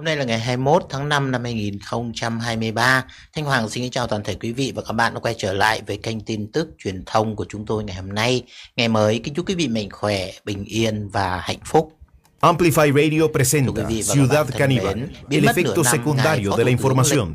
[0.00, 3.04] Hôm nay là ngày 21 tháng 5 năm 2023.
[3.34, 5.82] Thanh Hoàng xin chào toàn thể quý vị và các bạn đã quay trở lại
[5.86, 8.42] với kênh tin tức truyền thông của chúng tôi ngày hôm nay.
[8.76, 11.92] Ngày mới, kính chúc quý vị mạnh khỏe, bình yên và hạnh phúc.
[12.40, 13.82] Amplify Radio presenta
[14.14, 14.98] Ciudad Caníbal,
[15.30, 17.34] el efecto secundario de la información.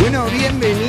[0.00, 0.26] Bueno,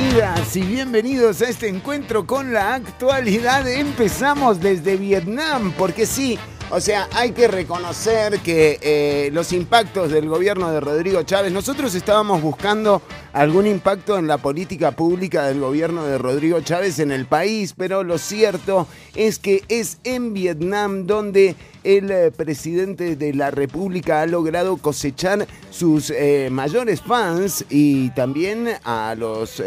[0.08, 3.68] bienvenidas y bienvenidos a este encuentro con la actualidad.
[3.68, 6.38] Empezamos desde Vietnam, porque sí,
[6.70, 11.94] o sea, hay que reconocer que eh, los impactos del gobierno de Rodrigo Chávez, nosotros
[11.94, 13.00] estábamos buscando
[13.32, 18.04] algún impacto en la política pública del gobierno de Rodrigo Chávez en el país, pero
[18.04, 24.26] lo cierto es que es en Vietnam donde el eh, presidente de la República ha
[24.26, 29.62] logrado cosechar sus eh, mayores fans y también a los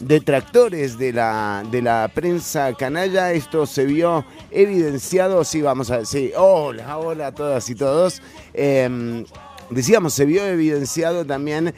[0.00, 3.32] detractores de la, de la prensa canalla.
[3.32, 8.22] Esto se vio evidenciado, sí, vamos a decir, hola, hola a todas y todos.
[8.54, 9.24] Em,
[9.68, 11.74] Decíamos, se vio evidenciado también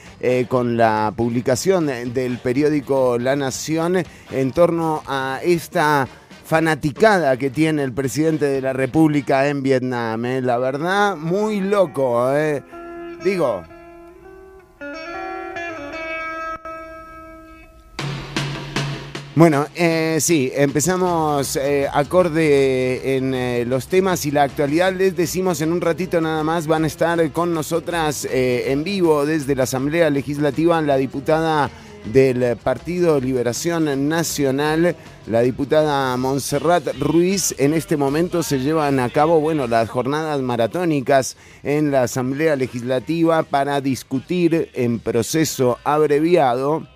[0.49, 6.07] con la publicación del periódico La Nación en torno a esta
[6.49, 10.25] fanaticada que tiene el presidente de la República en Vietnam.
[10.25, 10.41] ¿eh?
[10.41, 12.35] La verdad, muy loco.
[12.35, 12.63] ¿eh?
[13.23, 13.78] Digo.
[19.39, 24.93] Bueno, eh, sí, empezamos eh, acorde en eh, los temas y la actualidad.
[24.93, 29.25] Les decimos en un ratito nada más, van a estar con nosotras eh, en vivo
[29.25, 31.71] desde la Asamblea Legislativa la diputada
[32.13, 34.97] del Partido Liberación Nacional,
[35.29, 37.55] la diputada Montserrat Ruiz.
[37.59, 43.45] En este momento se llevan a cabo, bueno, las jornadas maratónicas en la Asamblea Legislativa
[43.45, 46.89] para discutir en proceso abreviado,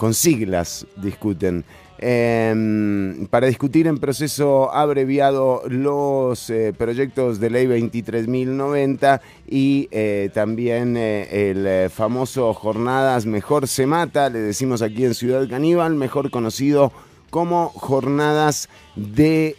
[0.00, 1.62] con siglas discuten,
[1.98, 10.96] eh, para discutir en proceso abreviado los eh, proyectos de ley 23.090 y eh, también
[10.96, 16.92] eh, el famoso Jornadas Mejor se mata, le decimos aquí en Ciudad Caníbal, mejor conocido
[17.28, 19.54] como Jornadas de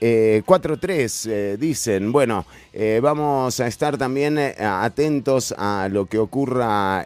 [0.00, 2.10] 4-3, dicen.
[2.12, 2.44] Bueno,
[3.00, 7.04] vamos a estar también atentos a lo que ocurra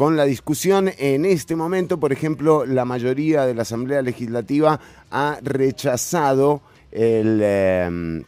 [0.00, 0.90] con la discusión.
[0.96, 4.80] En este momento, por ejemplo, la mayoría de la Asamblea Legislativa
[5.10, 7.38] ha rechazado el...
[7.42, 8.22] Eh,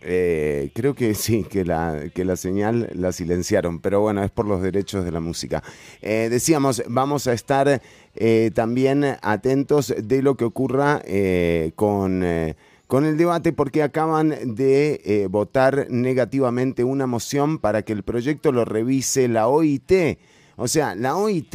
[0.00, 4.46] eh, creo que sí, que la, que la señal la silenciaron, pero bueno, es por
[4.46, 5.60] los derechos de la música.
[6.02, 7.82] Eh, decíamos, vamos a estar
[8.14, 11.02] eh, también atentos de lo que ocurra
[11.74, 12.24] con
[12.86, 18.64] con el debate porque acaban de votar negativamente una moción para que el proyecto lo
[18.64, 19.92] revise la OIT.
[20.58, 21.54] O sea, la OIT,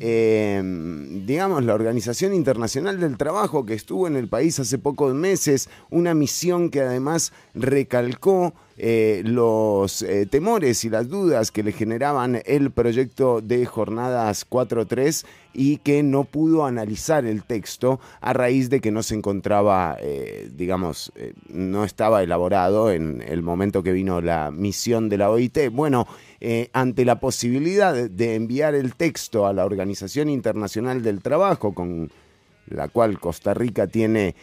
[0.00, 0.62] eh,
[1.24, 6.14] digamos, la Organización Internacional del Trabajo que estuvo en el país hace pocos meses, una
[6.14, 12.72] misión que además recalcó eh, los eh, temores y las dudas que le generaban el
[12.72, 18.90] proyecto de jornadas 4.3 y que no pudo analizar el texto a raíz de que
[18.90, 21.12] no se encontraba, eh, digamos,
[21.48, 25.70] no estaba elaborado en el momento que vino la misión de la OIT.
[25.70, 26.08] Bueno,
[26.72, 32.10] ante la posibilidad de, enviar el texto a la Organización Internacional del Trabajo con
[32.66, 34.34] la cual Costa Rica tiene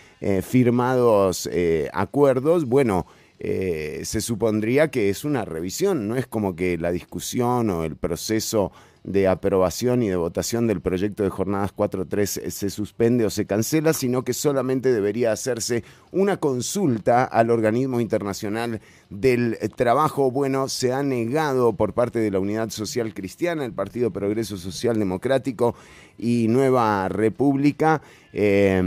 [0.42, 1.50] firmados
[1.92, 3.06] acuerdos, bueno,
[3.44, 7.96] eh, se supondría que es una revisión, no es como que la discusión o el
[7.96, 8.72] proceso
[9.04, 13.94] de aprobación y de votación del proyecto de jornadas 4.3 se suspende o se cancela,
[13.94, 18.80] sino que solamente debería hacerse una consulta al organismo internacional
[19.10, 20.30] del trabajo.
[20.30, 25.00] Bueno, se ha negado por parte de la Unidad Social Cristiana, el Partido Progreso Social
[25.00, 25.74] Democrático
[26.16, 28.04] y Nueva República.
[28.34, 28.84] Eh,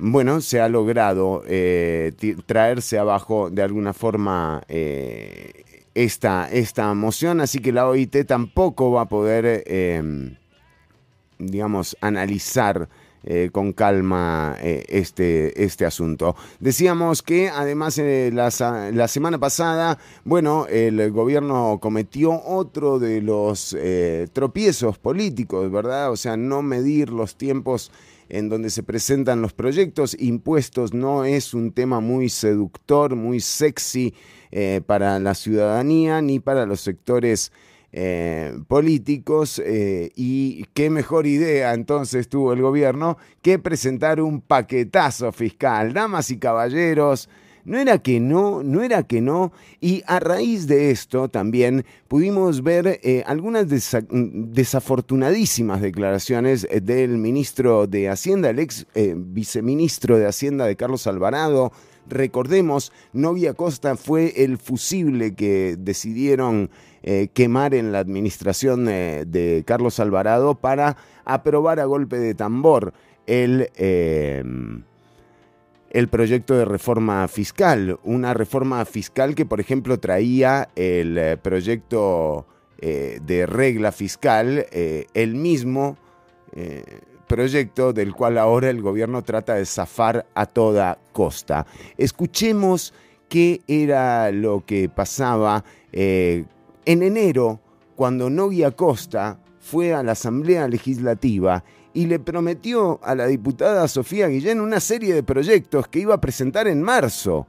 [0.00, 2.12] bueno, se ha logrado eh,
[2.46, 5.64] traerse abajo de alguna forma eh,
[5.94, 10.36] esta, esta moción, así que la OIT tampoco va a poder, eh,
[11.38, 12.88] digamos, analizar
[13.24, 16.36] eh, con calma este, este asunto.
[16.60, 18.50] Decíamos que además la,
[18.92, 23.76] la, semana pasada, bueno, el gobierno cometió otro de los
[24.32, 26.12] tropiezos políticos, ¿verdad?
[26.12, 27.90] O sea, no medir los tiempos
[28.28, 30.16] en donde se presentan los proyectos.
[30.18, 34.14] Impuestos no es un tema muy seductor, muy sexy
[34.50, 37.52] eh, para la ciudadanía ni para los sectores
[37.92, 39.60] eh, políticos.
[39.64, 45.92] Eh, y qué mejor idea entonces tuvo el gobierno que presentar un paquetazo fiscal.
[45.92, 47.28] Damas y caballeros,
[47.68, 49.52] no era que no, no era que no.
[49.80, 53.66] Y a raíz de esto también pudimos ver eh, algunas
[54.08, 61.06] desafortunadísimas declaraciones eh, del ministro de Hacienda, el ex eh, viceministro de Hacienda de Carlos
[61.06, 61.70] Alvarado.
[62.08, 66.70] Recordemos, Novia Costa fue el fusible que decidieron
[67.32, 72.92] quemar en la administración de Carlos Alvarado para aprobar a golpe de tambor
[73.26, 73.68] el
[75.90, 77.98] el proyecto de reforma fiscal.
[78.04, 82.46] Una reforma fiscal que, por ejemplo, traía el eh, proyecto
[82.78, 85.96] eh, de regla fiscal, eh, el mismo
[87.28, 91.66] proyecto del cual ahora el gobierno trata de zafar a toda costa.
[91.98, 92.94] Escuchemos
[93.28, 95.62] qué era lo que pasaba
[95.92, 96.46] en
[96.84, 97.60] enero
[97.94, 101.62] cuando Novia Costa fue a la Asamblea Legislativa
[101.98, 106.20] y le prometió a la diputada Sofía Guillén una serie de proyectos que iba a
[106.20, 107.48] presentar en marzo.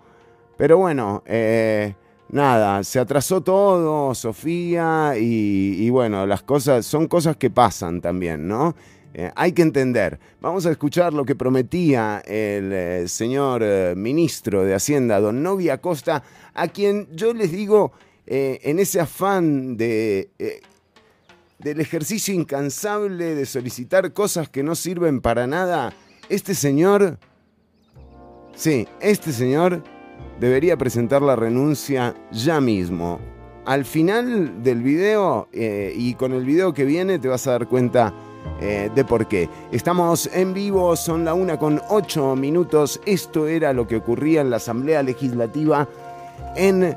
[0.57, 1.93] Pero bueno, eh,
[2.29, 8.73] nada, se atrasó todo, Sofía, y, bueno, las cosas son cosas que pasan también, ¿no?
[9.13, 10.19] Eh, hay que entender.
[10.41, 13.63] Vamos a escuchar lo que prometía el eh, señor
[13.95, 16.23] ministro de Hacienda, don Novia Costa,
[16.55, 17.91] a quien yo les digo,
[18.25, 20.31] en ese afán de
[21.59, 25.93] del ejercicio incansable de solicitar cosas que no sirven para nada,
[26.29, 27.19] este señor,
[28.55, 29.83] sí, este señor
[30.39, 33.19] debería presentar la renuncia ya mismo.
[33.65, 37.67] Al final del video eh, y con el video que viene te vas a dar
[37.67, 38.13] cuenta
[38.61, 39.49] eh, de por qué.
[39.71, 42.99] Estamos en vivo, son la una con ocho minutos.
[43.05, 45.87] Esto era lo que ocurría en la Asamblea Legislativa
[46.55, 46.95] en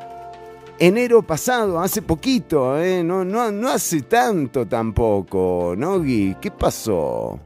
[0.86, 3.04] enero pasado, hace poquito, ¿eh?
[3.04, 7.38] no, no, no hace tanto tampoco, Nogui, ¿qué pasó?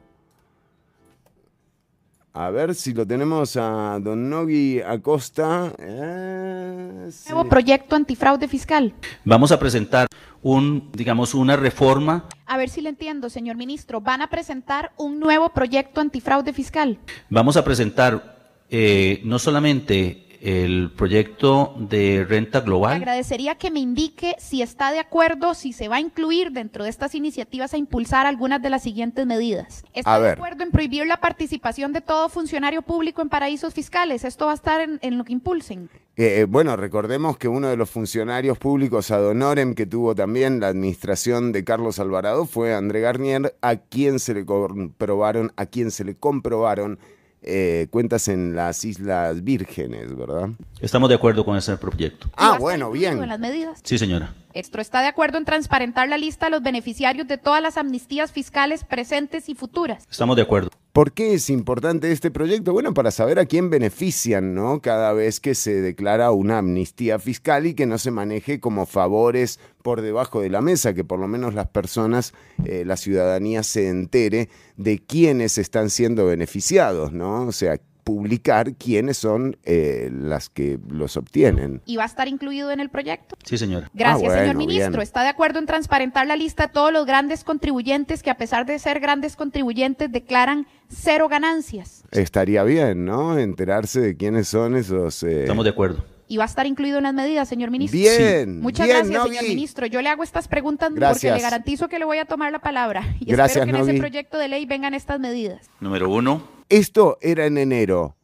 [2.32, 5.70] A ver si lo tenemos a don Nogui Acosta.
[5.78, 8.94] Eh, Nuevo proyecto antifraude fiscal.
[9.24, 10.06] Vamos a presentar
[10.42, 12.28] un, digamos, una reforma.
[12.46, 14.02] A ver si le entiendo, señor ministro.
[14.02, 16.98] Van a presentar un nuevo proyecto antifraude fiscal.
[17.30, 18.36] Vamos a presentar
[18.68, 22.96] eh, no solamente el proyecto de renta global.
[22.96, 26.90] agradecería que me indique si está de acuerdo, si se va a incluir dentro de
[26.90, 29.84] estas iniciativas a impulsar algunas de las siguientes medidas.
[29.92, 34.24] ¿Está de acuerdo en prohibir la participación de todo funcionario público en paraísos fiscales?
[34.24, 35.88] ¿Esto va a estar en, lo que impulsen?
[36.16, 40.60] Eh, eh, bueno, recordemos que uno de los funcionarios públicos ad honorem que tuvo también
[40.60, 45.90] la administración de Carlos Alvarado fue André Garnier, a quien se le comprobaron, a quien
[45.90, 46.98] se le comprobaron
[47.42, 50.50] eh, cuentas en las Islas Vírgenes, ¿verdad?
[50.80, 52.28] Estamos de acuerdo con ese proyecto.
[52.36, 53.22] Ah, bueno, bien.
[53.22, 53.80] En las medidas?
[53.84, 54.34] Sí, señora.
[54.52, 58.32] Esto está de acuerdo en transparentar la lista de los beneficiarios de todas las amnistías
[58.32, 60.06] fiscales presentes y futuras.
[60.10, 60.70] Estamos de acuerdo.
[60.96, 62.72] ¿Por qué es importante este proyecto?
[62.72, 64.80] Bueno, para saber a quién benefician, ¿no?
[64.80, 69.60] Cada vez que se declara una amnistía fiscal y que no se maneje como favores
[69.82, 72.32] por debajo de la mesa, que por lo menos las personas,
[72.64, 74.48] eh, la ciudadanía se entere
[74.78, 77.42] de quiénes están siendo beneficiados, ¿no?
[77.42, 81.82] O sea, publicar quiénes son eh, las que los obtienen.
[81.86, 83.36] ¿Y va a estar incluido en el proyecto?
[83.44, 83.90] Sí, señora.
[83.94, 85.02] Gracias, ah, señor ministro.
[85.02, 88.64] ¿Está de acuerdo en transparentar la lista de todos los grandes contribuyentes que a pesar
[88.64, 92.04] de ser grandes contribuyentes declaran cero ganancias?
[92.12, 93.36] Estaría bien, ¿no?
[93.40, 95.24] Enterarse de quiénes son esos...
[95.24, 97.98] Eh, Estamos de acuerdo y va a estar incluido en las medidas, señor ministro.
[97.98, 98.60] Bien.
[98.60, 99.86] Muchas gracias, señor ministro.
[99.86, 103.16] Yo le hago estas preguntas porque le garantizo que le voy a tomar la palabra.
[103.20, 105.70] Y gracias, espero que en ese proyecto de ley vengan estas medidas.
[105.80, 108.16] Número uno, esto era en enero.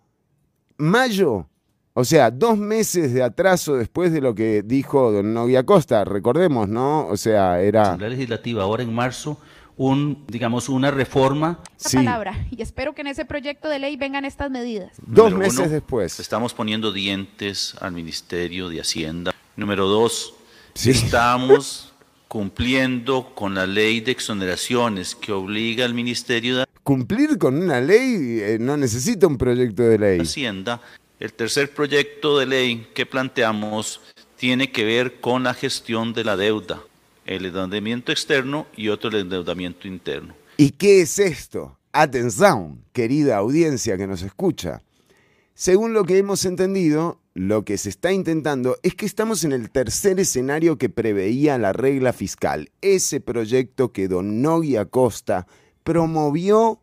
[0.78, 1.46] Mayo,
[1.94, 6.68] o sea, dos meses de atraso después de lo que dijo don Novia Costa, recordemos,
[6.68, 7.06] ¿no?
[7.06, 7.82] O sea, era...
[7.82, 9.38] Asamblea Legislativa, ahora en marzo,
[9.76, 11.60] un, digamos, una reforma.
[11.76, 11.96] Sí.
[11.96, 14.92] palabra, y espero que en ese proyecto de ley vengan estas medidas.
[15.06, 16.20] Dos meses después.
[16.20, 19.34] Estamos poniendo dientes al Ministerio de Hacienda.
[19.56, 20.34] Número dos,
[20.74, 21.92] estamos
[22.28, 28.40] cumpliendo con la ley de exoneraciones que obliga al Ministerio de cumplir con una ley
[28.40, 30.20] eh, no necesita un proyecto de ley.
[30.20, 30.80] Hacienda,
[31.20, 34.00] el tercer proyecto de ley que planteamos
[34.36, 36.80] tiene que ver con la gestión de la deuda,
[37.36, 40.34] el endeudamiento externo y otro el endeudamiento interno.
[40.56, 41.78] ¿Y qué es esto?
[41.92, 44.82] Atención, querida audiencia que nos escucha.
[45.54, 49.70] Según lo que hemos entendido, lo que se está intentando es que estamos en el
[49.70, 55.46] tercer escenario que preveía la regla fiscal, ese proyecto que Don Nogui Acosta
[55.82, 56.81] promovió,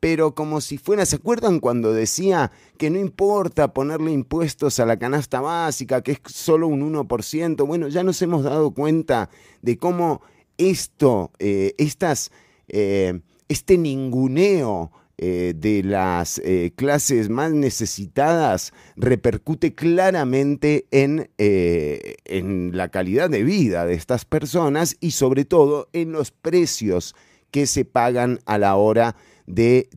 [0.00, 4.98] pero como si fuera, ¿se acuerdan cuando decía que no importa ponerle impuestos a la
[4.98, 7.66] canasta básica, que es solo un 1%?
[7.66, 9.30] Bueno, ya nos hemos dado cuenta
[9.62, 10.20] de cómo
[10.58, 12.30] esto, eh, estas,
[12.68, 16.42] eh, este ninguneo eh, de las
[16.74, 25.12] clases más necesitadas repercute claramente en, en la calidad de vida de estas personas y
[25.12, 27.14] sobre todo en los precios
[27.50, 29.26] que se pagan a la hora de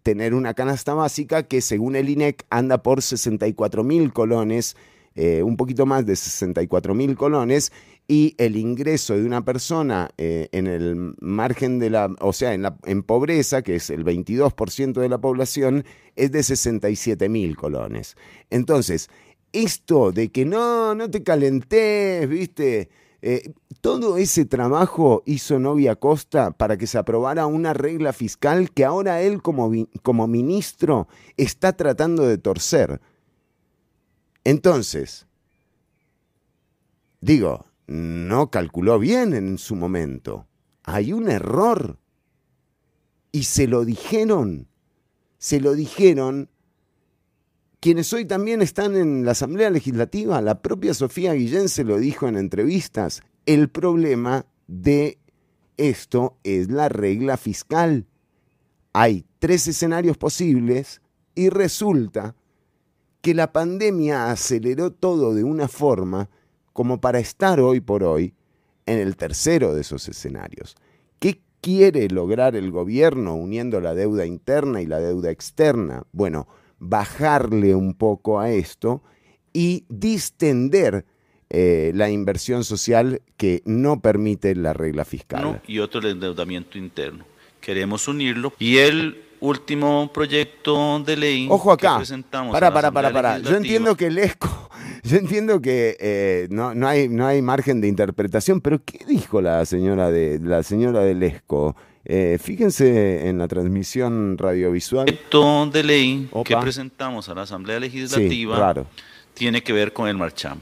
[0.04, 4.76] tener una canasta básica que según el INEC anda por 64 mil colones,
[5.16, 7.72] un poquito más de 64 mil colones,
[8.10, 12.64] y el ingreso de una persona eh, en el margen de la, o sea, en,
[12.64, 18.18] la, en pobreza, que es el 22% de la población, es de 67 mil colones.
[18.50, 19.12] Entonces,
[19.54, 22.90] esto de que no, no te calentes, viste,
[23.22, 28.86] eh, todo ese trabajo hizo Novia Costa para que se aprobara una regla fiscal que
[28.86, 29.72] ahora él como,
[30.04, 31.08] como ministro
[31.38, 33.02] está tratando de torcer.
[34.44, 35.28] Entonces,
[37.22, 40.48] digo, no calculó bien en su momento.
[40.84, 41.98] Hay un error.
[43.32, 44.68] Y se lo dijeron.
[45.38, 46.50] Se lo dijeron
[47.80, 50.42] quienes hoy también están en la Asamblea Legislativa.
[50.42, 53.22] La propia Sofía Guillén se lo dijo en entrevistas.
[53.46, 55.18] El problema de
[55.78, 58.06] esto es la regla fiscal.
[58.92, 61.02] Hay tres escenarios posibles
[61.36, 62.36] y resulta
[63.22, 66.30] que la pandemia aceleró todo de una forma
[66.74, 68.34] como para estar hoy por hoy
[68.86, 70.76] en el tercero de esos escenarios.
[71.20, 76.04] ¿Qué quiere lograr el gobierno uniendo la deuda interna y la deuda externa?
[76.12, 76.48] Bueno,
[76.80, 79.04] bajarle un poco a esto
[79.54, 81.06] y distender
[81.50, 85.62] eh, la inversión social que no permite la regla fiscal.
[85.68, 87.26] y otro el endeudamiento interno.
[87.60, 91.94] Queremos unirlo y el último proyecto de ley Ojo acá.
[91.94, 92.52] que presentamos.
[92.54, 93.40] Para, para, para, para.
[93.40, 94.70] Yo entiendo que el ESCO,
[95.04, 99.42] yo entiendo que eh, no, no, hay, no hay margen de interpretación, pero ¿qué dijo
[99.42, 101.76] la señora de la señora del ESCO?
[102.06, 105.08] Eh, fíjense en la transmisión radiovisual.
[105.08, 108.86] El proyecto de ley que presentamos a la Asamblea Legislativa
[109.34, 110.62] tiene que ver con el marchamo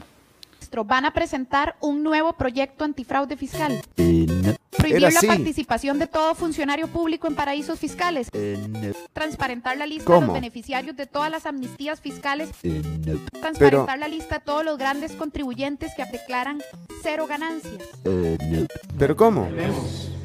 [0.84, 3.80] van a presentar un nuevo proyecto antifraude fiscal.
[3.96, 8.28] Prohibir la participación de todo funcionario público en paraísos fiscales.
[9.12, 12.50] Transparentar la lista de los beneficiarios de todas las amnistías fiscales.
[13.40, 16.60] Transparentar la lista de todos los grandes contribuyentes que declaran
[17.02, 17.82] cero ganancias.
[18.98, 19.48] ¿Pero cómo?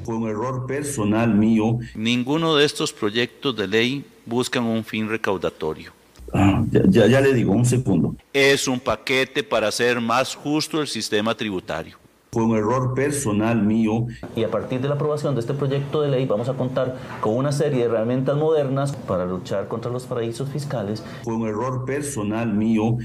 [0.04, 1.80] Fue un error personal mío.
[1.96, 5.92] Ninguno de estos proyectos de ley buscan un fin recaudatorio.
[6.34, 8.16] Ah, ya, ya, le digo, un segundo.
[8.34, 11.98] Es un paquete para hacer más justo el sistema tributario.
[12.32, 14.08] Fue un error personal mío.
[14.36, 17.36] Y a partir de la aprobación de este proyecto de ley vamos a contar con
[17.36, 21.04] una serie de herramientas modernas para luchar contra los paraísos fiscales.
[21.24, 22.98] Fue un error personal mío.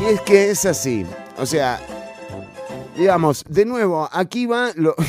[0.00, 1.04] Y es que es así.
[1.36, 1.78] O sea,
[3.00, 4.94] digamos, de nuevo, aquí va lo...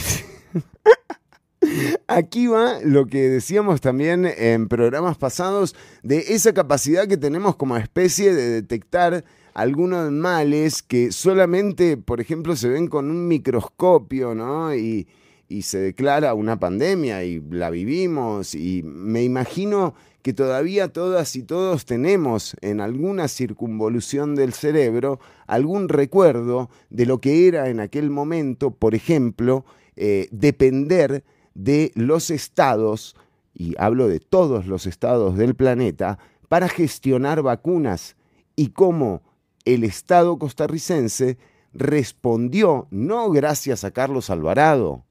[2.08, 7.78] Aquí va lo que decíamos también en programas pasados de esa capacidad que tenemos como
[7.78, 14.74] especie de detectar algunos males que solamente, por ejemplo, se ven con un microscopio, ¿no?
[14.74, 15.08] Y,
[15.48, 21.44] y se declara una pandemia y la vivimos y me imagino que todavía todas y
[21.44, 28.10] todos tenemos en alguna circunvolución del cerebro algún recuerdo de lo que era en aquel
[28.10, 31.24] momento, por ejemplo, eh, depender
[31.54, 33.16] de los estados,
[33.54, 38.16] y hablo de todos los estados del planeta, para gestionar vacunas
[38.56, 39.22] y cómo
[39.66, 41.38] el Estado costarricense
[41.74, 45.06] respondió, no gracias a Carlos Alvarado,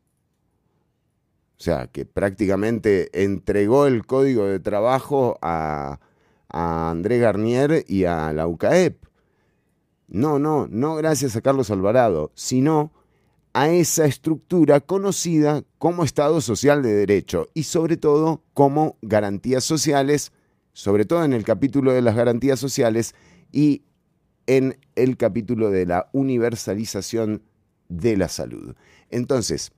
[1.60, 6.00] o sea, que prácticamente entregó el código de trabajo a,
[6.48, 9.04] André Garnier y a la UCAEP.
[10.08, 12.92] No, no, no gracias a Carlos Alvarado, sino
[13.52, 20.32] a esa estructura conocida como Estado Social de Derecho y sobre todo como garantías sociales,
[20.72, 23.14] sobre todo en el capítulo de las garantías sociales
[23.52, 23.82] y
[24.46, 27.42] en el capítulo de la universalización
[27.90, 28.74] de la salud.
[29.10, 29.72] Entonces,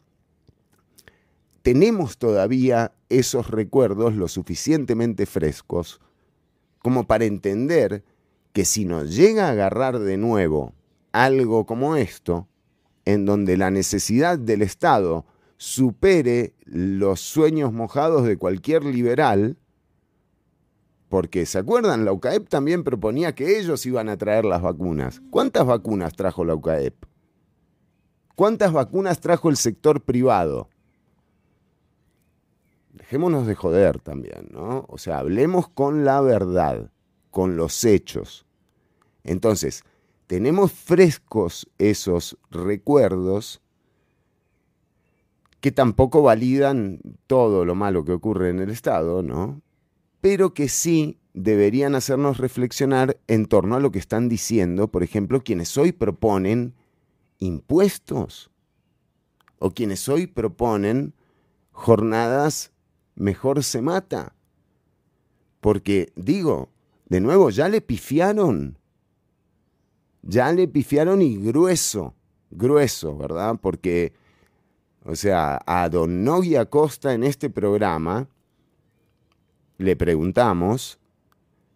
[1.63, 6.01] tenemos todavía esos recuerdos lo suficientemente frescos
[6.79, 8.05] como para entender
[8.53, 10.75] que si nos llega a agarrar de nuevo
[11.13, 12.49] algo como esto,
[13.05, 15.25] en donde la necesidad del Estado
[15.57, 19.57] supere los sueños mojados de cualquier liberal,
[21.09, 22.07] porque, ¿se acuerdan?
[22.07, 25.21] La UCAEP también proponía que ellos iban a traer las vacunas.
[25.31, 26.95] ¿Cuántas vacunas trajo la UCAEP?
[28.35, 30.71] ¿Cuántas vacunas trajo el sector privado?
[33.13, 34.87] Dejémonos de joder también, ¿no?
[34.89, 36.91] O sea, hablemos con la verdad,
[37.31, 38.47] con los hechos.
[39.23, 39.85] Entonces,
[40.27, 43.61] tenemos frescos esos recuerdos
[45.61, 49.61] que tampoco validan todo lo malo que ocurre en el Estado, ¿no?
[50.23, 55.45] Pero que sí deberían hacernos reflexionar en torno a lo que están diciendo, por ejemplo,
[55.45, 56.73] quienes hoy proponen
[57.41, 58.51] impuestos
[59.59, 61.13] o quienes hoy proponen
[61.73, 62.73] jornadas
[63.23, 64.35] mejor se mata.
[65.61, 66.69] Porque digo,
[67.07, 68.79] de nuevo, ya le pifiaron.
[70.23, 72.15] Ya le pifiaron y grueso,
[72.51, 73.59] grueso, ¿verdad?
[73.61, 74.13] Porque,
[75.05, 78.29] o sea, a Don Nogui Acosta en este programa
[79.79, 80.99] le preguntamos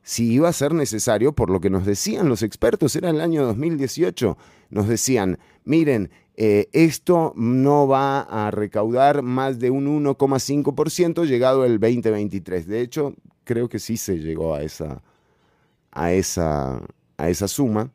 [0.06, 3.44] si iba a ser necesario, por lo que nos decían los expertos, era el año
[3.44, 4.38] 2018,
[4.70, 11.80] nos decían, miren, eh, esto no va a recaudar más de un 1,5% llegado el
[11.80, 12.68] 2023.
[12.68, 15.02] De hecho, creo que sí se llegó a esa,
[15.90, 16.80] a esa,
[17.16, 17.90] a esa suma.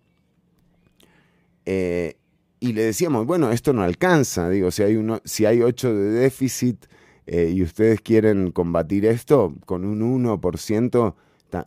[1.66, 2.18] Eh,
[2.60, 6.10] y le decíamos, bueno, esto no alcanza, digo, si hay, uno, si hay 8 de
[6.10, 6.88] déficit
[7.26, 11.16] eh, y ustedes quieren combatir esto con un 1%,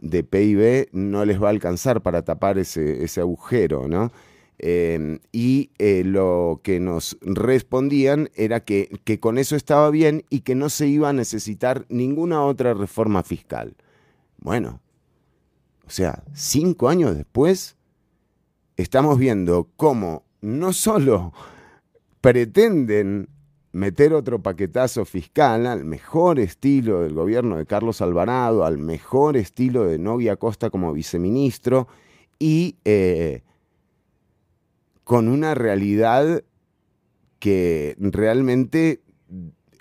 [0.00, 4.12] de PIB no les va a alcanzar para tapar ese, agujero, ¿no?
[4.58, 10.40] Em, y eh, lo que nos respondían era que, que, con eso estaba bien y
[10.40, 13.74] que no se iba a necesitar ninguna otra reforma fiscal.
[14.38, 14.80] Bueno,
[15.86, 17.76] o sea, cinco años después,
[18.76, 21.32] estamos viendo cómo no solo
[22.20, 23.28] pretenden
[23.74, 29.84] meter otro paquetazo fiscal al mejor estilo del gobierno de Carlos Alvarado, al mejor estilo
[29.84, 31.88] de Novia Costa como viceministro
[32.38, 33.42] y eh,
[35.02, 36.44] con una realidad
[37.40, 39.00] que realmente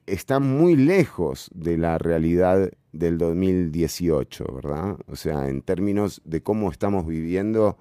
[0.07, 4.97] está muy lejos de la realidad del 2018, ¿verdad?
[5.05, 7.77] O sea, en términos de cómo estamos viviendo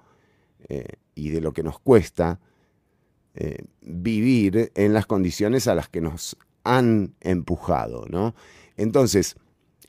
[0.69, 2.39] eh, y de lo que nos cuesta
[3.35, 8.35] eh, vivir en las condiciones a las que nos han empujado, ¿no?
[8.77, 9.35] Entonces,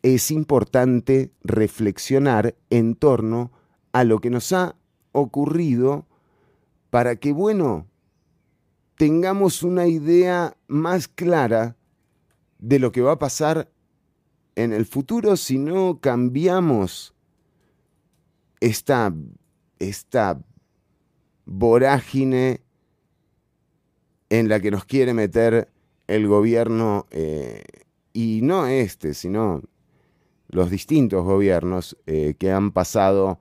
[0.02, 3.52] es importante reflexionar en torno
[3.92, 4.76] a lo que nos ha
[5.12, 6.06] ocurrido
[6.90, 7.86] para que, bueno,
[8.96, 11.76] tengamos una idea más clara
[12.58, 13.70] de lo que va a pasar
[14.56, 17.14] en el futuro si no cambiamos
[18.60, 19.12] esta,
[19.78, 20.40] esta
[21.45, 22.63] vorágine
[24.30, 25.69] en la que nos quiere meter
[26.06, 27.63] el gobierno, eh,
[28.13, 29.63] y no este, sino
[30.49, 33.41] los distintos gobiernos eh, que han pasado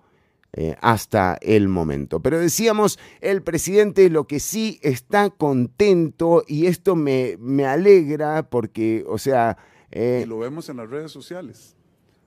[0.54, 2.22] eh, hasta el momento.
[2.22, 9.04] Pero decíamos, el presidente lo que sí está contento, y esto me, me alegra porque,
[9.08, 9.58] o sea...
[9.92, 11.76] y lo vemos en las redes sociales.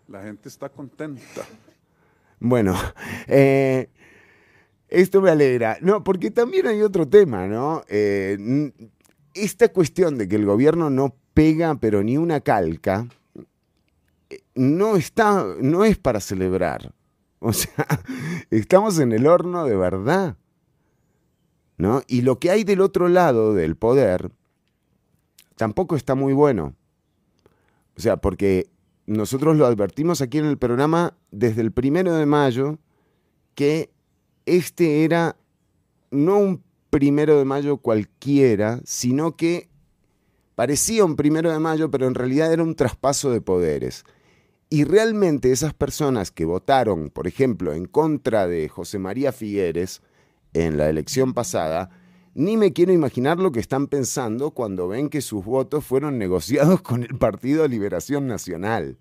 [0.08, 1.44] La gente está contenta.
[2.38, 2.76] Bueno,
[4.88, 5.78] esto me alegra.
[5.80, 7.82] No, porque también hay otro tema, ¿no?
[7.88, 8.72] Eh,
[9.34, 13.06] esta cuestión de que el gobierno no pega, pero ni una calca,
[14.30, 16.92] eh, no está, no es para celebrar.
[17.38, 17.86] O sea,
[18.50, 20.36] estamos en el horno de verdad.
[21.78, 22.00] ¿No?
[22.06, 24.30] Y lo que hay del otro lado del poder
[25.56, 26.74] tampoco está muy bueno.
[27.98, 28.70] O sea, porque
[29.06, 32.78] nosotros lo advertimos aquí en el programa desde el primero de mayo
[33.54, 33.90] que
[34.46, 35.36] este era
[36.10, 39.68] no un primero de mayo cualquiera, sino que
[40.54, 44.04] parecía un primero de mayo, pero en realidad era un traspaso de poderes.
[44.68, 50.02] Y realmente esas personas que votaron, por ejemplo, en contra de José María Figueres
[50.54, 51.90] en la elección pasada,
[52.34, 56.82] ni me quiero imaginar lo que están pensando cuando ven que sus votos fueron negociados
[56.82, 58.98] con el Partido Liberación Nacional.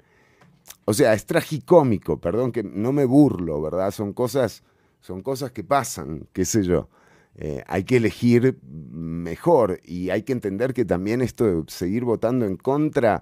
[0.86, 3.91] O sea, es tragicómico, perdón que no me burlo, ¿verdad?
[3.91, 4.63] Son cosas
[5.06, 6.89] son cosas que pasan, qué sé yo.
[7.36, 12.46] Eh, hay que elegir mejor y hay que entender que también esto de seguir votando
[12.46, 13.22] en contra,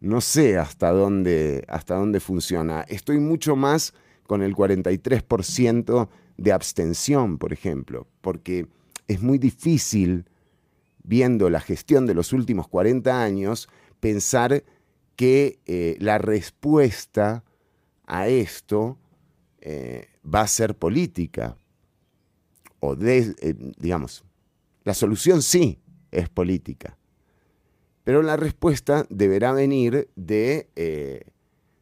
[0.00, 2.80] no sé hasta dónde, hasta dónde funciona.
[2.88, 3.94] Estoy mucho más
[4.26, 8.66] con el 43% de abstención, por ejemplo, porque
[9.06, 10.24] es muy difícil,
[11.04, 13.68] viendo la gestión de los últimos 40 años,
[14.00, 14.64] pensar
[15.14, 17.44] que eh, la respuesta
[18.06, 18.98] a esto
[19.60, 21.56] eh, va a ser política.
[22.80, 24.24] O de, eh, digamos,
[24.84, 25.78] la solución sí
[26.10, 26.96] es política.
[28.04, 31.22] Pero la respuesta deberá venir de, eh,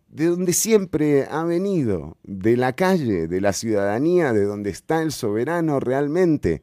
[0.09, 5.13] de donde siempre ha venido, de la calle, de la ciudadanía, de donde está el
[5.13, 6.63] soberano realmente.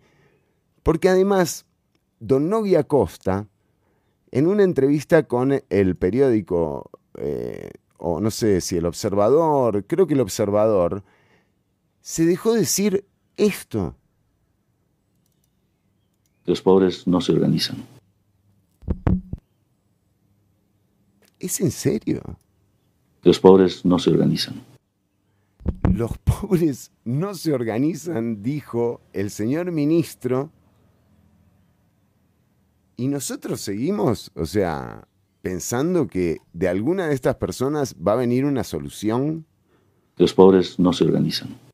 [0.83, 1.65] Porque además,
[2.19, 3.47] don Nogui Acosta,
[4.31, 10.13] en una entrevista con el periódico, eh, o no sé si el observador, creo que
[10.13, 11.03] el observador,
[12.05, 13.03] se dejó decir
[13.35, 13.95] esto.
[16.45, 17.83] Los pobres no se organizan.
[21.39, 22.21] ¿Es en serio?
[23.23, 24.61] Los pobres no se organizan.
[25.91, 30.51] Los pobres no se organizan, dijo el señor ministro.
[32.97, 35.07] Y nosotros seguimos, o sea,
[35.41, 39.47] pensando que de alguna de estas personas va a venir una solución.
[40.17, 41.64] Los pobres no se organizan.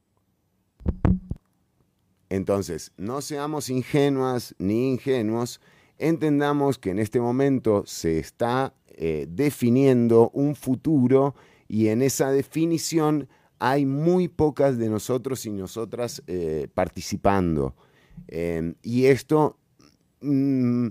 [2.32, 5.60] Entonces, no seamos ingenuas ni ingenuos,
[5.98, 11.36] entendamos que en este momento se está eh, definiendo un futuro
[11.68, 13.28] y en esa definición
[13.60, 17.76] hay muy pocas de nosotros y nosotras eh, participando.
[18.30, 19.58] Em, y esto
[20.22, 20.88] mm,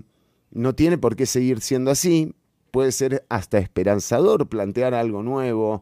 [0.51, 2.35] no tiene por qué seguir siendo así,
[2.69, 5.81] puede ser hasta esperanzador plantear algo nuevo,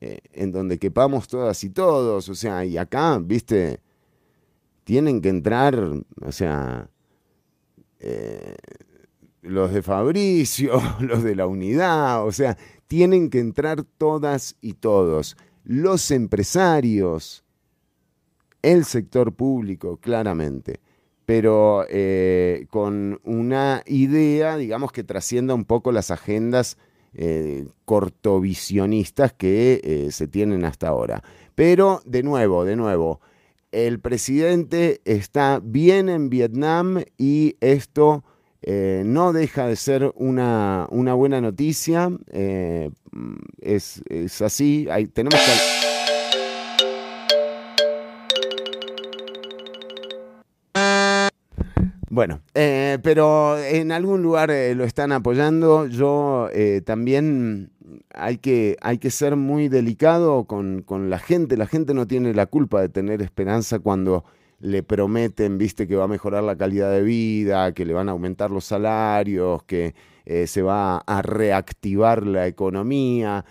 [0.00, 3.80] eh, en donde quepamos todas y todos, o sea, y acá, viste,
[4.88, 5.78] tienen que entrar,
[6.22, 6.88] o sea,
[8.00, 8.56] eh,
[9.42, 15.36] los de Fabricio, los de la unidad, o sea, tienen que entrar todas y todos,
[15.62, 17.44] los empresarios,
[18.62, 20.80] el sector público, claramente
[21.26, 26.78] pero eh, con una idea, digamos, que trascienda un poco las agendas
[27.12, 31.22] eh, cortovisionistas que se tienen hasta ahora.
[31.54, 33.20] Pero, de nuevo, de nuevo,
[33.72, 38.24] el presidente está bien en Vietnam y esto
[39.04, 42.10] no deja de ser una, buena noticia.
[43.60, 45.97] Es, es, así, tenemos que...
[52.18, 55.86] Bueno, eh, pero en algún lugar eh, lo están apoyando.
[55.86, 57.70] Yo eh, también
[58.12, 61.56] hay que, hay que ser muy delicado con, la gente.
[61.56, 64.24] La gente no tiene la culpa de tener esperanza cuando
[64.58, 68.10] le prometen, viste, que va a mejorar la calidad de vida, que le van a
[68.10, 69.94] aumentar los salarios, que
[70.44, 73.44] se va a reactivar la economía.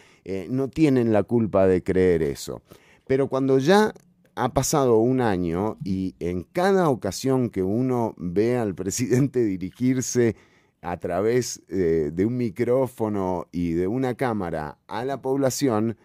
[0.50, 2.62] no tienen la culpa de creer eso.
[3.08, 3.94] Pero cuando ya
[4.38, 10.36] ha pasado un año y en cada ocasión que uno ve al presidente dirigirse
[10.82, 15.98] a través eh, de un micrófono y de una cámara a la población,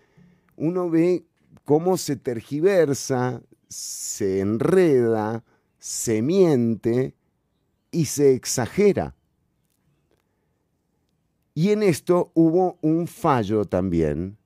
[0.57, 1.27] uno ve
[1.65, 5.45] cómo se tergiversa, se enreda,
[5.79, 7.15] se miente
[7.91, 9.15] y se exagera.
[11.55, 14.39] Y en esto hubo un fallo también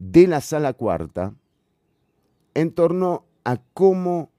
[0.00, 1.32] de la sala cuarta,
[2.56, 4.32] en torno a cómo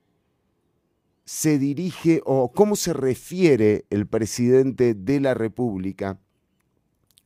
[1.24, 6.20] se dirige o cómo se refiere el presidente de la República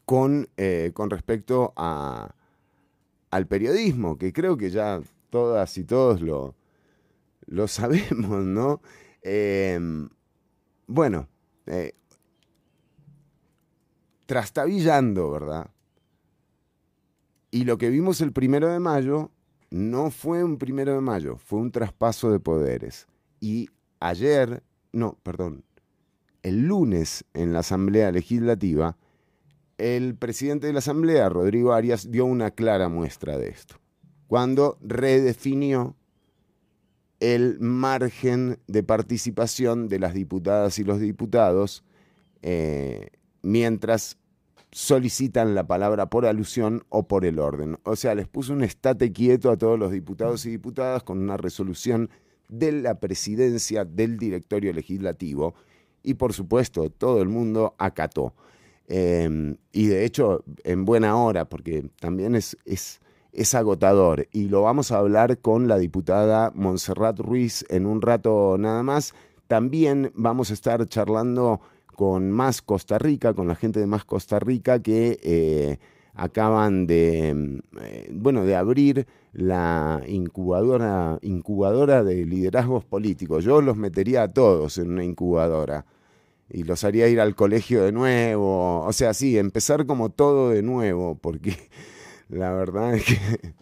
[0.06, 6.56] con, eh, con respecto al periodismo, que creo que ya todas y todos lo,
[7.46, 8.82] lo sabemos, ¿no?
[9.22, 10.10] Em,
[10.88, 11.30] bueno,
[11.68, 11.94] eh,
[14.26, 15.72] trastabillando, ¿verdad?
[17.50, 19.32] Y lo que vimos el primero de mayo
[19.72, 23.08] no fue un primero de mayo, fue un traspaso de poderes.
[23.40, 25.64] Y ayer, no, perdón,
[26.44, 28.98] el lunes en la Asamblea Legislativa,
[29.78, 33.76] el presidente de la Asamblea, Rodrigo Arias, dio una clara muestra de esto,
[34.28, 35.96] cuando redefinió
[37.22, 41.84] el margen de participación de las diputadas y los diputados,
[42.42, 43.10] eh,
[43.42, 44.18] mientras
[44.72, 47.78] solicitan la palabra por alusión o por el orden.
[47.84, 51.38] O sea, les puso un estate quieto a todos los diputados y diputadas con una
[51.38, 52.10] resolución
[52.48, 55.56] de la presidencia del directorio legislativo
[56.04, 58.34] y por supuesto todo el mundo acató.
[58.88, 63.00] Em, y de hecho, en buena hora, porque también es, es,
[63.32, 64.28] es agotador.
[64.32, 69.14] Y lo vamos a hablar con la diputada Montserrat Ruiz en un rato nada más.
[69.48, 71.62] También vamos a estar charlando
[72.02, 75.78] con Más Costa Rica, con la gente de Más Costa Rica que eh,
[76.16, 83.44] acaban de, mm, eh, bueno, de abrir la incubadora, incubadora de liderazgos políticos.
[83.44, 85.86] Yo los metería a todos en una incubadora
[86.50, 88.84] y los haría ir al colegio de nuevo.
[88.84, 91.56] O sea, sí, empezar como todo de nuevo, porque
[92.30, 93.54] la verdad es que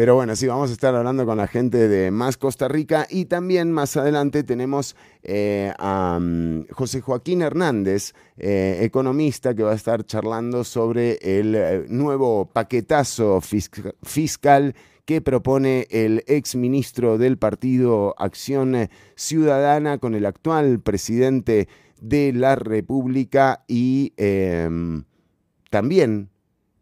[0.00, 3.26] pero bueno, sí, vamos a estar hablando con la gente de Más Costa Rica y
[3.26, 9.74] también más adelante tenemos eh, a mm, José Joaquín Hernández, eh, economista, que va a
[9.74, 18.14] estar charlando sobre el eh, nuevo paquetazo fiscal que propone el ex ministro del partido
[18.16, 21.68] Acción Ciudadana con el actual presidente
[22.00, 25.04] de la República y em,
[25.68, 26.30] también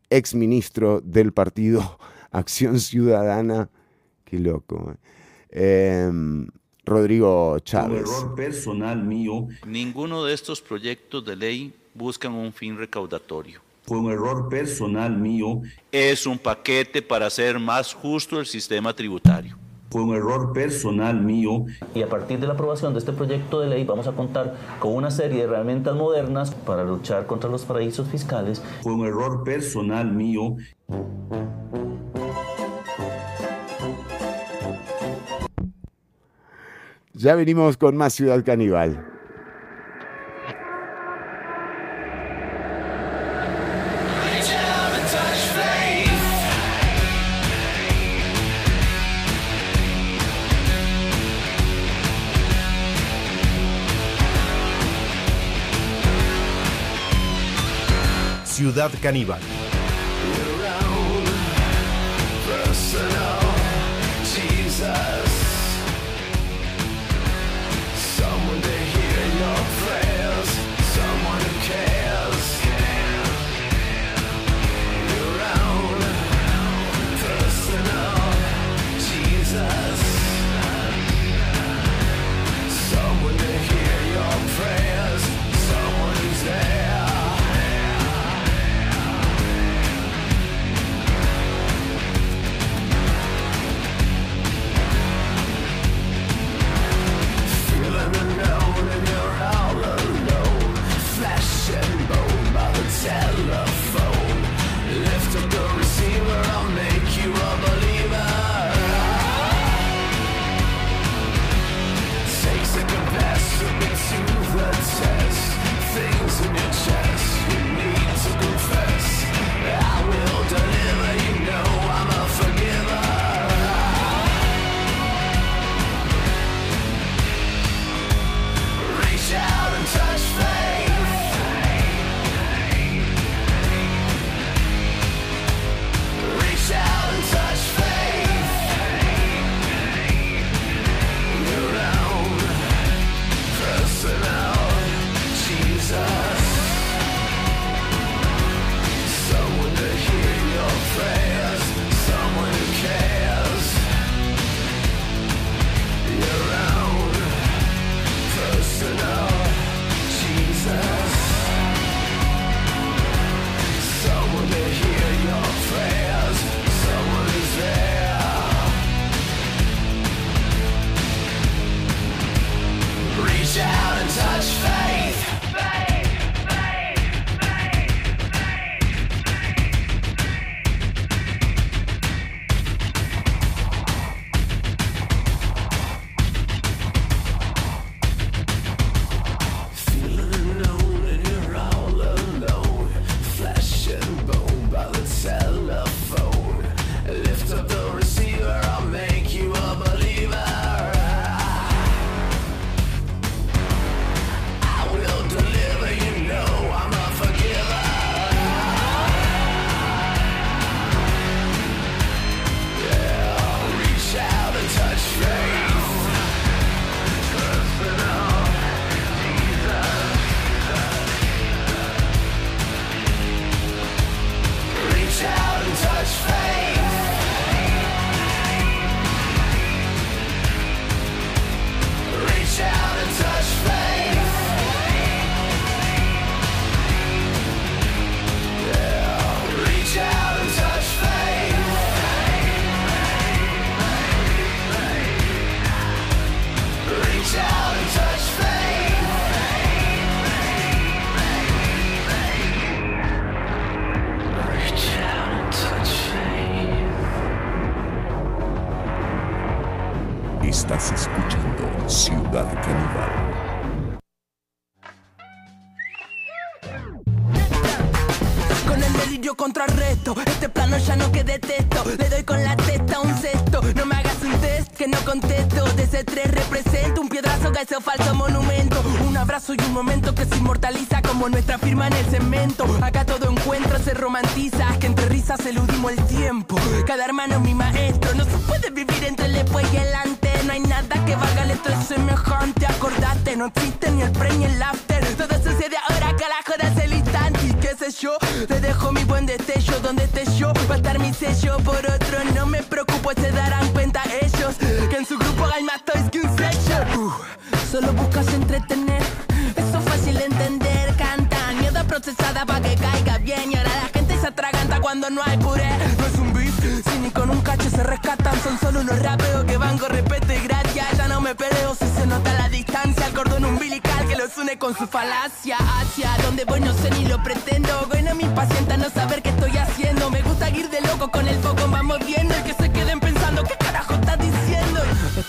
[0.09, 1.99] ex ministro del partido
[2.31, 3.69] Acción Ciudadana,
[4.25, 4.97] qué loco.
[5.51, 6.11] Eh.
[6.89, 8.09] Rodrigo Chávez.
[8.09, 9.47] Un error personal mío.
[9.67, 13.61] Ninguno de estos proyectos de ley buscan un fin recaudatorio.
[13.83, 15.63] Fue un error personal mío.
[15.93, 19.57] Es un paquete para hacer más justo el sistema tributario.
[19.91, 21.65] Fue un error personal mío.
[21.95, 24.95] Y a partir de la aprobación de este proyecto de ley vamos a contar con
[24.95, 28.63] una serie de herramientas modernas para luchar contra los paraísos fiscales.
[28.83, 30.57] Fue un error personal mío.
[37.15, 39.18] Ya venimos con más Ciudad Caníbal.
[58.59, 59.58] Ciudad Caníbal.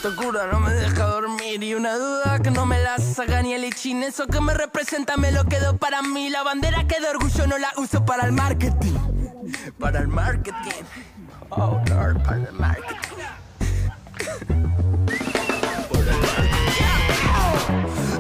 [0.02, 1.62] Esta cura no me deja dormir.
[1.62, 4.02] Y una duda que no me la saca ni el ichin.
[4.02, 6.30] Eso que me representa me lo quedo para mí.
[6.30, 8.94] La bandera que de orgullo no la uso para el marketing.
[9.78, 10.86] Para el marketing.
[11.50, 12.96] Oh, Lord, para el marketing.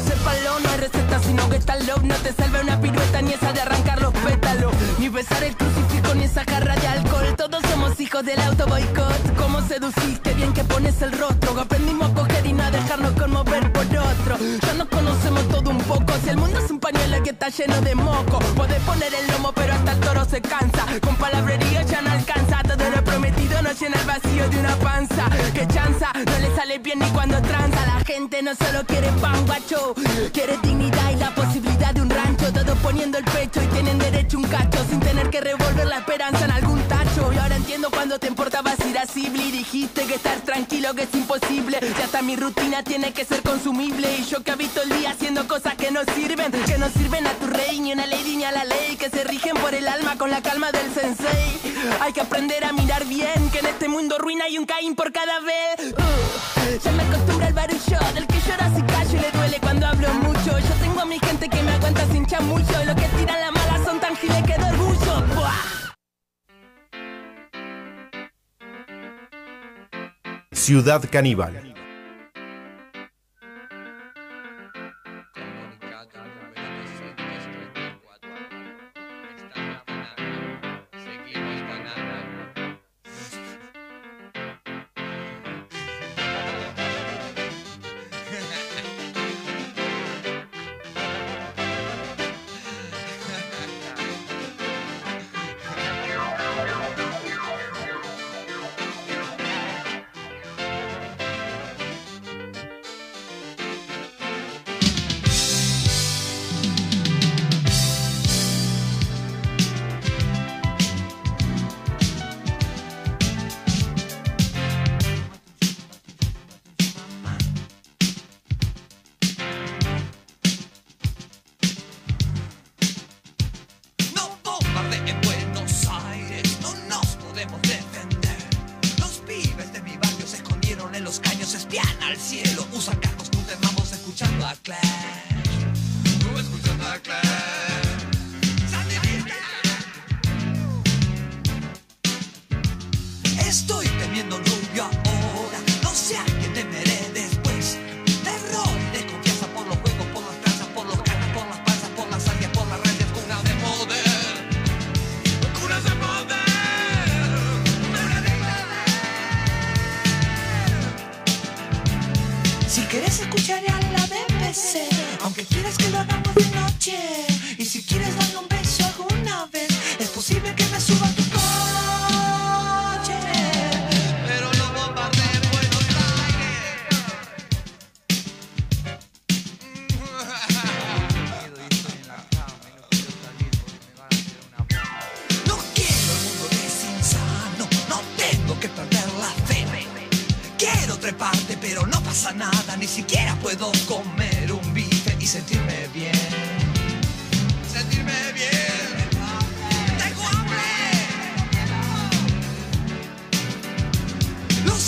[0.06, 2.02] Sépalo, no hay receta, sino que está low.
[2.04, 4.74] No te salve una pirueta ni esa de arrancar los pétalos.
[4.98, 7.36] Ni besar el crucifijo ni esa jarra de alcohol.
[7.38, 9.36] Todos somos hijos del auto boicot.
[9.38, 10.34] ¿Cómo seduciste?
[10.34, 11.60] Bien que pones el rostro.
[11.60, 14.38] Aprendimos a coger y no a dejarnos conmover por otro.
[14.66, 16.14] Ya nos conocemos todo un poco.
[16.24, 19.52] Si el mundo es un pañuelo que está lleno de moco, puedes poner el lomo,
[19.54, 20.86] pero hasta el toro se cansa.
[21.02, 22.62] Con palabrería ya no alcanza.
[22.64, 25.30] Todo lo prometido no llena el vacío de una panza.
[25.54, 27.86] Que chanza, no le sale bien ni cuando tranza.
[27.86, 29.94] La gente no solo quiere pan, guacho.
[30.34, 32.09] Quiere dignidad y la posibilidad de un
[32.82, 34.84] poniendo el pecho y tienen derecho un cacho.
[34.90, 37.32] Sin tener que revolver la esperanza en algún tacho.
[37.34, 39.44] Y ahora entiendo cuando te importabas irascible.
[39.44, 41.80] Y dijiste que estar tranquilo que es imposible.
[41.82, 44.08] Ya hasta mi rutina tiene que ser consumible.
[44.18, 46.52] Y yo que habito el día haciendo cosas que no sirven.
[46.52, 48.96] Que no sirven a tu rey, ni a la ley, ni a la ley.
[48.98, 51.60] Que se rigen por el alma con la calma del sensei.
[52.02, 53.50] Hay que aprender a mirar bien.
[53.52, 55.94] Que en este mundo ruina hay un Caín por cada vez.
[55.98, 59.49] Uh, ya me acostumbra el barullo del que llora si callo y le duele
[59.90, 60.60] hablo mucho.
[60.60, 62.86] Yo tengo a mi gente que me aguanta sin chamullo.
[62.86, 65.14] Lo que tiran la mala son tan giles que de orgullo.
[65.36, 65.66] Buah.
[70.52, 71.69] Ciudad Caníbal.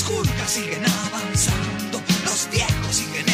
[0.03, 3.30] Jurkas siguen avanzando, los viejos siguen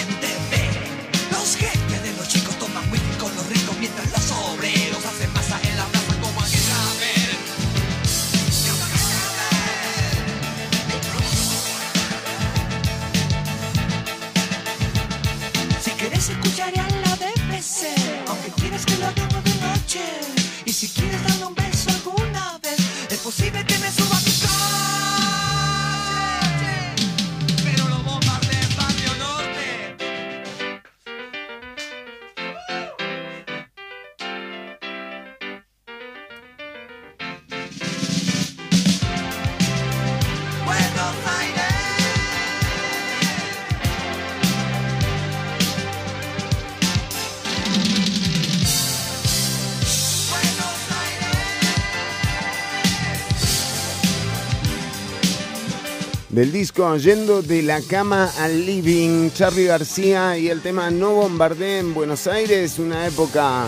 [56.37, 61.79] del disco Yendo de la cama al living, Charlie García y el tema No bombardé
[61.79, 63.65] en Buenos Aires, una época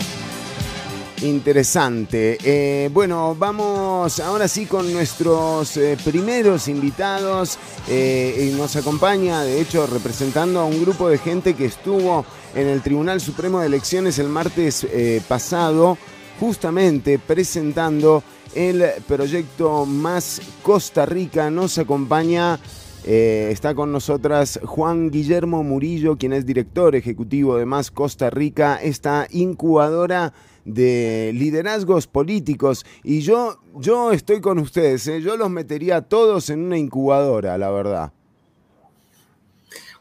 [1.22, 2.38] interesante.
[2.44, 7.58] Eh, bueno, vamos ahora sí con nuestros eh, primeros invitados.
[7.88, 12.68] Eh, y nos acompaña, de hecho, representando a un grupo de gente que estuvo en
[12.68, 14.86] el Tribunal Supremo de Elecciones el martes
[15.26, 15.98] pasado,
[16.38, 18.22] justamente presentando
[18.54, 21.50] el proyecto Más Costa Rica.
[21.50, 22.58] Nos acompaña,
[23.04, 28.76] eh, está con nosotras Juan Guillermo Murillo, quien es director ejecutivo de Más Costa Rica,
[28.76, 30.32] esta incubadora
[30.64, 32.84] de liderazgos políticos.
[33.02, 35.20] Y yo, yo estoy con ustedes, ¿eh?
[35.20, 38.12] yo los metería todos en una incubadora, la verdad.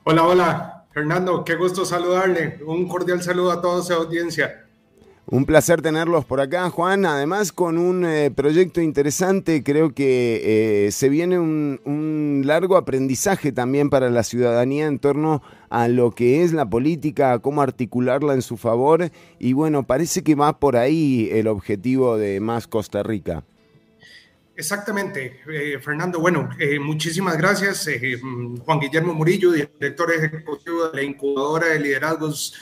[0.04, 2.60] Hola, hola, Fernando, qué gusto saludarle.
[2.66, 4.69] Un cordial saludo a toda su audiencia.
[5.32, 7.06] Un placer tenerlos por acá, Juan.
[7.06, 13.92] Además, con un eh, proyecto interesante, creo que eh, se viene un, largo aprendizaje también
[13.92, 18.42] para la ciudadanía en torno a lo que es la política, a cómo articularla en
[18.42, 19.12] su favor.
[19.38, 23.44] Y bueno, parece que va por ahí el objetivo de Más Costa Rica.
[24.56, 26.20] Exactamente, eh, Fernando.
[26.20, 26.50] Bueno,
[26.82, 27.88] muchísimas gracias.
[28.66, 32.56] Juan Guillermo Murillo, director ejecutivo de la incubadora de liderazgos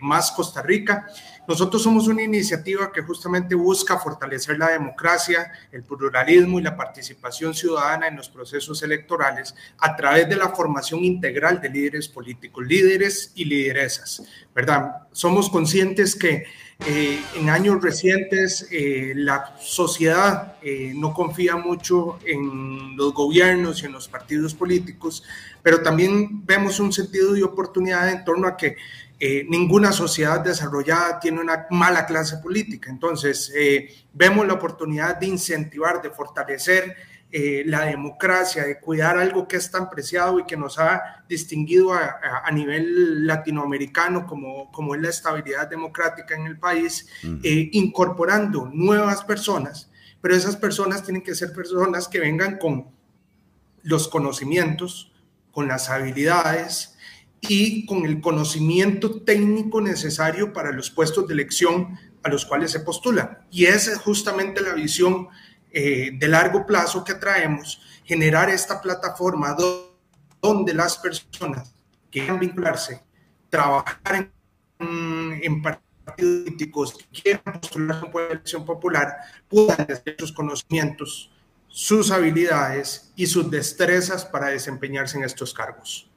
[0.00, 1.06] Más Costa Rica.
[1.48, 7.54] Nosotros somos una iniciativa que justamente busca fortalecer la democracia, el pluralismo y la participación
[7.54, 13.32] ciudadana en los procesos electorales a través de la formación integral de líderes políticos, líderes
[13.34, 14.22] y lideresas,
[14.54, 15.08] ¿verdad?
[15.12, 16.44] Somos conscientes que
[16.86, 23.86] eh, en años recientes eh, la sociedad eh, no confía mucho en los gobiernos y
[23.86, 25.24] en los partidos políticos,
[25.62, 28.76] pero también vemos un sentido de oportunidad en torno a que
[29.20, 32.88] eh, ninguna sociedad desarrollada tiene una mala clase política.
[32.88, 36.94] Entonces, eh, vemos la oportunidad de incentivar, de fortalecer
[37.32, 41.92] eh, la democracia, de cuidar algo que es tan preciado y que nos ha distinguido
[41.92, 47.06] a, nivel latinoamericano como, como es la estabilidad democrática en el país,
[47.42, 49.90] incorporando nuevas personas,
[50.22, 52.86] pero esas personas tienen que ser personas que vengan con
[53.82, 55.12] los conocimientos,
[55.52, 56.97] con las habilidades,
[57.40, 62.80] y con el conocimiento técnico necesario para los puestos de elección a los cuales se
[62.80, 63.46] postula.
[63.50, 65.28] Y esa es justamente la visión
[65.70, 69.56] eh, de largo plazo que traemos, generar esta plataforma
[70.40, 71.74] donde las personas
[72.10, 73.02] quieran vincularse,
[73.50, 74.30] trabajar
[74.78, 79.14] en, partidos políticos, que quieran postular una elección popular,
[79.48, 81.30] puedan tener sus conocimientos,
[81.68, 86.07] sus habilidades y sus destrezas para desempeñarse en estos cargos.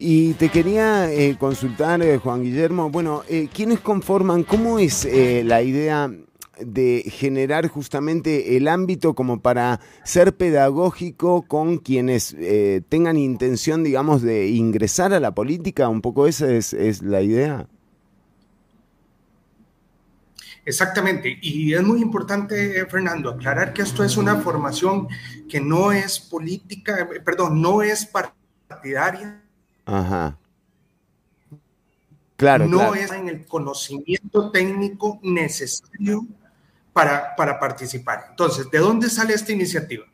[0.00, 5.04] Y te quería eh, consultar, eh, Juan Guillermo, bueno, eh, ¿quiénes conforman, cómo es
[5.44, 6.08] la idea
[6.60, 12.36] de generar justamente el ámbito como para ser pedagógico con quienes
[12.88, 15.88] tengan intención, digamos, de ingresar a la política?
[15.88, 17.66] Un poco esa es, es la idea.
[20.64, 25.08] Exactamente, y es muy importante, Fernando, aclarar que esto es una formación
[25.48, 29.42] que no es política, perdón, no es partidaria,
[29.88, 30.38] Ajá.
[32.36, 32.68] Claro.
[32.68, 36.26] No es en el conocimiento técnico necesario
[36.92, 38.26] para, para, participar.
[38.30, 40.04] Entonces, ¿de dónde sale esta iniciativa?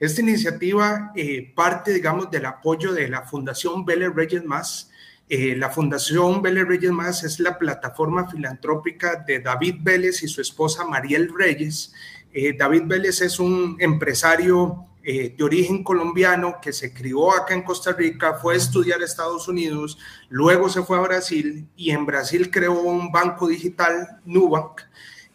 [0.00, 4.90] Esta iniciativa eh, parte, digamos, del apoyo de la Fundación Vélez Reyes Más.
[5.28, 10.40] Eh, la Fundación Vélez Reyes Más es la plataforma filantrópica de David Vélez y su
[10.40, 11.92] esposa Mariel Reyes.
[12.32, 17.62] Eh, David Vélez es un empresario eh, de origen colombiano que se crió acá en
[17.62, 19.96] Costa Rica, fue a estudiar a Estados Unidos,
[20.28, 24.82] luego se fue a Brasil y en Brasil creó un banco digital, Nubank,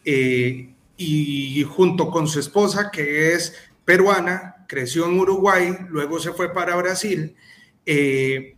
[0.05, 6.53] eh, y junto con su esposa, que es peruana, creció en Uruguay, luego se fue
[6.53, 7.35] para Brasil,
[7.83, 8.55] eh,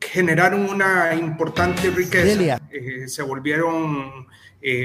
[0.00, 2.60] generaron una importante riqueza,
[3.06, 4.26] se volvieron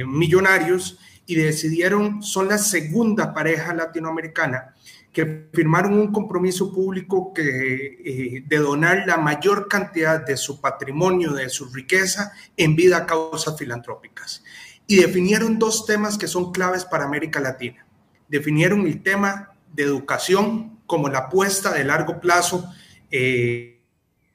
[0.06, 4.75] millonarios y decidieron, son la segunda pareja latinoamericana
[5.16, 11.48] que firmaron un compromiso público eh, de donar la mayor cantidad de su patrimonio, de
[11.48, 14.44] su riqueza, en vida a causas filantrópicas.
[14.86, 17.88] Y definieron dos temas que son claves para América Latina.
[18.28, 22.70] Definieron el tema de educación como la apuesta de largo plazo,
[23.10, 23.80] eh,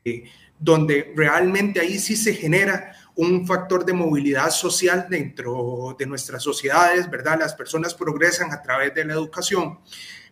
[0.03, 0.24] eh,
[0.59, 7.11] donde realmente ahí sí se genera un factor de movilidad social dentro de nuestras sociedades,
[7.11, 7.39] ¿verdad?
[7.39, 9.78] Las personas progresan a través de la educación.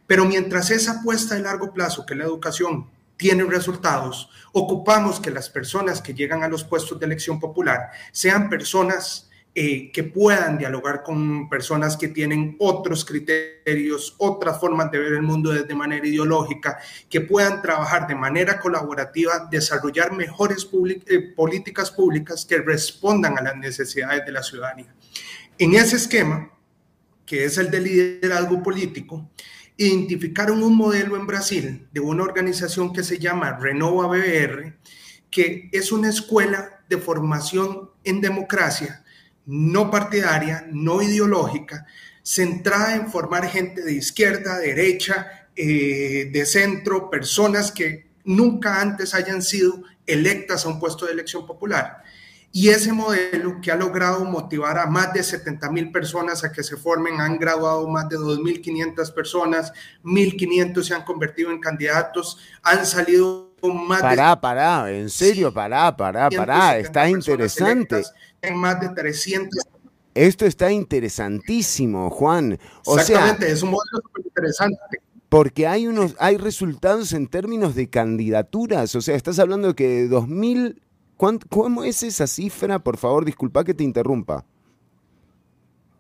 [0.09, 5.51] Pero mientras esa apuesta de largo plazo, que la educación, tiene resultados, ocupamos que las
[5.51, 11.03] personas que llegan a los puestos de elección popular sean personas eh, que puedan dialogar
[11.03, 16.79] con personas que tienen otros criterios, otras formas de ver el mundo desde manera ideológica,
[17.11, 20.69] que puedan trabajar de manera colaborativa, desarrollar mejores
[21.07, 24.95] eh, políticas públicas que respondan a las necesidades de la ciudadanía.
[25.59, 26.51] En ese esquema,
[27.27, 29.29] que es el de liderazgo político,
[29.79, 34.77] identificaron un modelo en Brasil de una organización que se llama Renova BBR,
[35.31, 39.05] que es una escuela de formación en democracia
[39.49, 41.87] no partidaria, no ideológica,
[42.23, 49.41] centrada en formar gente de izquierda, derecha, eh, de centro, personas que nunca antes hayan
[49.41, 52.03] sido electas a un puesto de elección popular.
[52.51, 56.63] Y ese modelo que ha logrado motivar a más de 70 mil personas a que
[56.63, 59.73] se formen, han graduado más de 2.500 personas,
[60.03, 64.37] 1.500 se han convertido en candidatos, han salido más pará, de...
[64.41, 68.03] Pará, en serio, pará, pará, pará, está interesante
[68.41, 69.67] en más de 300.
[70.15, 72.59] Esto está interesantísimo, Juan.
[72.87, 74.79] Exactamente, es un modelo súper interesante.
[75.29, 78.95] Porque hay unos, hay resultados en términos de candidaturas.
[78.95, 80.83] O sea, estás hablando que de 2000.
[81.19, 82.79] ¿Cómo es esa cifra?
[82.79, 84.47] Por favor, disculpa que te interrumpa.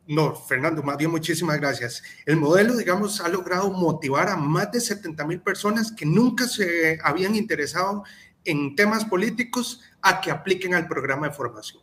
[0.07, 2.03] No, Fernando, más bien muchísimas gracias.
[2.25, 6.99] El modelo, digamos, ha logrado motivar a más de 70 mil personas que nunca se
[7.03, 8.05] habían interesado
[8.45, 11.83] en temas políticos a que apliquen al programa de formación.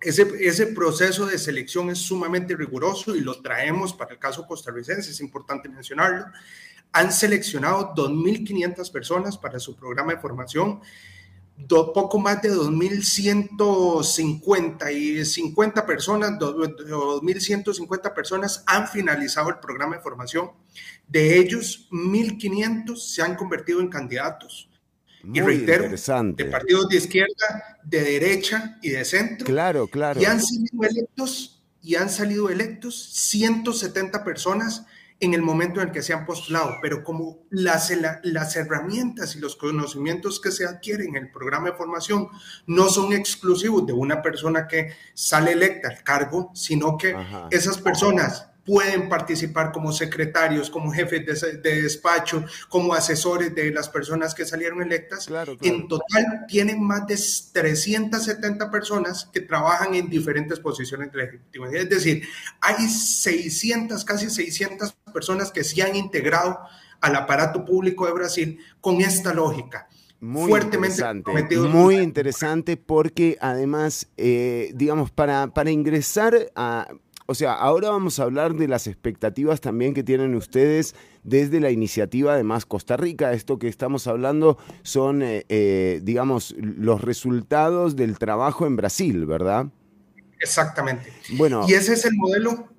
[0.00, 5.20] Ese, proceso de selección es sumamente riguroso y lo traemos para el caso costarricense, es
[5.20, 6.26] importante mencionarlo.
[6.92, 10.80] Han seleccionado 2.500 personas para su programa de formación,
[11.66, 20.50] poco más de 2.150 y 50 personas, 2.150 personas han finalizado el programa de formación.
[21.06, 24.68] De ellos, 1.500 se han convertido en candidatos
[25.24, 29.46] y reitero, de partidos de izquierda, de derecha y de centro.
[29.46, 30.20] Claro, claro.
[30.20, 34.86] Y han salido electos, y han salido electos 170 personas
[35.20, 37.92] en el momento en el que se han postulado, pero como las,
[38.22, 42.28] las herramientas y los conocimientos que se adquieren en el programa de formación
[42.66, 47.16] no son exclusivos de una persona que sale electa al cargo, sino que
[47.50, 54.34] esas personas pueden participar como secretarios, como jefes de, despacho, como asesores de las personas
[54.34, 55.26] que salieron electas.
[55.62, 61.08] En total tienen más de 370 personas que trabajan en diferentes posiciones.
[61.72, 62.28] Es decir,
[62.60, 66.58] hay 600, casi 600 personas que se han integrado
[67.00, 69.88] al aparato público de Brasil con esta lógica.
[70.20, 76.88] Muy fuertemente interesante, muy interesante porque además, eh, digamos, para, para ingresar a,
[77.30, 81.70] o sea, ahora vamos a hablar de las expectativas también que tienen ustedes desde la
[81.70, 83.34] iniciativa de Más Costa Rica.
[83.34, 89.66] Esto que estamos hablando son, eh, eh, digamos, los resultados del trabajo en Brasil, ¿verdad?
[90.40, 91.12] Exactamente.
[91.36, 91.66] Bueno.
[91.68, 92.72] Y ese es el modelo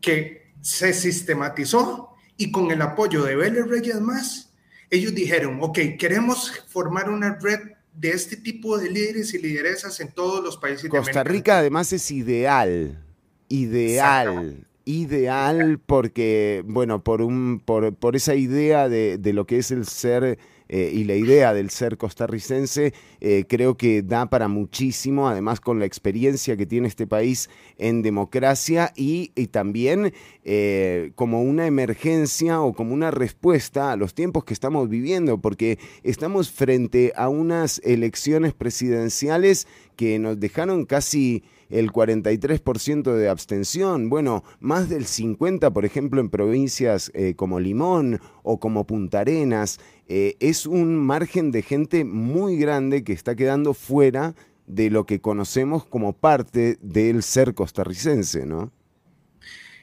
[0.00, 4.52] que se sistematizó y con el apoyo de Vélez Reyes Más,
[4.88, 7.58] ellos dijeron, ok, queremos formar una red
[7.92, 12.08] de este tipo de líderes y lideresas en todos los países Costa Rica además es
[12.12, 13.09] ideal
[13.50, 14.66] ideal.
[14.86, 19.84] Ideal porque, bueno, por, un, por, por esa idea de, de, lo que es el
[19.84, 20.38] ser
[20.72, 25.80] eh, y la idea del ser costarricense, eh, creo que da para muchísimo, además con
[25.80, 32.72] la experiencia que tiene este país en democracia y, también eh, como una emergencia o
[32.72, 38.54] como una respuesta a los tiempos que estamos viviendo, porque estamos frente a unas elecciones
[38.54, 46.20] presidenciales que nos dejaron casi el 43% de abstención, bueno, más del 50%, por ejemplo,
[46.20, 52.04] en provincias eh, como Limón o como Punta Arenas, eh, es un margen de gente
[52.04, 54.34] muy grande que está quedando fuera
[54.66, 58.72] de lo que conocemos como parte del ser costarricense, ¿no?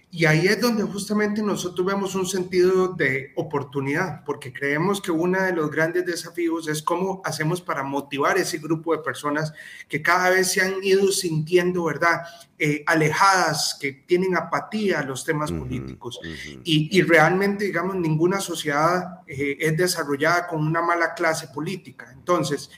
[0.09, 5.41] Y ahí es donde justamente nosotros vemos un sentido de oportunidad, porque creemos que uno
[5.41, 9.53] de los grandes desafíos es cómo hacemos para motivar ese grupo de personas
[9.89, 12.21] que cada vez se han ido sintiendo, ¿verdad?
[12.57, 16.19] Eh, alejadas, que tienen apatía a los temas políticos.
[16.63, 22.09] y, realmente, digamos, ninguna sociedad eh, es desarrollada con una mala clase política.
[22.13, 22.71] Entonces,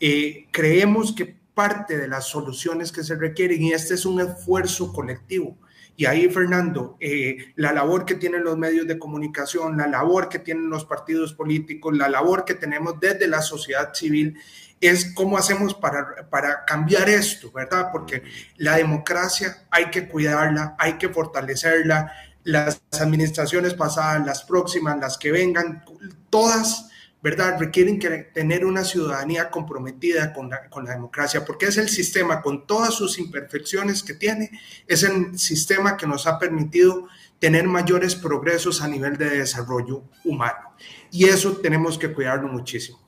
[0.00, 4.92] eh, creemos que parte de las soluciones que se requieren, y este es un esfuerzo
[4.92, 5.56] colectivo,
[5.96, 10.38] y ahí, Fernando, eh, la labor que tienen los medios de comunicación, la labor que
[10.38, 14.38] tienen los partidos políticos, la labor que tenemos desde la sociedad civil,
[14.80, 17.88] es cómo hacemos para, para cambiar esto, ¿verdad?
[17.92, 18.22] Porque
[18.56, 22.12] la democracia hay que cuidarla, hay que fortalecerla.
[22.42, 25.84] Las administraciones pasadas, las próximas, las que vengan,
[26.30, 26.90] todas
[27.22, 27.56] ¿verdad?
[27.58, 28.00] Requieren
[28.32, 32.94] tener una ciudadanía comprometida con la, con la democracia, porque es el sistema, con todas
[32.94, 34.50] sus imperfecciones que tiene,
[34.86, 37.06] es el sistema que nos ha permitido
[37.38, 40.74] tener mayores progresos a nivel de desarrollo humano.
[41.10, 43.02] Y eso tenemos que cuidarlo muchísimo.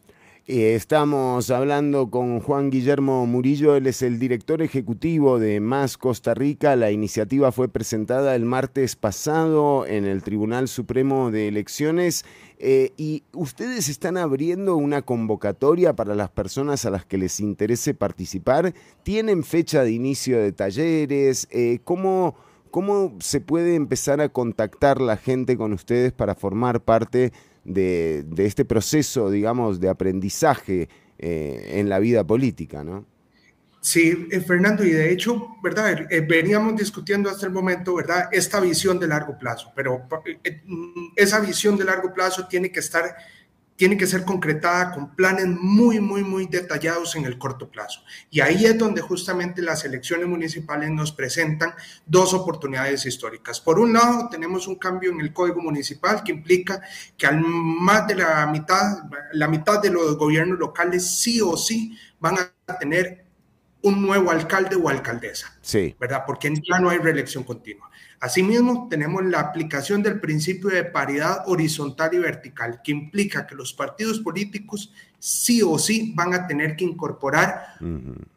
[0.46, 6.76] Estamos hablando con Juan Guillermo Murillo, él es el director ejecutivo de Más Costa Rica.
[6.76, 12.26] La iniciativa fue presentada el martes pasado en el Tribunal Supremo de Elecciones
[12.66, 17.92] eh, y ustedes están abriendo una convocatoria para las personas a las que les interese
[17.92, 18.72] participar.
[19.02, 21.46] ¿Tienen fecha de inicio de talleres?
[21.50, 22.34] Eh, ¿cómo,
[22.70, 27.34] ¿Cómo se puede empezar a contactar la gente con ustedes para formar parte
[27.64, 30.88] de, este proceso, digamos, de aprendizaje
[31.18, 33.04] eh, en la vida política, ¿no?
[33.84, 36.06] Sí, eh, Fernando, y de hecho, ¿verdad?
[36.10, 38.30] Eh, veníamos discutiendo hasta el momento, ¿verdad?
[38.32, 40.08] Esta visión de largo plazo, pero
[40.64, 43.14] mm, esa visión de largo plazo tiene que estar
[43.76, 48.02] tiene que ser concretada con planes muy, muy, muy detallados en el corto plazo.
[48.30, 51.74] Y ahí es donde justamente las elecciones municipales nos presentan
[52.06, 53.60] dos oportunidades históricas.
[53.60, 56.80] Por un lado, tenemos un cambio en el Código Municipal que implica
[57.18, 61.98] que al más de la mitad, la mitad de los gobiernos locales sí o sí
[62.20, 63.23] van a tener
[63.84, 65.54] un nuevo alcalde o alcaldesa.
[65.60, 65.94] Sí.
[66.00, 66.24] ¿Verdad?
[66.26, 67.90] Porque ya no hay reelección continua.
[68.18, 73.74] Asimismo, tenemos la aplicación del principio de paridad horizontal y vertical, que implica que los
[73.74, 77.76] partidos políticos sí o sí van a tener que incorporar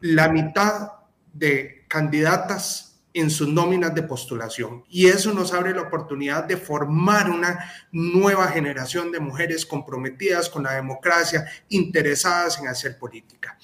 [0.00, 0.92] la mitad
[1.32, 4.84] de candidatas en sus nóminas de postulación.
[4.90, 7.58] Y eso nos abre la oportunidad de formar una
[7.90, 13.58] nueva generación de mujeres comprometidas con la democracia, interesadas en hacer política.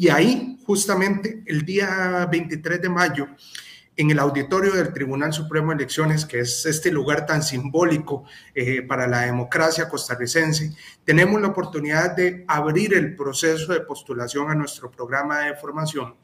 [0.00, 3.28] Y ahí, justamente, el día 23 de mayo,
[3.94, 8.24] en el auditorio del Tribunal Supremo de Elecciones, que es este lugar tan simbólico
[8.54, 10.74] eh, para la democracia costarricense,
[11.04, 16.14] tenemos la oportunidad de abrir el proceso de postulación a nuestro programa de formación,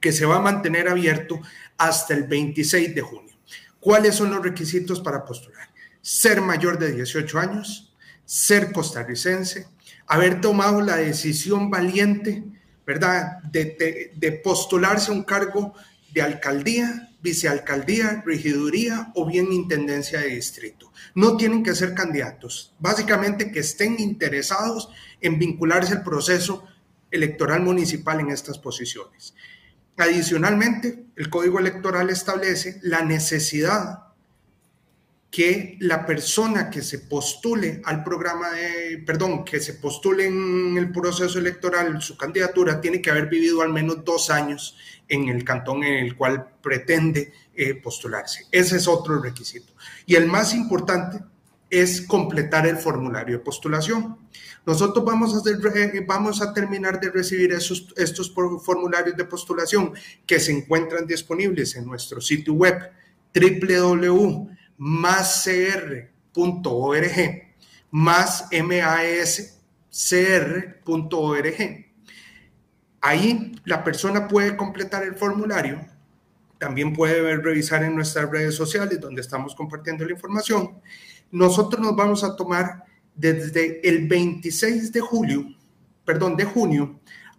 [0.00, 1.38] que se va a mantener abierto
[1.76, 3.36] hasta el 26 de junio.
[3.78, 5.68] ¿Cuáles son los requisitos para postular?
[6.00, 9.68] Ser mayor de 18 años, ser costarricense,
[10.06, 12.42] haber tomado la decisión valiente,
[12.88, 15.74] ¿verdad?, de, postularse a un cargo
[16.10, 20.90] de alcaldía, vicealcaldía, regiduría o bien intendencia de distrito.
[21.14, 24.88] No tienen que ser candidatos, básicamente que estén interesados
[25.20, 26.64] en vincularse al proceso
[27.10, 29.34] electoral municipal en estas posiciones.
[29.98, 34.07] Adicionalmente, el Código Electoral establece la necesidad
[35.30, 40.90] que la persona que se postule al programa de, perdón, que se postule en el
[40.90, 44.76] proceso electoral, su candidatura, tiene que haber vivido al menos dos años
[45.06, 48.46] en el cantón en el cual pretende eh, postularse.
[48.50, 49.74] Ese es otro requisito.
[50.06, 51.18] Y el más importante
[51.68, 54.16] es completar el formulario de postulación.
[54.64, 59.92] Nosotros vamos a, eh, vamos a terminar de recibir esos, estos formularios de postulación
[60.26, 62.90] que se encuentran disponibles en nuestro sitio web
[63.34, 66.08] www máscr.org,
[67.90, 68.48] más
[69.90, 70.38] mascr.org.
[73.00, 75.80] Ahí la persona puede completar el formulario,
[76.58, 80.80] también puede revisar en nuestras redes sociales donde estamos compartiendo la información.
[81.30, 85.44] Nosotros nos vamos a tomar desde el 26 de julio,
[86.04, 86.97] perdón, de junio,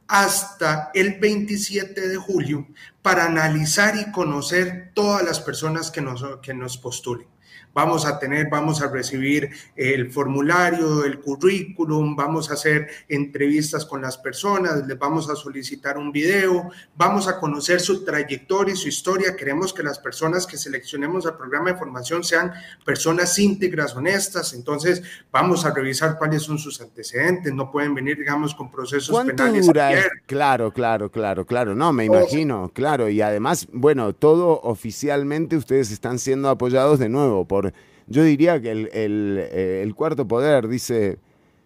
[0.09, 2.67] hasta el 27 de julio
[3.01, 7.27] para analizar y conocer todas las personas que nos, que nos postulen
[7.73, 14.01] vamos a tener, vamos a recibir el formulario, el currículum, vamos a hacer entrevistas con
[14.01, 18.87] las personas, les vamos a solicitar un video, vamos a conocer su trayectoria y su
[18.87, 19.35] historia.
[19.35, 22.51] Queremos que las personas que seleccionemos al programa de formación sean
[22.85, 24.53] personas íntegras, honestas.
[24.53, 25.01] Entonces,
[25.31, 27.53] vamos a revisar cuáles son sus antecedentes.
[27.53, 29.67] No pueden venir, digamos, con procesos penales.
[29.67, 29.91] Dura?
[30.25, 31.75] Claro, claro, claro, claro.
[31.75, 33.09] No, me imagino, claro.
[33.09, 37.58] Y además, bueno, todo oficialmente ustedes están siendo apoyados de nuevo por
[38.07, 41.19] yo diría que el, eh, el, cuarto poder dice,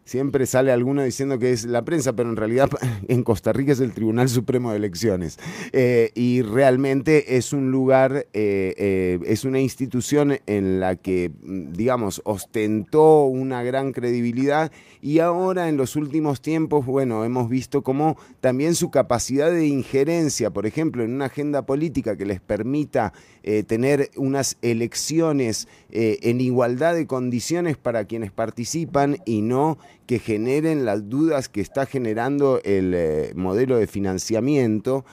[0.06, 2.70] siempre sale alguno diciendo que es la prensa, pero en realidad
[3.08, 5.39] en Costa Rica es el Tribunal Supremo de Elecciones.
[5.72, 13.26] Eh, y realmente es un lugar, eh, es una institución en la que, digamos, ostentó
[13.26, 18.89] una gran credibilidad y ahora en los últimos tiempos, bueno, hemos visto cómo también su
[18.89, 24.58] capacidad de injerencia, por ejemplo, en una agenda política que les permita eh, tener unas
[24.62, 31.49] elecciones eh, en igualdad de condiciones para quienes participan y no que generen las dudas
[31.49, 35.06] que está generando el eh, modelo de financiamiento,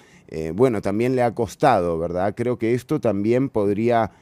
[0.55, 2.37] bueno, también le ha costado, ¿verdad?
[2.37, 4.13] Creo que esto también podría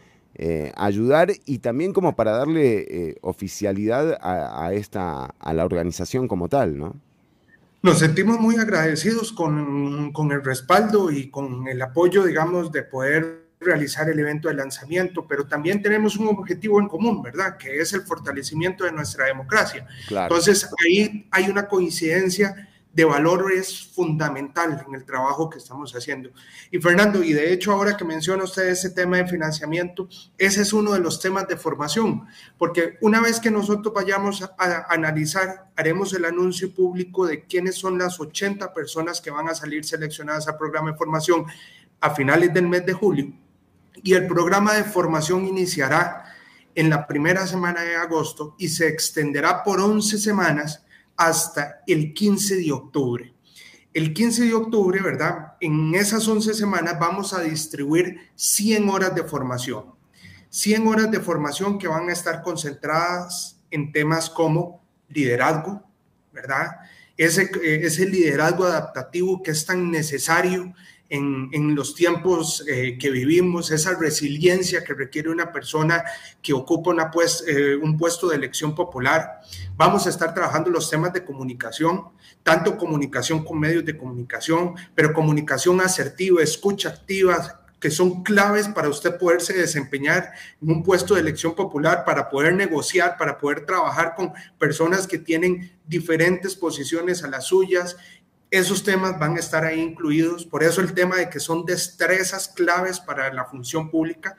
[0.40, 6.48] eh, ayudar y también como para darle eh, oficialidad a, esta, a la organización como
[6.48, 6.94] tal, ¿no?
[7.82, 13.47] Nos sentimos muy agradecidos con, con el respaldo y con el apoyo, digamos, de poder
[13.60, 17.56] realizar el evento de lanzamiento, pero también tenemos un objetivo en común, ¿verdad?
[17.56, 19.86] Que es el fortalecimiento de nuestra democracia.
[20.08, 26.30] Entonces, ahí hay una coincidencia de valores fundamental en el trabajo que estamos haciendo.
[26.70, 30.72] Y Fernando, y de hecho ahora que menciona usted ese tema de financiamiento, ese es
[30.72, 35.70] uno de los temas de formación, porque una vez que nosotros vayamos a, a analizar,
[35.76, 40.48] haremos el anuncio público de quiénes son las 80 personas que van a salir seleccionadas
[40.48, 41.44] al programa de formación
[42.00, 43.32] a finales del mes de julio
[44.02, 46.24] y el programa de formación iniciará
[46.74, 50.84] en la primera semana de agosto y se extenderá por 11 semanas
[51.16, 53.34] hasta el 15 de octubre.
[53.92, 55.54] El 15 de octubre, ¿verdad?
[55.60, 59.86] En esas 11 semanas vamos a distribuir 100 horas de formación.
[60.50, 65.82] 100 horas de formación que van a estar concentradas en temas como liderazgo,
[66.32, 66.76] ¿verdad?
[67.16, 70.72] Ese, eh, ese liderazgo adaptativo que es tan necesario
[71.10, 76.04] en, los tiempos eh, que vivimos, esa resiliencia que requiere una persona
[76.42, 79.40] que ocupa una pues, eh, un puesto de elección popular.
[79.76, 82.04] Vamos a estar trabajando los temas de comunicación,
[82.42, 88.88] tanto comunicación con medios de comunicación, pero comunicación asertiva, escucha activa, que son claves para
[88.88, 94.14] usted poderse desempeñar en un puesto de elección popular, para poder negociar, para poder trabajar
[94.16, 97.96] con personas que tienen diferentes posiciones a las suyas
[98.50, 102.48] esos temas van a estar ahí incluidos, por eso el tema de que son destrezas
[102.48, 104.36] claves para la función pública.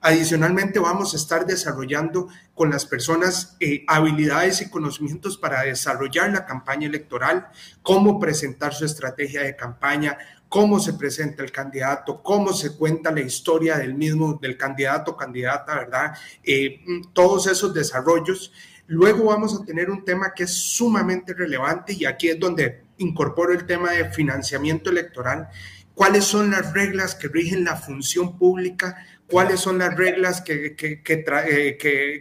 [0.00, 6.44] Adicionalmente, vamos a estar desarrollando con las personas eh, habilidades y conocimientos para desarrollar la
[6.44, 7.48] campaña electoral,
[7.80, 10.18] cómo presentar su estrategia de campaña,
[10.50, 15.74] cómo se presenta el candidato, cómo se cuenta la historia del mismo, del candidato candidata,
[15.74, 16.12] ¿verdad?
[16.42, 16.80] Eh,
[17.14, 18.52] todos esos desarrollos.
[18.86, 23.52] Luego vamos a tener un tema que es sumamente relevante y aquí es donde incorporo
[23.52, 25.48] el tema de financiamiento electoral,
[25.94, 28.96] cuáles son las reglas que rigen la función pública,
[29.28, 31.78] cuáles son las reglas que, que, eh,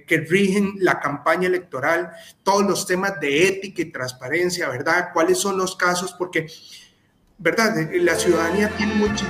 [0.08, 2.12] que, rigen la campaña electoral,
[2.44, 5.10] todos los temas de ética y transparencia, ¿verdad?
[5.14, 6.16] ¿Cuáles son los casos?
[6.18, 6.48] Porque,
[7.38, 7.76] ¿verdad?
[7.94, 9.26] La ciudadanía tiene mucho...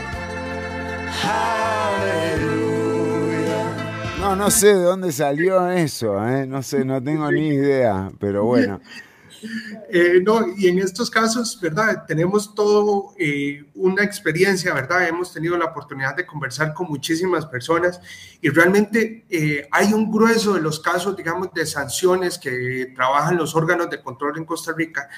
[4.20, 6.48] No, no sé de dónde salió eso, ¿eh?
[6.48, 8.80] no sé, no tengo ni idea, pero bueno.
[9.90, 12.06] Eh, no, y en estos casos, ¿verdad?
[12.08, 15.08] Tenemos todo eh, una experiencia, ¿verdad?
[15.08, 18.00] Hemos tenido la oportunidad de conversar con muchísimas personas
[18.42, 23.56] y realmente eh, hay un grueso de los casos, digamos, de sanciones que trabajan los
[23.56, 25.10] órganos de control en Costa Rica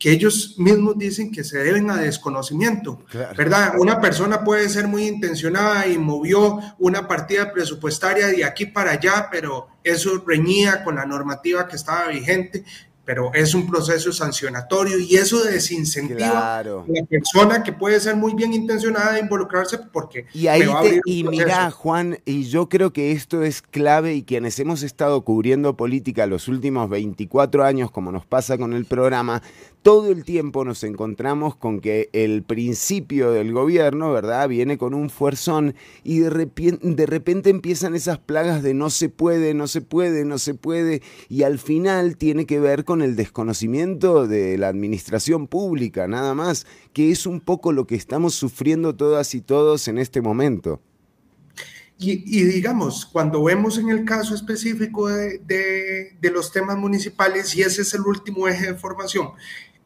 [0.00, 3.04] que ellos mismos dicen que se deben a desconocimiento,
[3.36, 3.74] ¿verdad?
[3.78, 9.28] Una persona puede ser muy intencionada y movió una partida presupuestaria de aquí para allá,
[9.30, 12.64] pero eso reñía con la normativa que estaba vigente
[13.10, 18.34] pero es un proceso sancionatorio y eso desincentiva a la persona que puede ser muy
[18.34, 20.62] bien intencionada de involucrarse porque y ahí
[21.04, 25.76] y mira Juan y yo creo que esto es clave y quienes hemos estado cubriendo
[25.76, 29.42] política los últimos 24 años como nos pasa con el programa
[29.82, 34.46] todo el tiempo nos encontramos con que el principio del gobierno, ¿verdad?
[34.48, 39.08] Viene con un fuerzón y de repente, de repente empiezan esas plagas de no se
[39.08, 43.16] puede, no se puede, no se puede y al final tiene que ver con el
[43.16, 48.94] desconocimiento de la administración pública, nada más, que es un poco lo que estamos sufriendo
[48.94, 50.80] todas y todos en este momento.
[52.02, 55.38] Y, digamos, cuando vemos en el caso específico de,
[56.18, 59.32] de, los temas municipales, y ese es el último eje de formación,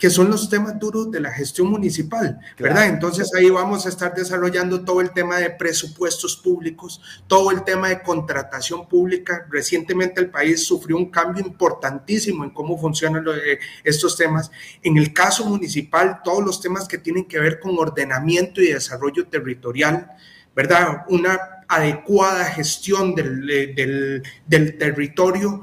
[0.04, 2.88] que son los temas duros de la gestión municipal, ¿verdad?
[2.88, 7.88] Entonces ahí vamos a estar desarrollando todo el tema de presupuestos públicos, todo el tema
[7.88, 9.46] de contratación pública.
[9.48, 14.50] Recientemente el país sufrió un cambio importantísimo en cómo funcionan eh, estos temas.
[14.82, 19.28] En el caso municipal, todos los temas que tienen que ver con ordenamiento y desarrollo
[19.28, 20.10] territorial,
[20.54, 21.06] ¿verdad?
[21.08, 25.62] Una adecuada gestión del, eh, del, del territorio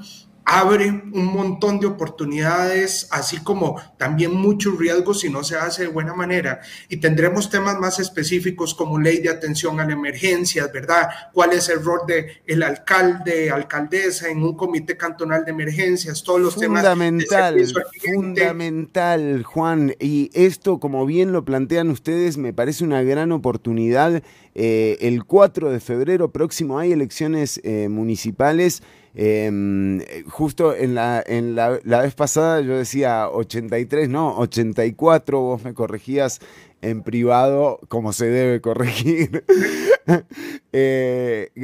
[0.51, 5.87] abre un montón de oportunidades, así como también muchos riesgos si no se hace de
[5.87, 6.59] buena manera.
[6.89, 11.07] Y tendremos temas más específicos como ley de atención a la emergencia, ¿verdad?
[11.31, 16.21] ¿Cuál es el rol del el alcalde, alcaldesa en un comité cantonal de emergencias?
[16.21, 17.73] Todos los fundamental, temas.
[18.13, 19.95] Fundamental, Juan.
[20.01, 24.21] Y esto, como bien lo plantean ustedes, me parece una gran oportunidad.
[24.53, 28.83] Eh, el 4 de febrero próximo hay elecciones eh, municipales.
[29.13, 29.99] Em,
[30.29, 36.39] justo en, la, en la, vez pasada yo decía 83, no, 84, vos me corregías
[36.81, 39.43] en privado como se debe corregir.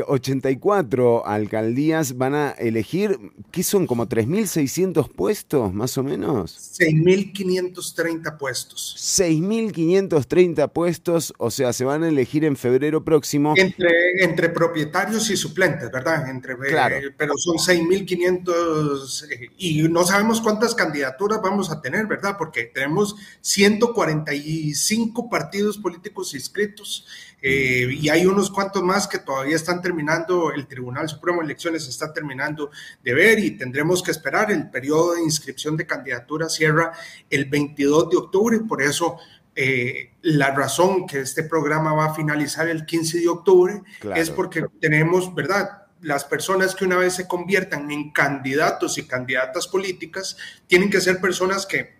[0.07, 3.17] 84 eh, alcaldías van a elegir,
[3.51, 3.87] ¿qué son?
[3.87, 6.77] ¿Como 3.600 puestos, más o menos?
[6.79, 8.95] 6.530 puestos.
[9.19, 13.53] 6.530 puestos, o sea, se van a elegir en febrero próximo.
[13.55, 16.29] Entre, entre propietarios y suplentes, ¿verdad?
[16.29, 16.95] Entre, eh, claro.
[17.17, 22.35] pero son 6.500 eh, y no sabemos cuántas candidaturas vamos a tener, ¿verdad?
[22.37, 27.05] Porque tenemos 145 partidos políticos inscritos
[27.41, 31.87] eh, y hay unos cuantos más que todavía están terminando, el Tribunal Supremo de Elecciones
[31.87, 32.71] está terminando
[33.03, 34.51] de ver y tendremos que esperar.
[34.51, 36.91] El periodo de inscripción de candidaturas cierra
[37.29, 39.17] el 22 de octubre, por eso
[39.55, 43.81] eh, la razón que este programa va a finalizar el 15 de octubre
[44.15, 45.87] es porque tenemos, ¿verdad?
[46.01, 51.19] Las personas que una vez se conviertan en candidatos y candidatas políticas tienen que ser
[51.19, 51.96] personas que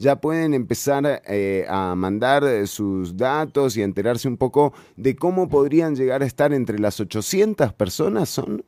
[0.00, 5.94] ya pueden empezar eh, a mandar sus datos y enterarse un poco de cómo podrían
[5.94, 8.64] llegar a estar entre las 800 personas, ¿son?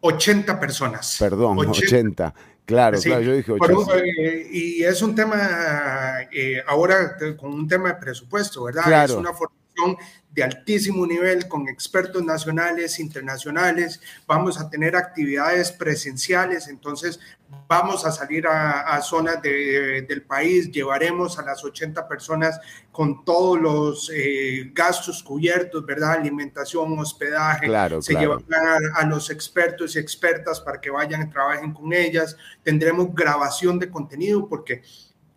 [0.00, 1.16] 80 personas.
[1.18, 2.34] Perdón, 80.
[2.66, 3.98] Claro, claro, yo dije 80.
[3.98, 9.04] Eh, y es un tema, eh, ahora con un tema de presupuesto, ¿verdad?
[9.06, 9.32] Es una
[9.74, 9.96] formación
[10.32, 17.18] de altísimo nivel con expertos nacionales, internacionales, vamos a tener actividades presenciales, entonces
[17.66, 22.60] vamos a salir a, zonas del país, llevaremos a las 80 personas
[22.92, 26.12] con todos los eh, gastos cubiertos, ¿verdad?
[26.12, 27.66] Alimentación, hospedaje,
[28.00, 32.36] se llevarán a, a, los expertos y expertas para que vayan y trabajen con ellas,
[32.62, 34.82] tendremos grabación de contenido porque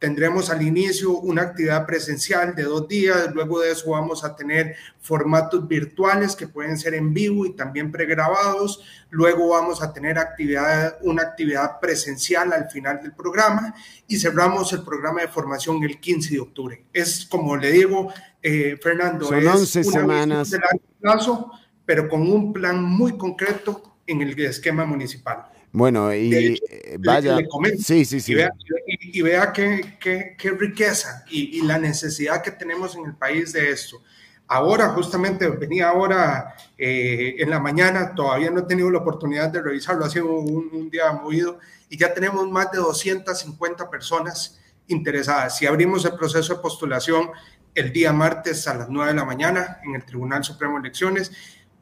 [0.04, 4.76] Tendremos al inicio una actividad presencial de dos días, luego de eso vamos a tener
[5.00, 10.98] formatos virtuales que pueden ser en vivo y también pregrabados, luego vamos a tener actividad,
[11.04, 13.74] una actividad presencial al final del programa
[14.06, 16.84] y cerramos el programa de formación el 15 de octubre.
[16.92, 20.52] Es como le digo, eh, Fernando, Son 11 semanas.
[20.52, 20.60] De
[21.00, 21.50] plazo,
[21.86, 25.46] pero con un plan muy concreto en el esquema municipal.
[25.74, 27.36] Bueno, y eh, vaya.
[27.80, 28.36] sí, sí, sí.
[29.02, 34.04] Y vea, qué, qué, riqueza y, la necesidad que tenemos en el país de esto.
[34.48, 39.64] Ahora, justamente, venía ahora eh, en la mañana, todavía no he tenido la oportunidad de
[39.64, 41.58] revisarlo, ha sido un, un, día movido,
[41.90, 45.58] y ya tenemos más de 250 personas interesadas.
[45.58, 47.32] Si abrimos el proceso de postulación
[47.74, 51.32] el día martes a las 9 de la mañana en el Tribunal Supremo de Elecciones,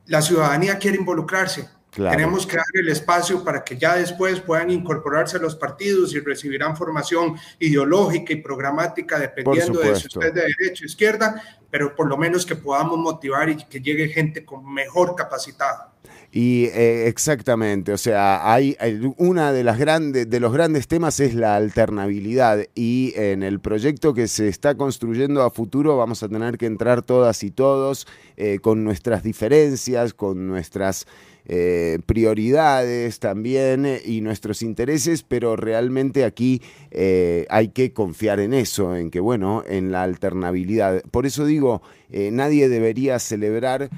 [0.05, 5.37] la ciudadanía quiere involucrarse, tenemos que dar el espacio para que ya después puedan incorporarse
[5.37, 10.41] a los partidos y recibirán formación ideológica y programática dependiendo de si usted es de
[10.57, 14.71] derecha o izquierda, pero por lo menos que podamos motivar y que llegue gente con
[14.73, 15.91] mejor capacitada.
[16.33, 18.77] Y eh, exactamente, o sea, hay,
[19.17, 24.13] una de las grandes de los grandes temas es la alternabilidad y en el proyecto
[24.13, 28.59] que se está construyendo a futuro vamos a tener que entrar todas y todos eh,
[28.61, 31.05] con nuestras diferencias, con nuestras
[31.45, 36.61] eh, prioridades también eh, y nuestros intereses, pero realmente aquí
[36.91, 41.01] eh, hay que confiar en eso, en que, bueno, en la alternabilidad.
[41.09, 43.89] Por eso digo, nadie debería celebrar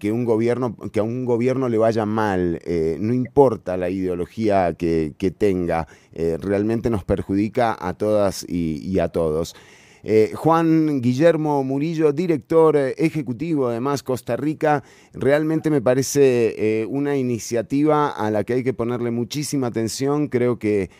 [0.00, 2.60] que, un gobierno, que a un gobierno le vaya mal,
[2.98, 9.54] no importa la ideología que, tenga, realmente nos perjudica a todas y a todos.
[10.02, 14.82] Eh, Juan Guillermo Murillo, director eh, ejecutivo además Costa Rica,
[15.12, 20.28] realmente me parece eh, una iniciativa a la que hay que ponerle muchísima atención.
[20.28, 20.90] Creo que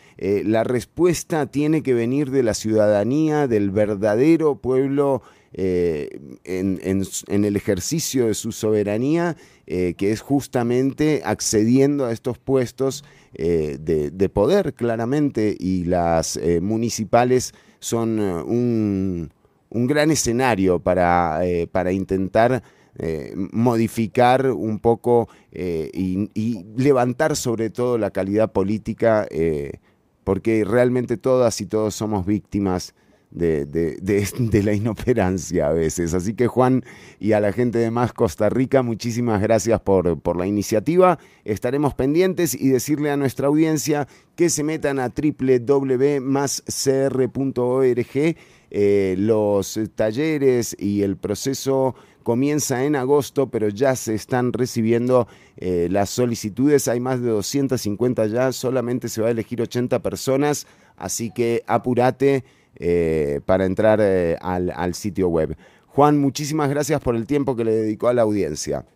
[0.44, 5.22] la respuesta tiene que venir de la ciudadanía, del verdadero pueblo.
[5.52, 6.78] En,
[7.26, 9.36] el ejercicio de su soberanía,
[9.66, 18.18] que es justamente accediendo a estos puestos de, de, poder claramente y las municipales son
[18.20, 19.30] eh,
[19.70, 22.62] un, gran escenario para, eh, para intentar
[22.98, 29.26] eh, modificar un poco y, levantar sobre todo la calidad política,
[30.24, 32.94] porque realmente todas y todos somos víctimas
[33.30, 36.14] de, de, la inoperancia a veces.
[36.14, 36.84] Así que Juan
[37.18, 41.18] y a la gente de Más Costa Rica, muchísimas gracias por, por la iniciativa.
[41.44, 44.06] Estaremos pendientes y decirle a nuestra audiencia
[44.36, 46.20] que se metan a www.mascr.org.
[48.72, 55.26] Eh, los talleres y el proceso comienza en agosto, pero ya se están recibiendo
[55.56, 56.86] eh, las solicitudes.
[56.86, 62.44] Hay más de 250 ya, solamente se va a elegir 80 personas, así que apúrate
[62.80, 65.56] eh, para entrar eh, al, al sitio web.
[65.86, 68.86] Juan, muchísimas gracias por el tiempo que le dedicó a la audiencia.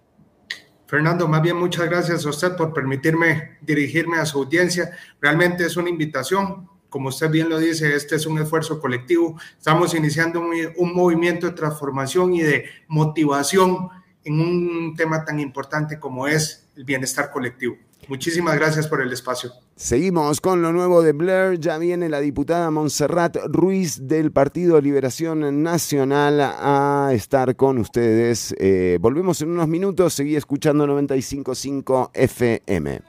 [0.86, 4.92] Fernando, más bien muchas gracias a usted por permitirme dirigirme a su audiencia.
[5.20, 6.68] Realmente es una invitación.
[6.88, 9.38] Como usted bien lo dice, este es un esfuerzo colectivo.
[9.58, 13.88] Estamos iniciando un, movimiento de transformación y de motivación
[14.22, 17.76] en un tema tan importante como es el bienestar colectivo.
[18.08, 19.52] Muchísimas gracias por el espacio.
[19.76, 21.58] Seguimos con lo nuevo de Blair.
[21.58, 28.54] Ya viene la diputada Montserrat Ruiz del Partido Liberación Nacional a estar con ustedes.
[28.58, 30.14] Eh, volvemos en unos minutos.
[30.14, 33.00] Seguí escuchando 95.5 FM.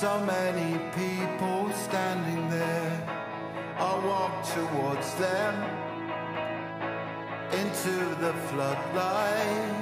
[0.00, 1.07] so many people
[4.58, 5.54] towards them
[7.60, 9.74] into the floodlight.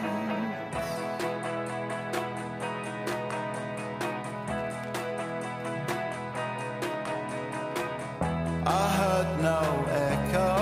[8.67, 9.63] I heard no
[10.13, 10.55] echo.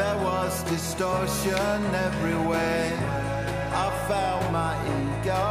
[0.00, 2.92] There was distortion everywhere.
[3.84, 5.46] I felt my ego.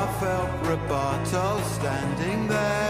[0.00, 1.46] I felt Roboto
[1.76, 2.81] standing there.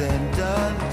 [0.00, 0.85] and done.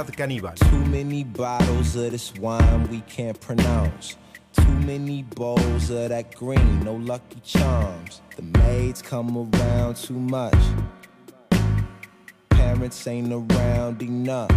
[0.00, 4.16] Too many bottles of this wine we can't pronounce.
[4.54, 8.22] Too many bowls of that green, no lucky charms.
[8.34, 10.56] The maids come around too much.
[12.48, 14.50] Parents ain't around enough.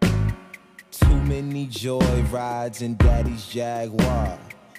[0.00, 4.38] Too many joy rides in daddy's Jaguar.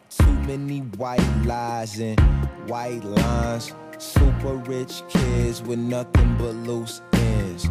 [0.09, 2.17] Too many white lies and
[2.69, 3.73] white lines.
[3.97, 7.69] Super rich kids with nothing but loose ends.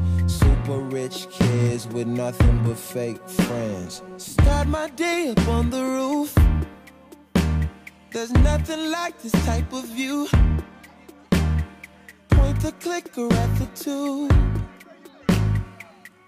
[0.64, 4.02] Super Super rich kids with nothing but fake friends.
[4.16, 6.34] Start my day up on the roof.
[8.10, 10.26] There's nothing like this type of view.
[12.30, 14.32] Point the clicker at the tube.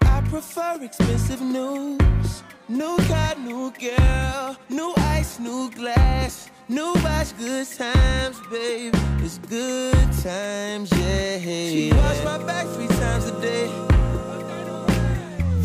[0.01, 2.43] I prefer expensive news.
[2.69, 8.93] New car, new girl, new ice, new glass, new watch, good times, babe.
[9.23, 11.39] It's good times, yeah.
[11.39, 13.96] She wash my back three times a day.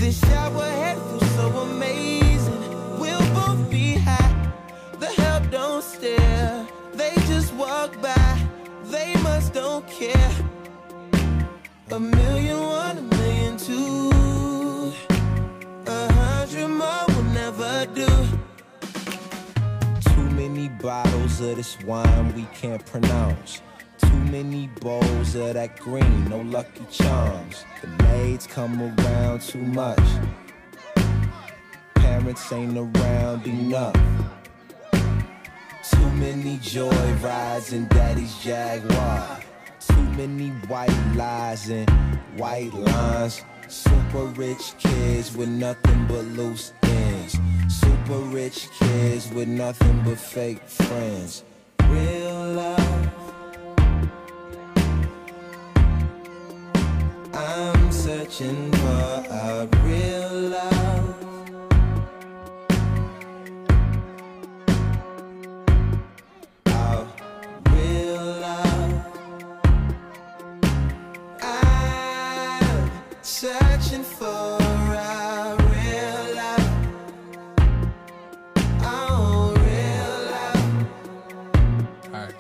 [0.03, 2.99] This shower head feels so amazing.
[2.99, 4.53] We'll both be high.
[4.99, 6.67] The help don't stare.
[6.93, 8.49] They just walk by.
[8.87, 10.33] They must don't care.
[11.93, 14.93] A million one, a million two.
[15.87, 18.11] A hundred more will never do.
[20.11, 23.63] Too many bottles of this wine we can't pronounce.
[24.13, 27.65] Too many bowls of that green, no lucky charms.
[27.81, 30.07] The maids come around too much.
[31.95, 33.97] Parents ain't around enough.
[35.91, 39.41] Too many joy rides in daddy's Jaguar.
[39.81, 41.89] Too many white lies and
[42.37, 43.43] white lines.
[43.69, 47.39] Super rich kids with nothing but loose ends.
[47.69, 51.45] Super rich kids with nothing but fake friends.
[51.89, 52.82] Real love.
[57.63, 61.15] I'm searching for a real love.
[66.67, 67.07] A
[67.71, 69.07] real love.
[71.41, 72.91] I'm
[73.23, 76.71] searching for a real love.
[78.83, 80.67] Oh, real love.
[82.13, 82.35] Alright.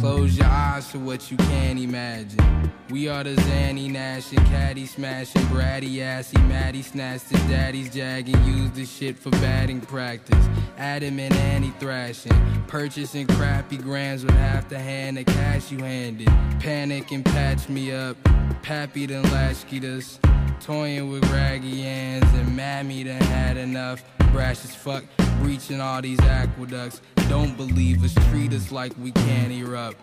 [0.00, 2.59] Close your eyes to what you can't imagine.
[2.90, 8.28] We are the Zanny Nash and Caddy smashing, bratty assy, Maddie snatched his daddy's jag
[8.28, 10.48] and used the shit for batting practice.
[10.76, 12.32] Adam and Annie thrashing,
[12.66, 16.26] purchasing crappy grams with half the hand of cash you handed.
[16.58, 18.16] Panic and patch me up,
[18.62, 20.18] Pappy done latchkeyed us.
[20.60, 24.02] Toying with raggy hands and Mammy done had enough.
[24.32, 25.04] Brash as fuck,
[25.40, 27.02] breaching all these aqueducts.
[27.28, 29.96] Don't believe us, treat us like we can't erupt.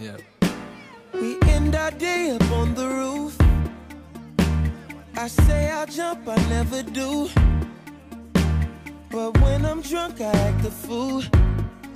[0.00, 0.16] Yeah.
[1.20, 3.36] We end our day up on the roof.
[5.16, 7.28] I say I'll jump, I never do.
[9.10, 11.22] But when I'm drunk, I act a fool.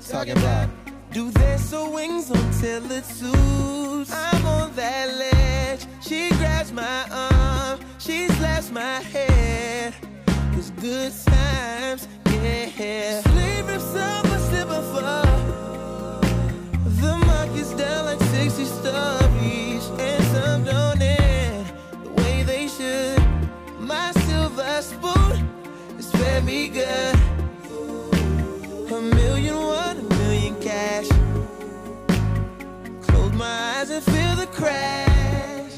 [0.09, 0.69] Talking about
[1.13, 4.11] do they sew wings until it suits?
[4.13, 5.87] I'm on that ledge.
[6.01, 9.95] She grabs my arm, she slaps my head.
[10.57, 13.21] It's good times, yeah.
[13.21, 15.72] Sleep rips up a slipper for.
[18.65, 21.67] 60 stories, and some don't end
[22.05, 23.21] the way they should.
[23.81, 25.49] My silver spoon
[25.99, 27.17] is very good.
[28.93, 31.09] A million one, a million cash.
[33.03, 35.73] Close my eyes and feel the crash.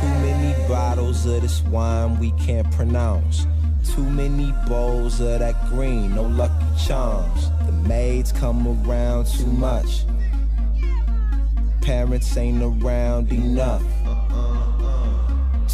[0.00, 3.46] Too many bottles of this wine we can't pronounce.
[3.94, 7.50] Too many bowls of that green, no lucky charms.
[7.64, 10.04] The maids come around too much.
[11.88, 13.82] Parents ain't around enough.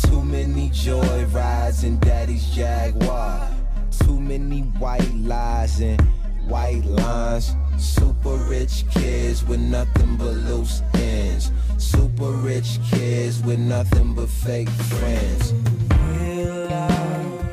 [0.00, 3.50] Too many joy rides in daddy's Jaguar.
[3.98, 6.00] Too many white lies and
[6.46, 7.56] white lines.
[7.78, 11.50] Super rich kids with nothing but loose ends.
[11.78, 15.52] Super rich kids with nothing but fake friends.
[16.12, 17.44] Real love,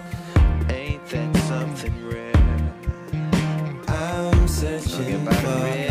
[0.69, 2.31] ain't that something rare?
[3.87, 5.90] I'm searching for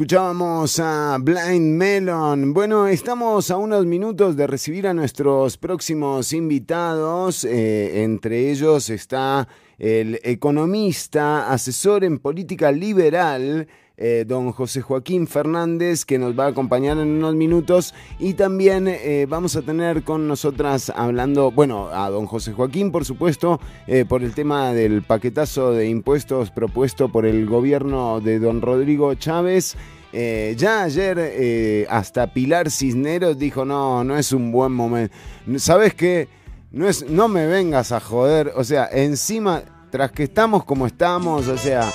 [0.00, 2.54] Escuchábamos a Blind Melon.
[2.54, 7.44] Bueno, estamos a unos minutos de recibir a nuestros próximos invitados.
[7.44, 9.46] eh, entre ellos está
[9.78, 13.68] el economista, asesor en política liberal,
[14.02, 17.94] eh, don José Joaquín Fernández, que nos va a acompañar en unos minutos.
[18.18, 23.04] Y también eh, vamos a tener con nosotras hablando, bueno, a don José Joaquín, por
[23.04, 28.62] supuesto, eh, por el tema del paquetazo de impuestos propuesto por el gobierno de don
[28.62, 29.76] Rodrigo Chávez.
[30.12, 35.14] Ya ayer hasta Pilar Cisneros dijo, no, no es un buen momento.
[35.58, 36.26] ¿Sabes qué?
[36.72, 38.52] No, es, no me vengas a joder.
[38.56, 41.92] O sea, encima, tras que estamos como estamos, o sea...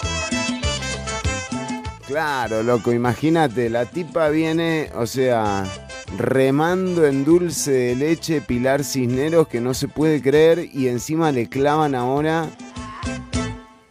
[2.07, 5.63] Claro, loco, imagínate, la tipa viene, o sea,
[6.17, 11.49] remando en dulce de leche Pilar Cisneros que no se puede creer y encima le
[11.49, 12.47] clavan ahora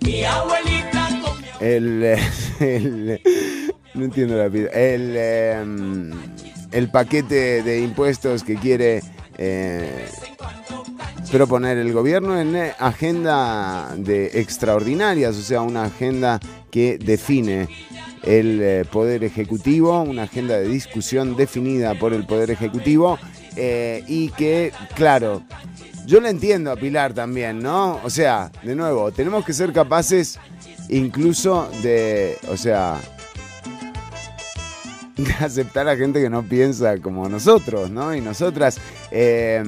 [0.00, 1.08] Mi abuelita
[1.60, 2.04] el,
[2.60, 3.20] el-
[3.94, 6.12] no entiendo la vida, el,
[6.70, 9.02] el paquete de impuestos que quiere
[9.38, 10.06] eh,
[11.32, 16.38] proponer el gobierno en agenda de extraordinarias, o sea, una agenda
[16.70, 17.68] que define
[18.24, 23.18] el eh, Poder Ejecutivo, una agenda de discusión definida por el Poder Ejecutivo
[23.56, 25.42] eh, y que, claro,
[26.06, 28.00] yo le entiendo a Pilar también, ¿no?
[28.02, 30.38] O sea, de nuevo, tenemos que ser capaces
[30.88, 33.00] incluso de, o sea,
[35.16, 38.14] de aceptar a gente que no piensa como nosotros, ¿no?
[38.14, 38.78] Y nosotras.
[39.10, 39.62] eh,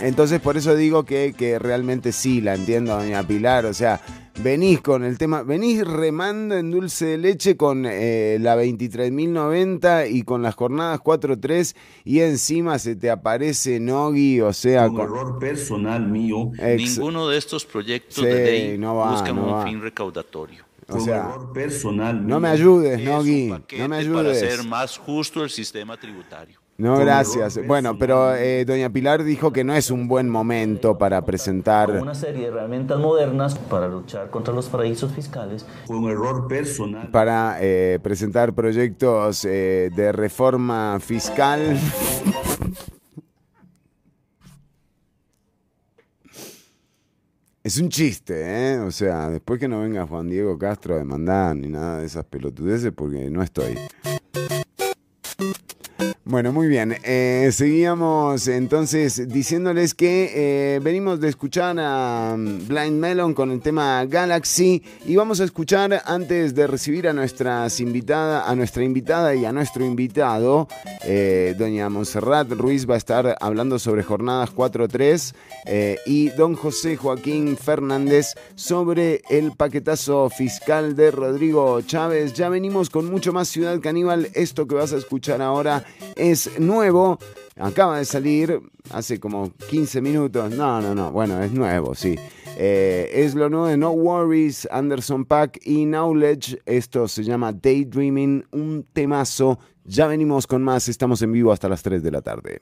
[0.00, 3.66] entonces, por eso digo que, que realmente sí la entiendo, doña Pilar.
[3.66, 4.00] O sea,
[4.42, 10.22] venís con el tema, venís remando en dulce de leche con eh, la 23.090 y
[10.22, 11.74] con las jornadas 4.3
[12.04, 16.50] y encima se te aparece Nogi, o sea, Un con- error personal mío.
[16.58, 19.64] Ex- Ninguno de estos proyectos Sí, de ley no va, buscan no un va.
[19.64, 20.64] fin recaudatorio.
[20.90, 22.54] O Fue un sea, error personal no me mío.
[22.54, 24.42] ayudes, Es Nogi, un no me paquete Para ayudes.
[24.42, 26.58] hacer más justo el sistema tributario.
[26.80, 27.58] No, gracias.
[27.66, 31.90] Bueno, pero eh, doña Pilar dijo que no es un buen momento para presentar...
[31.90, 35.66] Una serie de herramientas modernas para luchar contra los paraísos fiscales.
[35.88, 37.10] Fue un error personal.
[37.10, 41.76] para eh, presentar proyectos eh, de reforma fiscal.
[47.64, 48.34] Es un chiste,
[48.74, 48.78] ¿eh?
[48.78, 52.24] O sea, después que no venga Juan Diego Castro a demandar ni nada de esas
[52.24, 53.76] pelotudeces, porque no estoy.
[56.30, 56.94] Bueno, muy bien.
[57.04, 63.62] Eh, seguíamos entonces diciéndoles que eh, venimos de escuchar a mm, Blind Melon con el
[63.62, 69.34] tema Galaxy y vamos a escuchar antes de recibir a nuestras invitada, a nuestra invitada
[69.34, 70.68] y a nuestro invitado,
[71.02, 75.34] eh, doña Montserrat Ruiz va a estar hablando sobre jornadas 4-3
[75.64, 82.34] eh, y don José Joaquín Fernández sobre el paquetazo fiscal de Rodrigo Chávez.
[82.34, 84.28] Ya venimos con mucho más Ciudad Caníbal.
[84.34, 85.86] Esto que vas a escuchar ahora
[86.18, 87.18] es nuevo.
[87.56, 90.50] Acaba de salir hace como 15 minutos.
[90.52, 91.10] No, no, no.
[91.10, 92.16] Bueno, es nuevo, sí.
[92.56, 96.60] Eh, es lo nuevo de No Worries, Anderson Pack y Knowledge.
[96.66, 99.58] Esto se llama Daydreaming, un temazo.
[99.84, 100.88] Ya venimos con más.
[100.88, 102.60] Estamos en vivo hasta las 3 de la tarde.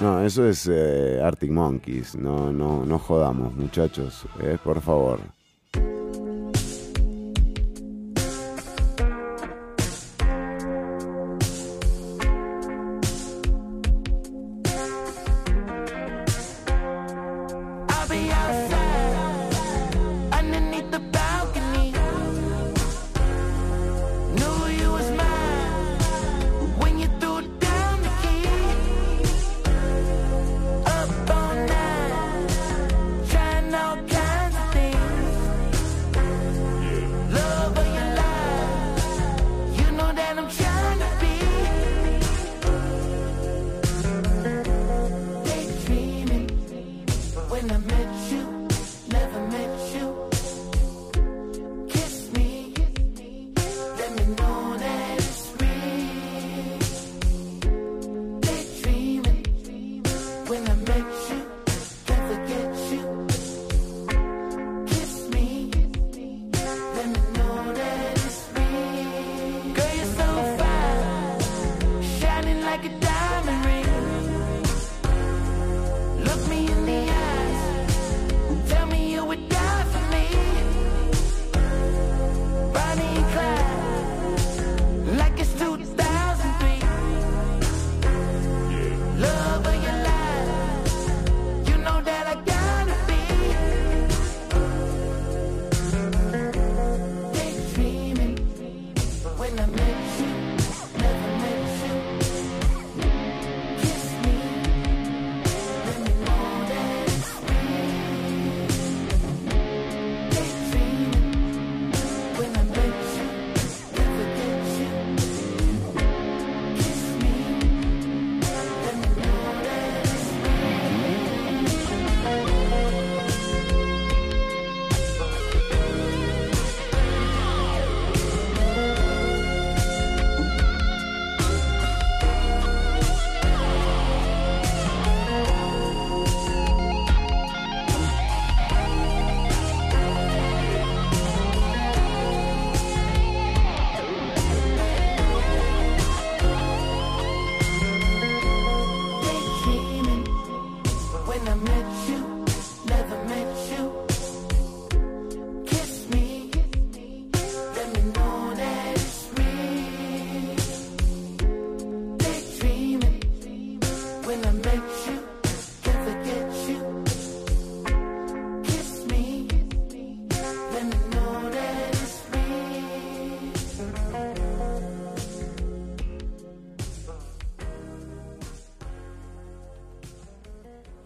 [0.00, 2.16] No, eso es eh, Arctic Monkeys.
[2.16, 4.26] No, no, no jodamos, muchachos.
[4.40, 5.20] eh, por favor.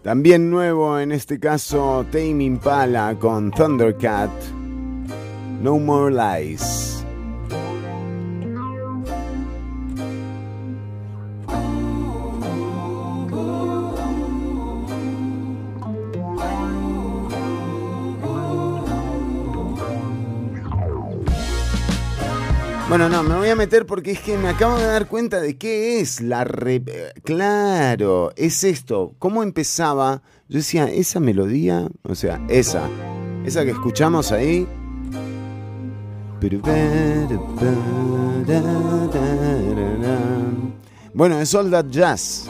[0.07, 4.31] También nuevo en este caso Tame Impala con Thundercat.
[5.61, 6.86] No More Lies.
[22.89, 25.57] Bueno, no, me voy a meter porque es que me acabo de dar cuenta de
[25.57, 26.81] qué es la re...
[27.25, 29.13] Claro, es esto.
[29.19, 30.21] ¿Cómo empezaba?
[30.47, 32.87] Yo decía, esa melodía, o sea, esa,
[33.45, 34.65] esa que escuchamos ahí.
[41.13, 42.49] Bueno, es All That Jazz.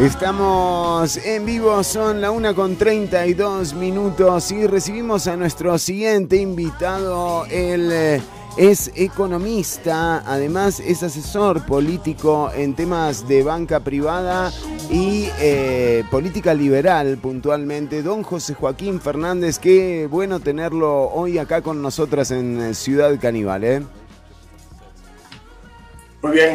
[0.00, 7.44] Estamos en vivo, son la una con 32 minutos y recibimos a nuestro siguiente invitado,
[7.44, 8.22] el eh,
[8.56, 14.50] es economista, además es asesor político en temas de banca privada
[14.90, 18.02] y eh, política liberal puntualmente.
[18.02, 23.64] Don José Joaquín Fernández, qué bueno tenerlo hoy acá con nosotras en Ciudad Caníbal.
[23.64, 23.82] ¿eh?
[26.22, 26.54] Muy bien,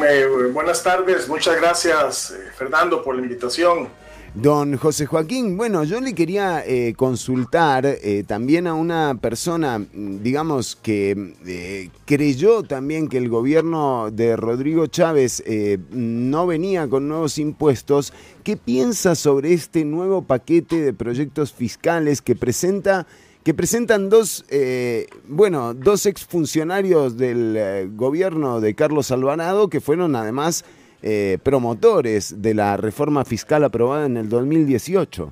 [0.54, 3.90] buenas tardes, muchas gracias eh, Fernando por la invitación.
[4.36, 10.22] Don José Joaquín, bueno, yo le quería eh, consultar eh, también a una persona, mm,
[10.22, 15.42] digamos, que eh, creyó también que el gobierno de Rodrigo Chávez
[15.90, 18.12] no venía con nuevos impuestos.
[18.44, 23.08] ¿Qué piensa sobre este nuevo paquete de proyectos fiscales que presenta
[23.46, 30.16] que presentan dos, eh, bueno, dos exfuncionarios del eh, gobierno de Carlos Alvarado que fueron
[30.16, 30.66] además
[31.04, 35.32] eh, promotores de la reforma fiscal aprobada en el 2018.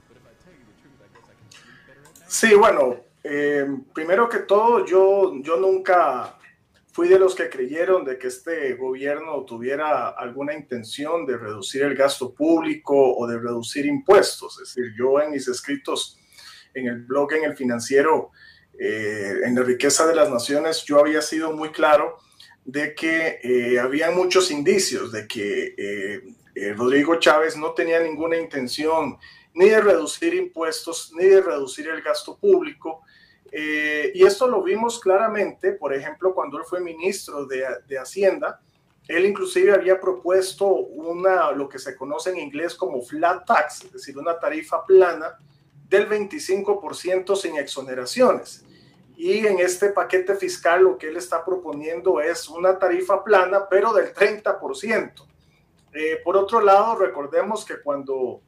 [2.28, 2.98] Sí, bueno,
[3.94, 6.38] primero que todo, yo, yo nunca
[6.92, 11.96] fui de los que creyeron de que este gobierno tuviera alguna intención de reducir el
[11.96, 14.60] gasto público o de reducir impuestos.
[14.62, 16.20] Es decir, yo en mis escritos
[16.74, 18.32] en el blog, en el financiero,
[18.80, 22.18] eh, en la riqueza de las naciones, yo había sido muy claro
[22.66, 26.24] de que eh, había muchos indicios de que eh,
[26.56, 29.18] eh, Rodrigo Chávez no tenía ninguna intención
[29.54, 33.02] ni de reducir impuestos, ni de reducir el gasto público.
[33.52, 38.60] Eh, y esto lo vimos claramente, por ejemplo, cuando él fue ministro de, de Hacienda,
[39.08, 43.92] él inclusive había propuesto una, lo que se conoce en inglés como flat tax, es
[43.92, 45.38] decir, una tarifa plana
[45.94, 48.66] del 25% sin exoneraciones.
[49.16, 53.94] Y en este paquete fiscal lo que él está proponiendo es una tarifa plana, pero
[53.94, 55.28] del 30%.
[55.94, 58.42] Eh, por otro lado, recordemos que cuando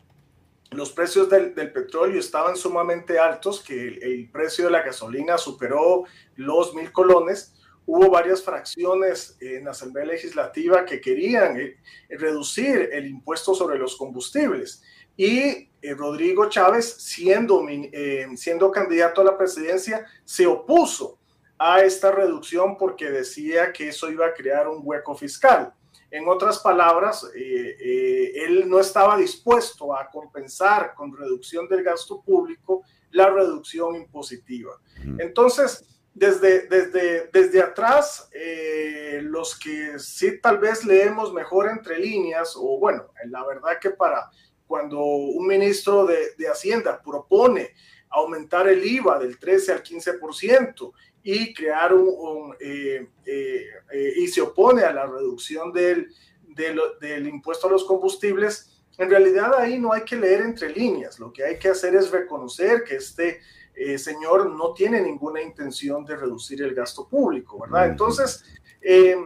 [0.71, 5.37] los precios del, del petróleo estaban sumamente altos, que el, el, precio de la gasolina
[5.37, 6.05] superó
[6.37, 7.53] los mil colones,
[7.85, 11.77] hubo varias fracciones en la Asamblea Legislativa que querían eh,
[12.09, 14.81] reducir el impuesto sobre los combustibles.
[15.17, 21.19] Y eh, Rodrigo Chávez, siendo, eh, siendo candidato a la presidencia, se opuso
[21.57, 25.73] a esta reducción porque decía que eso iba a crear un hueco fiscal.
[26.11, 32.21] En otras palabras, eh, eh, él no estaba dispuesto a compensar con reducción del gasto
[32.21, 34.79] público la reducción impositiva.
[35.19, 42.55] Entonces, desde, desde, desde atrás, eh, los que sí tal vez leemos mejor entre líneas,
[42.55, 44.29] o bueno, la verdad que para
[44.67, 47.71] cuando un ministro de, de Hacienda propone
[48.09, 50.91] aumentar el IVA del 13 al 15%
[51.23, 56.13] y crear un, un eh, eh, eh, y se opone a la reducción del,
[56.47, 61.19] del, del, impuesto a los combustibles, en realidad ahí no hay que leer entre líneas,
[61.19, 63.41] lo que hay que hacer es reconocer que este
[63.75, 67.87] eh, señor no tiene ninguna intención de reducir el gasto público, ¿verdad?
[67.87, 68.45] Entonces,
[68.81, 69.17] eh,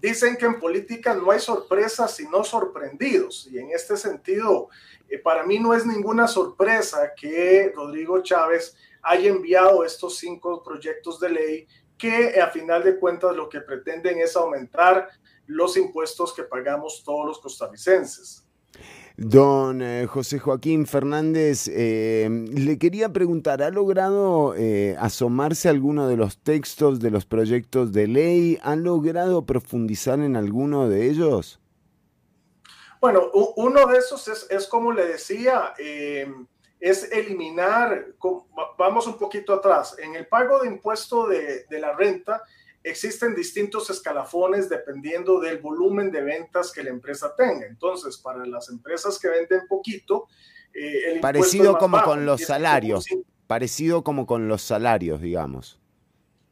[0.00, 4.68] dicen que en política no hay sorpresas sino sorprendidos, y en este sentido,
[5.08, 11.20] eh, para mí no es ninguna sorpresa que Rodrigo Chávez haya enviado estos cinco proyectos
[11.20, 15.08] de ley que a final de cuentas lo que pretenden es aumentar
[15.46, 18.47] los impuestos que pagamos todos los costarricenses.
[19.20, 26.16] Don eh, José Joaquín Fernández, eh, le quería preguntar, ¿ha logrado eh, asomarse alguno de
[26.16, 28.60] los textos de los proyectos de ley?
[28.62, 31.58] ¿Ha logrado profundizar en alguno de ellos?
[33.00, 36.32] Bueno, uno de esos es, es como le decía, eh,
[36.78, 38.14] es eliminar,
[38.78, 42.44] vamos un poquito atrás, en el pago de impuesto de la renta
[42.82, 47.66] existen distintos escalafones dependiendo del volumen de ventas que la empresa tenga.
[47.66, 50.26] Entonces, para las empresas que venden poquito,
[50.72, 53.06] eh, el parecido como bajo, con los salarios,
[53.46, 55.80] parecido como con los salarios, digamos.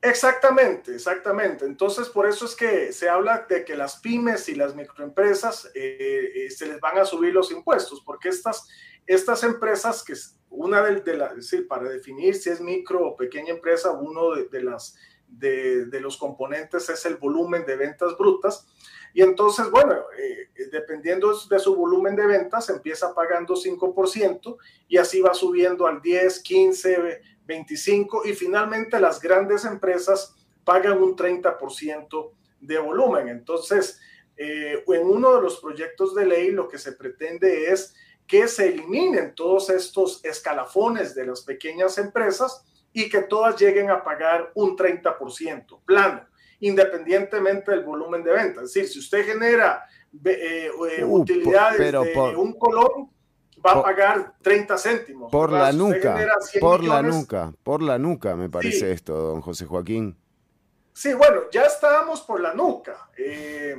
[0.02, 1.64] Exactamente, exactamente.
[1.64, 6.30] Entonces, por eso es que se habla de que las pymes y las microempresas eh,
[6.34, 8.68] eh, se les van a subir los impuestos, porque estas,
[9.06, 13.04] estas empresas, que es una de, de las, es decir, para definir si es micro
[13.04, 14.96] o pequeña empresa, uno de, de las
[15.28, 18.66] de, los componentes es el volumen de ventas brutas.
[19.12, 24.56] Y entonces, bueno, eh, dependiendo de su volumen de ventas, empieza pagando 5%
[24.88, 30.34] y así va subiendo al 10, 15, 25 y finalmente las grandes empresas
[30.64, 32.30] pagan un 30%
[32.60, 33.28] de volumen.
[33.28, 34.00] Entonces,
[34.36, 37.94] eh, en uno de los proyectos de ley lo que se pretende es
[38.26, 42.64] que se eliminen todos estos escalafones de las pequeñas empresas
[42.98, 46.26] y que todas lleguen a pagar un 30% plano,
[46.60, 48.62] independientemente del volumen de venta.
[48.62, 49.84] Es decir, si usted genera
[50.24, 53.10] eh, eh, Uh, utilidades pero de por- un colón,
[53.64, 55.30] va a por- pagar 30 céntimos.
[55.30, 55.66] Por ¿verdad?
[55.66, 58.86] la Si nuca, genera 100 por la millones, nuca, por la nuca me parece Sí.
[58.86, 60.16] esto, don José Joaquín.
[60.94, 63.10] Sí, bueno, ya estábamos por la nuca.
[63.18, 63.76] Eh,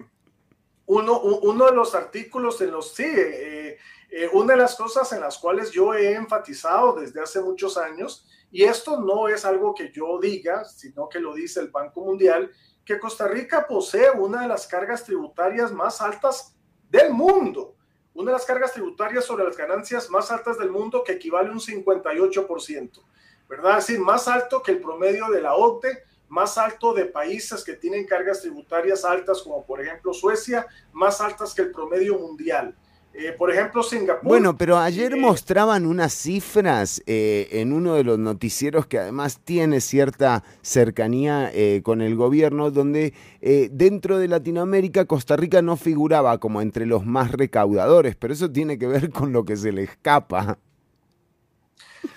[0.86, 3.78] uno, uno de los artículos en los sí, eh,
[4.12, 8.28] eh, una de las cosas en las cuales yo he enfatizado desde hace muchos años,
[8.52, 12.52] y esto no es algo que yo diga, sino que lo dice el Banco Mundial,
[12.86, 16.56] que Costa Rica posee una de las cargas tributarias más altas
[16.90, 17.76] del mundo.
[18.14, 21.52] Una de las cargas tributarias sobre las ganancias más altas del mundo que equivale a
[21.52, 23.04] un 58%,
[23.48, 23.78] ¿verdad?
[23.78, 27.74] Es decir, más alto que el promedio de la OCDE, más alto de países que
[27.74, 32.76] tienen cargas tributarias altas, como por ejemplo Suecia, más altas que el promedio mundial.
[33.20, 34.24] Eh, por ejemplo, Singapur.
[34.28, 39.82] Bueno, pero ayer mostraban unas cifras eh, en uno de los noticieros que además tiene
[39.82, 46.38] cierta cercanía eh, con el gobierno, donde eh, dentro de Latinoamérica Costa Rica no figuraba
[46.38, 49.82] como entre los más recaudadores, pero eso tiene que ver con lo que se le
[49.84, 50.60] escapa.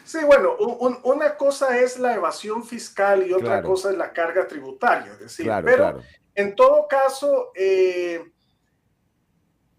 [0.05, 3.69] Sí, bueno, un- un- una cosa es la evasión fiscal y otra Claro.
[3.69, 5.13] cosa es la carga tributaria.
[5.13, 6.01] Es decir, Claro, pero claro.
[6.35, 8.23] en todo caso, eh,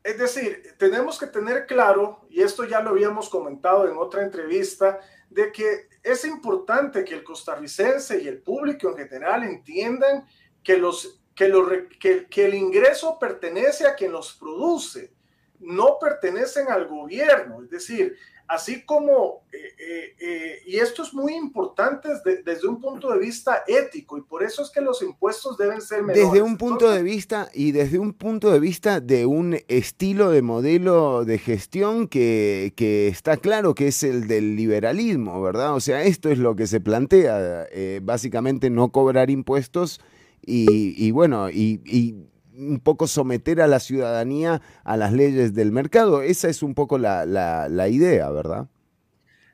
[0.04, 5.00] es decir, tenemos que tener claro, y esto ya lo habíamos comentado en otra entrevista,
[5.30, 10.28] de que es importante que el costarricense y el público en general entiendan
[10.64, 11.70] que, los, que, los
[12.00, 15.14] que el ingreso pertenece a quien los produce,
[15.60, 17.64] no pertenecen al gobierno.
[17.64, 18.18] Es decir,
[18.52, 23.18] así como, eh, eh, eh, y esto es muy importante desde, desde un punto de
[23.18, 26.30] vista ético, y por eso es que los impuestos deben ser menores.
[26.30, 30.42] Desde un punto de vista y desde un punto de vista de un estilo de
[30.42, 35.74] modelo de gestión que, que está claro que es el del liberalismo, ¿verdad?
[35.74, 40.02] O sea, esto es lo que se plantea, eh, básicamente no cobrar impuestos
[40.46, 42.16] y, y bueno, y, y
[42.62, 46.22] un poco someter a la ciudadanía a las leyes del mercado.
[46.22, 48.68] Esa es un poco la, la- la idea, ¿verdad?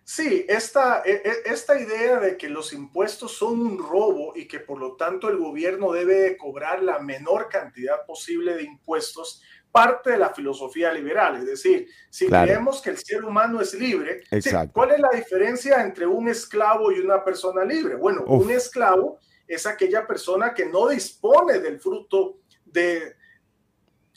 [0.03, 4.59] Sí, esta, e- e- esta idea de que los impuestos son un robo y que
[4.59, 10.17] por lo tanto el gobierno debe cobrar la menor cantidad posible de impuestos parte de
[10.17, 11.35] la filosofía liberal.
[11.37, 12.45] Es decir, si Claro.
[12.47, 14.49] creemos que el ser humano es libre, sí.
[14.71, 17.95] ¿cuál es la diferencia entre un esclavo y una persona libre?
[17.95, 18.45] Bueno, Uf.
[18.45, 22.37] un esclavo es aquella persona que no dispone del fruto
[22.77, 23.15] de,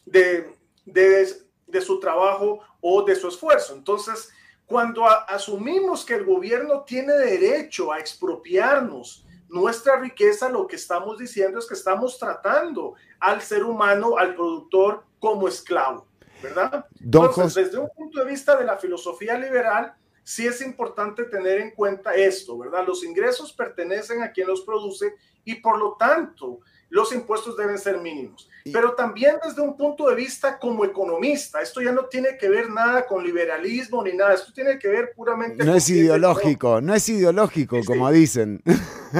[0.04, 1.28] de, de,
[1.66, 3.74] de su trabajo o de su esfuerzo.
[3.74, 4.30] Entonces,
[4.66, 11.18] cuando a- asumimos que el gobierno tiene derecho a expropiarnos nuestra riqueza, lo que estamos
[11.18, 16.06] diciendo es que estamos tratando al ser humano, al productor, como esclavo,
[16.42, 16.86] ¿verdad?
[17.00, 19.92] Entonces, desde un punto de vista de la filosofía liberal,
[20.22, 22.86] sí es importante tener en cuenta esto, ¿verdad?
[22.86, 25.14] Los ingresos pertenecen a quien los produce
[25.44, 26.60] y por lo tanto
[26.90, 28.48] los impuestos deben ser mínimos.
[28.72, 32.68] Pero también desde un punto de vista como economista, esto ya no tiene que ver
[32.68, 37.08] nada con liberalismo ni nada, esto tiene que ver puramente No es ideológico, no es
[37.08, 38.62] ideológico, como dicen.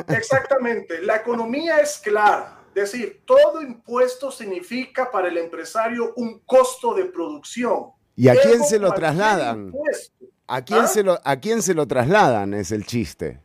[0.09, 2.59] Exactamente, la economía es clara.
[2.74, 7.86] Es decir, todo impuesto significa para el empresario un costo de producción.
[8.14, 9.66] ¿Y a quién se lo trasladan?
[9.66, 10.86] impuesto, ¿A quién, ¿ah?
[10.86, 12.55] se lo, ¿A quién se lo trasladan?
[12.55, 13.40] Es el chiste.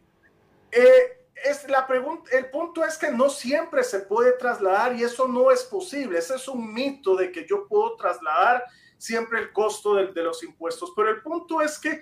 [0.72, 1.15] Eh,
[1.50, 5.52] es la pregunta, el punto es que no siempre se puede trasladar y eso no
[5.52, 6.18] es posible.
[6.20, 8.64] Ese es un mito de que yo puedo trasladar
[8.98, 10.94] siempre el costo de, de los impuestos.
[10.96, 12.02] Pero el punto es que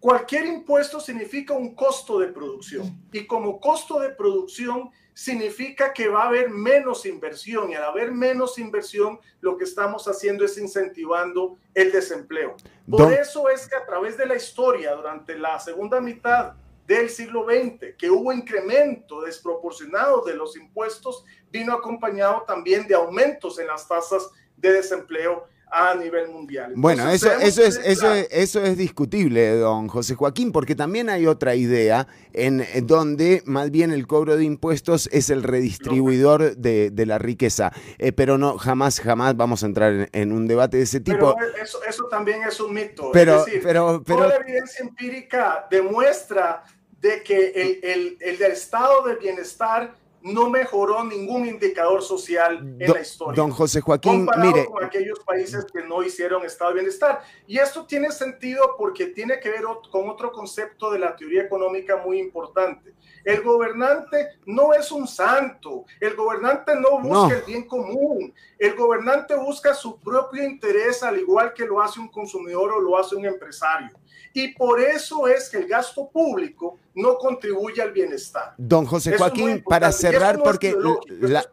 [0.00, 6.24] cualquier impuesto significa un costo de producción y como costo de producción significa que va
[6.24, 11.56] a haber menos inversión y al haber menos inversión lo que estamos haciendo es incentivando
[11.74, 12.56] el desempleo.
[12.90, 16.54] Por Don- eso es que a través de la historia durante la segunda mitad
[16.86, 23.58] del siglo XX, que hubo incremento desproporcionado de los impuestos, vino acompañado también de aumentos
[23.58, 26.72] en las tasas de desempleo a nivel mundial.
[26.76, 31.08] Bueno, Entonces, eso, eso, es, eso, es, eso es discutible, don José Joaquín, porque también
[31.08, 36.56] hay otra idea en, en donde más bien el cobro de impuestos es el redistribuidor
[36.56, 37.72] de, de la riqueza.
[37.98, 41.34] Eh, pero no, jamás, jamás vamos a entrar en, en un debate de ese tipo.
[41.38, 43.10] Pero eso, eso también es un mito.
[43.12, 46.64] Pero- es decir, pero- pero- toda la evidencia empírica demuestra
[47.00, 52.78] de que el, el, el del estado de bienestar no mejoró ningún indicador social en
[52.78, 53.34] Don- la historia.
[53.42, 57.22] don José Joaquín, mire, con aquellos países que no hicieron estado de bienestar.
[57.46, 61.96] Y esto tiene sentido porque tiene que ver con otro concepto de la teoría económica
[61.96, 62.92] muy importante.
[63.24, 67.30] El gobernante no es un santo, el gobernante no busca No.
[67.30, 72.08] el bien común, el gobernante busca su propio interés al igual que lo hace un
[72.08, 73.90] consumidor o lo hace un empresario.
[74.34, 78.54] y por eso es que el gasto público no contribuye al bienestar.
[78.58, 80.74] Don José Joaquín, para cerrar, porque,
[81.20, 81.44] la,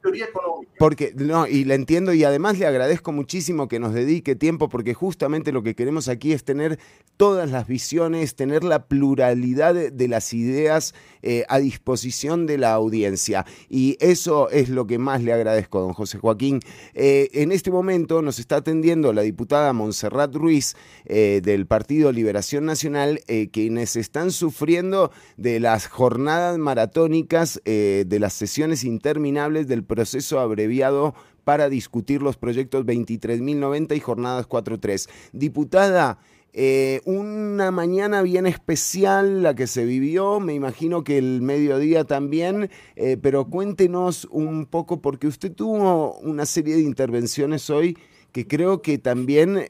[0.78, 4.94] porque no, y le entiendo y además le agradezco muchísimo que nos dedique tiempo, porque
[4.94, 6.80] justamente lo que queremos aquí es tener
[7.16, 13.46] todas las visiones, tener la pluralidad de, las ideas eh, a disposición de la audiencia.
[13.70, 16.60] Y eso es lo que más le agradezco, don José Joaquín.
[16.94, 20.76] Eh, en este momento nos está atendiendo la diputada Montserrat Ruiz
[21.06, 23.22] eh, del Partido Liberación Nacional,
[23.52, 31.16] quienes están sufriendo de las jornadas maratónicas, eh, de las sesiones interminables del proceso abreviado
[31.46, 35.10] para discutir los proyectos 23.090 y jornadas 4.3.
[35.32, 36.20] Diputada,
[36.52, 42.70] eh, una mañana bien especial la que se vivió, me imagino que el mediodía también,
[42.98, 47.98] eh, pero cuéntenos un poco porque usted tuvo una serie de intervenciones hoy
[48.34, 49.66] que creo que también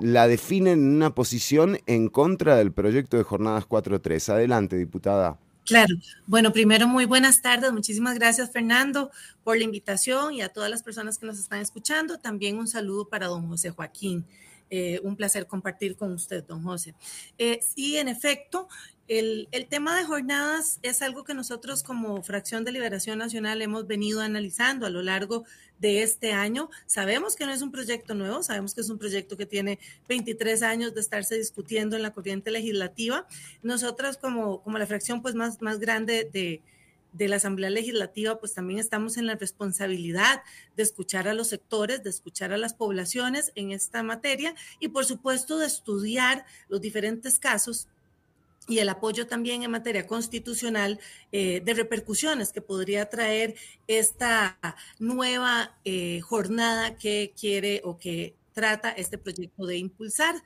[0.00, 4.32] la definen en una posición en contra del proyecto de jornadas 4.3.
[4.32, 5.38] Adelante, diputada.
[5.64, 5.96] Claro.
[6.26, 7.72] Bueno, primero, muy buenas tardes.
[7.72, 9.10] Muchísimas gracias, Fernando,
[9.42, 12.18] por la invitación y a todas las personas que nos están escuchando.
[12.18, 14.26] También un saludo para don José Joaquín.
[14.70, 16.94] Eh, un placer compartir con usted, don José.
[17.38, 18.68] Eh, sí, en efecto,
[19.06, 24.20] el, tema de jornadas es algo que nosotros como Fracción de Liberación Nacional hemos venido
[24.20, 25.44] analizando a lo largo
[25.78, 26.70] de este año.
[26.86, 29.78] Sabemos que no es un proyecto nuevo, sabemos que es un proyecto que tiene
[30.08, 33.26] 23 años de estarse discutiendo en la corriente legislativa.
[33.62, 36.62] Nosotras como, como la fracción pues más, más grande de,
[37.12, 40.42] de la Asamblea Legislativa, pues también estamos en la responsabilidad
[40.76, 45.04] de escuchar a los sectores, de escuchar a las poblaciones en esta materia y por
[45.04, 47.88] supuesto de estudiar los diferentes casos
[48.68, 50.98] y el apoyo también en materia constitucional
[51.32, 53.54] eh, de repercusiones que podría traer
[53.86, 54.58] esta
[54.98, 60.36] nueva eh, jornada que quiere o que trata este proyecto de impulsar,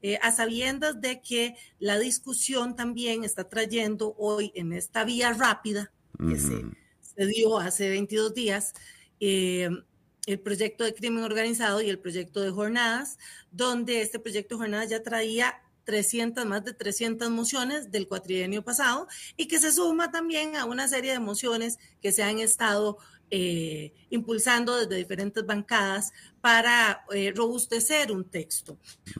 [0.00, 5.92] eh, a sabiendas de que la discusión también está trayendo hoy en esta vía rápida
[6.18, 6.64] que se,
[7.00, 8.72] se, dio hace 22 días,
[9.20, 13.18] el proyecto de crimen organizado y el proyecto de jornadas,
[13.52, 19.08] donde este proyecto de jornadas ya traía 300, más de 300 mociones del cuatrienio pasado
[19.38, 22.98] y que se suma también a una serie de mociones que se han estado
[23.30, 26.12] eh, impulsando desde diferentes bancadas
[26.42, 28.76] para eh, robustecer un texto.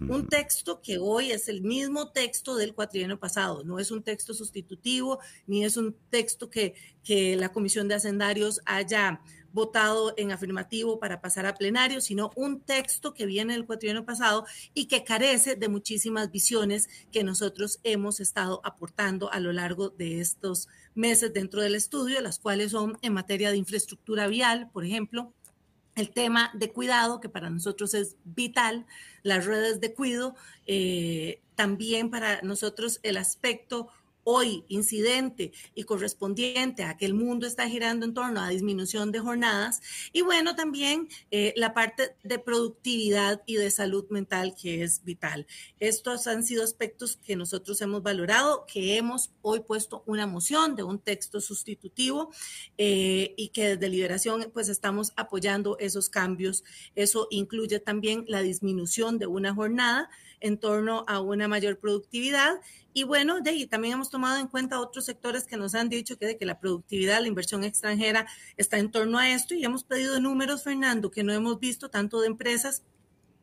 [0.07, 4.35] Un texto que hoy es el mismo texto del cuatrienio pasado, no es un texto
[4.35, 10.99] sustitutivo, ni es un texto que, que la Comisión de Hacendarios haya votado en afirmativo
[10.99, 15.57] para pasar a plenario, sino un texto que viene del cuatrienio pasado y que carece
[15.57, 21.63] de muchísimas visiones que nosotros hemos estado aportando a lo largo de estos meses dentro
[21.63, 25.33] del estudio, las cuales son en materia de infraestructura vial, por ejemplo,
[25.95, 28.87] el tema de cuidado, que para nosotros es vital,
[29.25, 33.89] las redes de cuidado, eh, también para nosotros el aspecto
[34.31, 39.21] hoy incidente y correspondiente a que el mundo está girando en torno a disminución de
[39.21, 39.81] jornadas
[40.13, 45.47] y bueno, también eh, la parte de productividad y de salud mental que es vital.
[45.81, 50.83] Estos han sido aspectos que nosotros hemos valorado, que hemos hoy puesto una moción de
[50.83, 52.31] un texto sustitutivo
[52.77, 56.65] eh, y que desde Liberación pues estamos apoyando esos cambios.
[56.95, 60.11] Eso incluye también la disminución de una jornada
[60.41, 62.61] en torno a una mayor productividad.
[62.93, 66.19] Y bueno, de ahí también hemos tomado en cuenta otros sectores que nos han dicho
[66.19, 69.85] que, de que la productividad, la inversión extranjera está en torno a esto y hemos
[69.85, 72.83] pedido números, Fernando, que no hemos visto tanto de empresas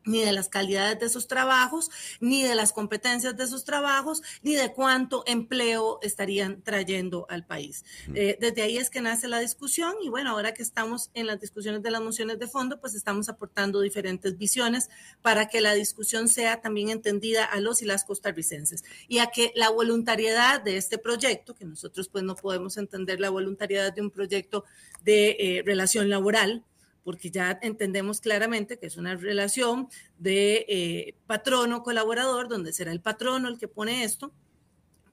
[0.06, 4.54] ni de las calidades de esos trabajos, ni de las competencias de esos trabajos, ni
[4.54, 7.84] de cuánto empleo estarían trayendo al país.
[8.14, 11.40] Eh, desde ahí es que nace la discusión y bueno, ahora que estamos en las
[11.40, 14.88] discusiones de las mociones de fondo, pues estamos aportando diferentes visiones
[15.22, 19.52] para que la discusión sea también entendida a los y las costarricenses y a que
[19.54, 24.10] la voluntariedad de este proyecto, que nosotros pues no podemos entender la voluntariedad de un
[24.10, 24.64] proyecto
[25.02, 26.64] de eh, relación laboral,
[27.06, 29.88] porque ya entendemos claramente que es una relación
[30.18, 34.32] de eh, patrono-colaborador, donde será el patrono el que pone esto,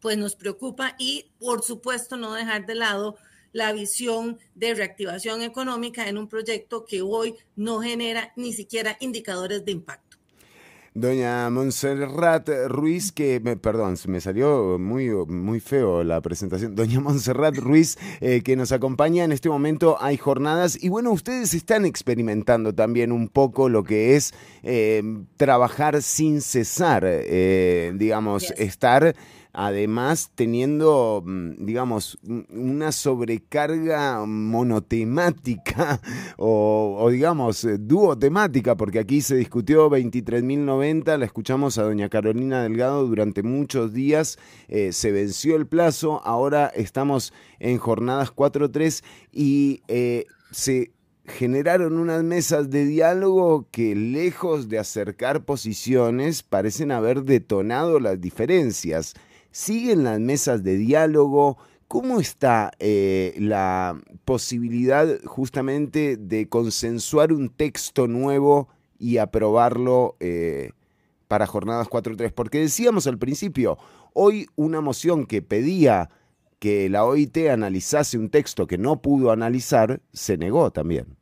[0.01, 3.15] pues nos preocupa y por supuesto no dejar de lado
[3.51, 9.63] la visión de reactivación económica en un proyecto que hoy no genera ni siquiera indicadores
[9.63, 10.12] de impacto.
[10.95, 16.75] Doña Montserrat Ruiz, que, perdón, me salió muy, muy feo la presentación.
[16.75, 21.55] Doña Montserrat Ruiz, eh, que nos acompaña en este momento, hay jornadas y bueno, ustedes
[21.55, 25.01] están experimentando también un poco lo que es eh,
[25.35, 29.15] trabajar sin cesar, eh, digamos, estar
[29.53, 32.17] además teniendo, mm, digamos,
[32.49, 36.01] una sobrecarga monotemática
[36.38, 43.05] o, digamos, eh, duotemática, porque aquí se discutió 23.090, la escuchamos a doña Carolina Delgado
[43.05, 50.25] durante muchos días, eh, se venció el plazo, ahora estamos en jornadas 4-3 y eh,
[50.51, 50.91] se
[51.25, 59.13] generaron unas mesas de diálogo que lejos de acercar posiciones parecen haber detonado las diferencias
[59.53, 61.57] siguen las mesas de diálogo.
[61.88, 68.67] ¿Cómo está eh, la posibilidad justamente de consensuar un texto nuevo
[68.99, 70.71] y aprobarlo eh,
[71.27, 72.34] para jornadas 4.3?
[72.34, 73.77] Porque decíamos al principio,
[74.13, 76.09] hoy una moción que pedía
[76.57, 81.15] que la OIT analizase un texto que no pudo analizar, se negó también.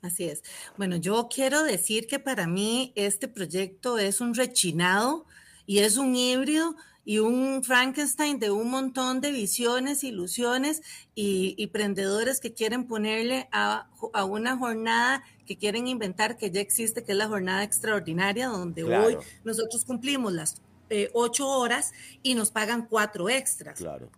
[0.00, 0.42] Así es.
[0.76, 5.26] Bueno, yo quiero decir que para mí este proyecto es un rechinado
[5.66, 6.76] y es un híbrido
[7.08, 10.82] y un Frankenstein de un montón de visiones, ilusiones
[11.14, 16.60] y, y prendedores que quieren ponerle a, a, una jornada que quieren inventar que ya
[16.60, 19.06] existe, que es la jornada extraordinaria, donde claro.
[19.06, 20.60] hoy nosotros cumplimos las
[20.90, 23.78] eh, ocho horas y nos pagan cuatro extras.
[23.78, 24.10] Claro.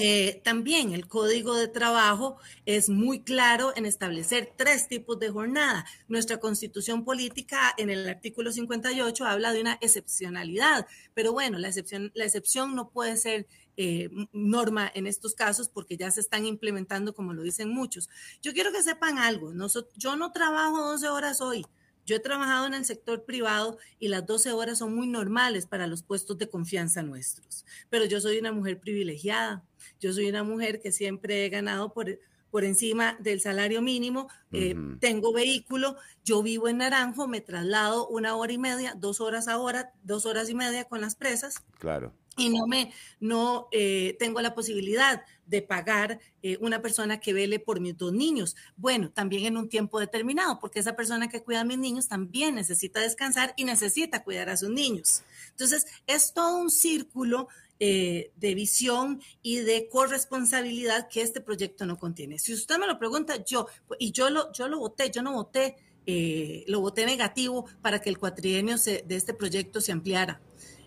[0.00, 5.84] Eh, también el código de trabajo es muy claro en establecer tres tipos de jornada.
[6.06, 12.12] Nuestra constitución política en el artículo 58 habla de una excepcionalidad, pero bueno, la excepción,
[12.14, 17.12] la excepción no puede ser eh, norma en estos casos porque ya se están implementando
[17.12, 18.08] como lo dicen muchos.
[18.40, 19.52] Yo quiero que sepan algo,
[19.96, 21.66] yo no trabajo 12 horas hoy.
[22.06, 25.88] Yo he trabajado en el sector privado y las 12 horas son muy normales para
[25.88, 29.64] los puestos de confianza nuestros, pero yo soy una mujer privilegiada.
[30.00, 32.18] Yo soy una mujer que siempre he ganado por,
[32.50, 35.00] por encima del salario mínimo, eh, uh -huh.
[35.00, 39.92] tengo vehículo, yo vivo en Naranjo, me traslado una hora y media, dos horas ahora,
[40.02, 41.56] dos horas y media con las presas.
[41.78, 42.12] Claro.
[42.36, 47.58] Y no me, no eh, tengo la posibilidad de pagar eh, una persona que vele
[47.58, 48.54] por mis dos niños.
[48.76, 52.54] Bueno, también en un tiempo determinado, porque esa persona que cuida a mis niños también
[52.54, 55.22] necesita descansar y necesita cuidar a sus niños.
[55.50, 57.48] Entonces, es todo un círculo
[57.80, 62.38] eh, de visión y de corresponsabilidad que este proyecto no contiene.
[62.40, 63.68] Si usted me lo pregunta, yo,
[64.00, 68.10] y yo lo, yo lo voté, yo no voté, eh, lo voté negativo para que
[68.10, 70.40] el cuatrienio se, de este proyecto se ampliara.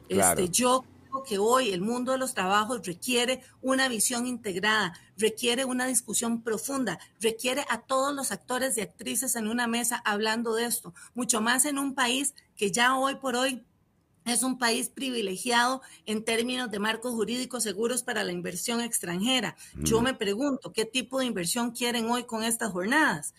[0.09, 0.41] Claro.
[0.41, 5.63] Este, yo creo que hoy el mundo de los trabajos requiere una visión integrada, requiere
[5.63, 10.65] una discusión profunda, requiere a todos los actores y actrices en una mesa hablando de
[10.65, 13.63] esto, mucho más en un país que ya hoy por hoy
[14.25, 19.55] es un país privilegiado en términos de marcos jurídicos seguros para la inversión extranjera.
[19.73, 19.83] Mm.
[19.83, 23.33] Yo me pregunto, ¿qué tipo de inversión quieren hoy con estas jornadas?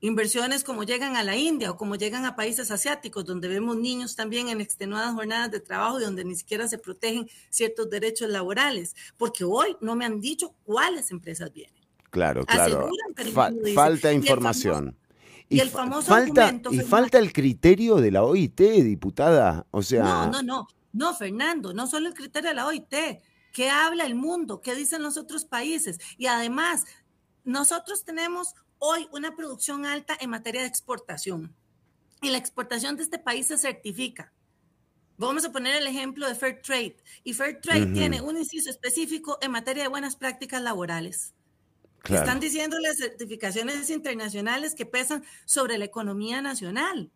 [0.00, 4.14] Inversiones como llegan a la India o como llegan a países asiáticos, donde vemos niños
[4.14, 8.94] también en extenuadas jornadas de trabajo y donde ni siquiera se protegen ciertos derechos laborales,
[9.16, 11.74] porque hoy no me han dicho cuáles empresas vienen.
[12.10, 12.90] Claro, claro.
[13.74, 14.96] Falta información.
[15.48, 19.66] Y el famoso falta, argumento, y falta el criterio de la OIT, diputada.
[19.70, 20.02] O sea.
[20.02, 20.68] No, no, no.
[20.92, 22.94] No, Fernando, no solo el criterio de la OIT.
[23.52, 24.60] ¿Qué habla el mundo?
[24.60, 25.98] ¿Qué dicen los otros países?
[26.16, 26.84] Y además,
[27.44, 31.54] nosotros tenemos hoy una producción alta en materia de exportación.
[32.22, 34.32] Y la exportación de este país se certifica.
[35.18, 36.96] Vamos a poner el ejemplo de Fair Trade.
[37.24, 37.94] Y Fair Trade uh -huh.
[37.94, 41.34] tiene un inciso específico en materia de buenas prácticas laborales.
[42.06, 42.24] Claro.
[42.24, 47.10] Están diciendo las certificaciones internacionales que pesan sobre la economía nacional.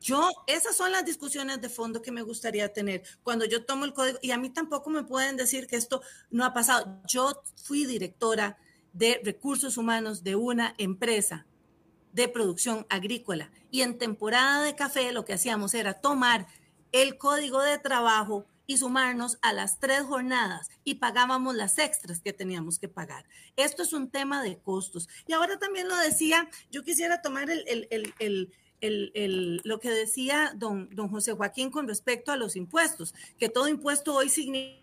[0.00, 3.92] Yo, esas son las discusiones de fondo que me gustaría tener cuando yo tomo el
[3.92, 4.18] código.
[4.22, 6.00] Y a mí tampoco me pueden decir que esto
[6.30, 7.02] no ha pasado.
[7.06, 8.56] Yo fui directora
[8.92, 11.46] de recursos humanos de una empresa
[12.12, 16.46] de producción agrícola y en temporada de café lo que hacíamos era tomar
[16.92, 22.32] el código de trabajo y sumarnos a las tres jornadas y pagábamos las extras que
[22.32, 23.24] teníamos que pagar.
[23.56, 25.08] Esto es un tema de costos.
[25.26, 30.52] Y ahora también lo decía, yo quisiera tomar el, el, el, el lo que decía
[30.54, 34.79] don, don José Joaquín con respecto a los impuestos, que todo impuesto hoy significa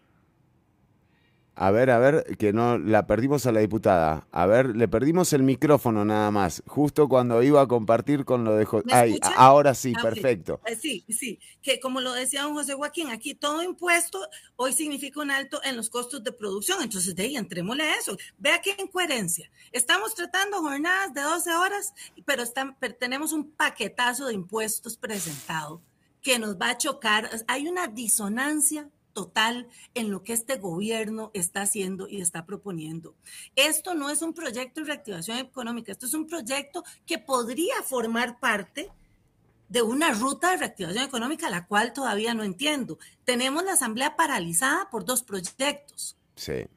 [1.60, 4.28] a ver, a ver, que no la perdimos a la diputada.
[4.32, 8.56] A ver, le perdimos el micrófono nada más, justo cuando iba a compartir con lo
[8.56, 10.60] de Ay, ahora sí, ah, perfecto.
[10.62, 10.76] Okay.
[10.76, 14.20] Sí, sí, que como lo decía don José Joaquín, aquí todo impuesto
[14.56, 16.84] hoy significa un alto en los costos de producción.
[16.84, 18.16] Entonces, de ahí, entrémosle a eso.
[18.38, 19.50] Vea qué incoherencia.
[19.72, 21.94] Estamos tratando jornadas de 12 horas,
[22.24, 25.82] pero, están, pero tenemos un paquetazo de impuestos presentado
[26.22, 27.32] que nos va a chocar.
[27.48, 33.16] Hay una disonancia total en lo que este gobierno está haciendo y está proponiendo.
[33.56, 38.40] Esto no es un proyecto de reactivación económica, esto es un proyecto que podría formar
[38.40, 38.92] parte
[39.70, 43.00] de una ruta de reactivación económica, la cual todavía no entiendo.
[43.26, 46.16] Tenemos la asamblea paralizada por dos proyectos.
[46.36, 46.68] Sí.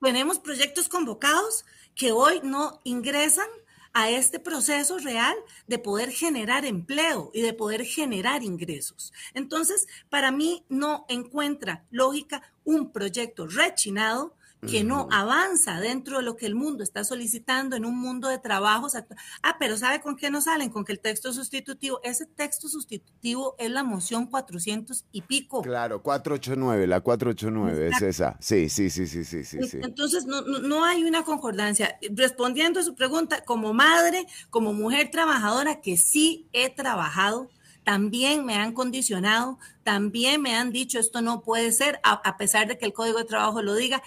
[0.00, 1.64] Tenemos proyectos convocados
[1.96, 3.48] que hoy no ingresan
[3.94, 5.34] a este proceso real
[5.66, 9.12] de poder generar empleo y de poder generar ingresos.
[9.32, 14.34] Entonces, para mí no encuentra lógica un proyecto rechinado
[14.66, 18.38] que no avanza dentro de lo que el mundo está solicitando en un mundo de
[18.38, 18.94] trabajos.
[19.42, 20.70] Ah, pero ¿sabe con qué no salen?
[20.70, 25.62] Con que el texto sustitutivo, ese texto sustitutivo es la moción 400 y pico.
[25.62, 28.36] Claro, 489, la 489 es esa.
[28.40, 29.62] Sí, sí, sí, sí, sí, sí.
[29.62, 29.78] sí.
[29.82, 31.98] Entonces, no, no, no hay una concordancia.
[32.10, 37.48] Respondiendo a su pregunta, como madre, como mujer trabajadora, que sí he trabajado,
[37.84, 42.66] también me han condicionado, también me han dicho esto no puede ser, a, a pesar
[42.66, 44.02] de que el Código de Trabajo lo diga,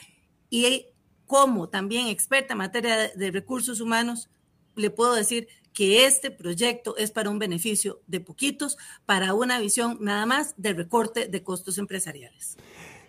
[0.49, 0.87] y
[1.25, 4.29] como también experta en materia de, recursos humanos,
[4.75, 9.97] le puedo decir que este proyecto es para un beneficio de poquitos, para una visión
[10.01, 12.57] nada más de recorte de costos empresariales.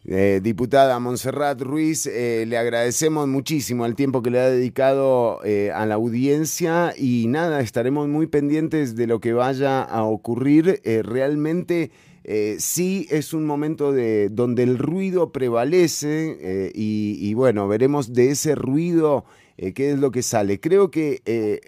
[0.05, 5.70] Eh, diputada Montserrat Ruiz, eh, le agradecemos muchísimo el tiempo que le ha dedicado eh,
[5.73, 10.81] a la audiencia y nada, estaremos muy pendientes de lo que vaya a ocurrir.
[11.05, 11.90] realmente
[12.24, 18.31] eh, sí es un momento de, donde el ruido prevalece eh, y, bueno, veremos de
[18.31, 19.24] ese ruido
[19.57, 20.61] eh, qué es lo que sale.
[20.61, 21.23] Creo que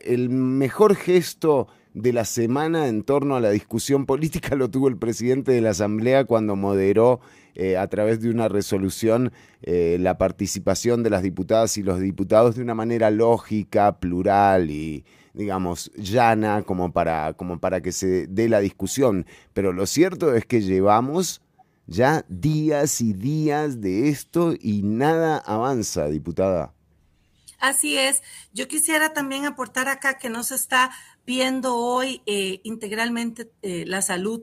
[0.04, 4.96] el mejor gesto de la semana en torno a la discusión política lo tuvo el
[4.96, 7.20] presidente de la Asamblea cuando moderó
[7.78, 9.32] a través de una resolución
[9.62, 15.90] la participación de las diputadas y los diputados de una manera lógica, plural y, digamos,
[15.96, 19.26] llana como para, como para que se dé la discusión.
[19.52, 21.42] Pero lo cierto es que llevamos
[21.86, 26.72] ya días y días de esto y nada avanza, diputada.
[27.58, 28.22] Así es.
[28.54, 30.90] Yo quisiera también aportar acá que no se está
[31.26, 34.42] viendo hoy eh, integralmente eh, la salud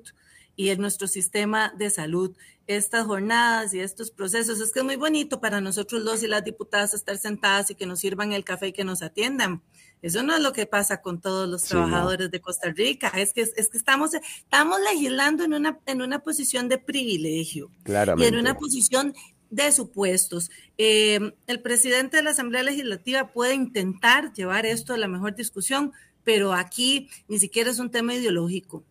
[0.56, 2.36] y en nuestro sistema de salud.
[2.68, 6.44] Estas jornadas y estos procesos, es que es muy bonito para nosotros los y las
[6.44, 9.64] diputadas estar sentadas y que nos sirvan el café y que nos atiendan.
[10.02, 12.32] Eso no es lo que pasa con todos los sí, trabajadores no.
[12.32, 13.10] de Costa Rica.
[13.16, 17.72] Es que, es que estamos, estamos legislando en una, en una posición de privilegio.
[17.84, 18.26] Claramente.
[18.26, 19.14] Y en una posición
[19.50, 20.52] de supuestos.
[20.78, 25.94] Eh, el presidente de la Asamblea Legislativa puede intentar llevar esto a la mejor discusión,
[26.24, 28.84] pero aquí ni siquiera es un tema ideológico,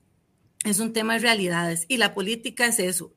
[0.65, 3.13] es un tema de realidades y la política es eso,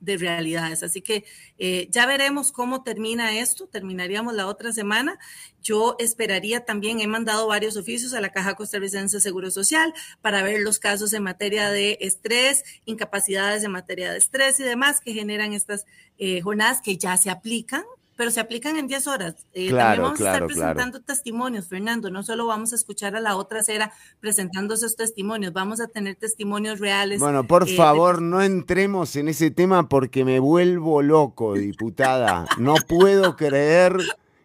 [0.00, 0.82] de realidades.
[0.82, 1.24] Así que
[1.58, 5.18] eh, ya veremos cómo termina esto, terminaríamos la otra semana.
[5.62, 10.42] Yo esperaría también, he mandado varios oficios a la Caja Costarricense de Seguro Social para
[10.42, 15.12] ver los casos en materia de estrés, incapacidades en materia de estrés y demás que
[15.12, 15.86] generan estas
[16.18, 17.84] eh, jornadas que ya se aplican
[18.16, 19.46] pero se aplican en 10 horas.
[19.52, 21.04] Eh, claro, también vamos claro, a estar presentando claro.
[21.04, 22.10] testimonios, Fernando.
[22.10, 26.16] No solo vamos a escuchar a la otra acera presentando esos testimonios, vamos a tener
[26.16, 27.20] testimonios reales.
[27.20, 28.22] Bueno, por eh, favor, de...
[28.22, 32.46] no entremos en ese tema porque me vuelvo loco, diputada.
[32.58, 33.98] No puedo creer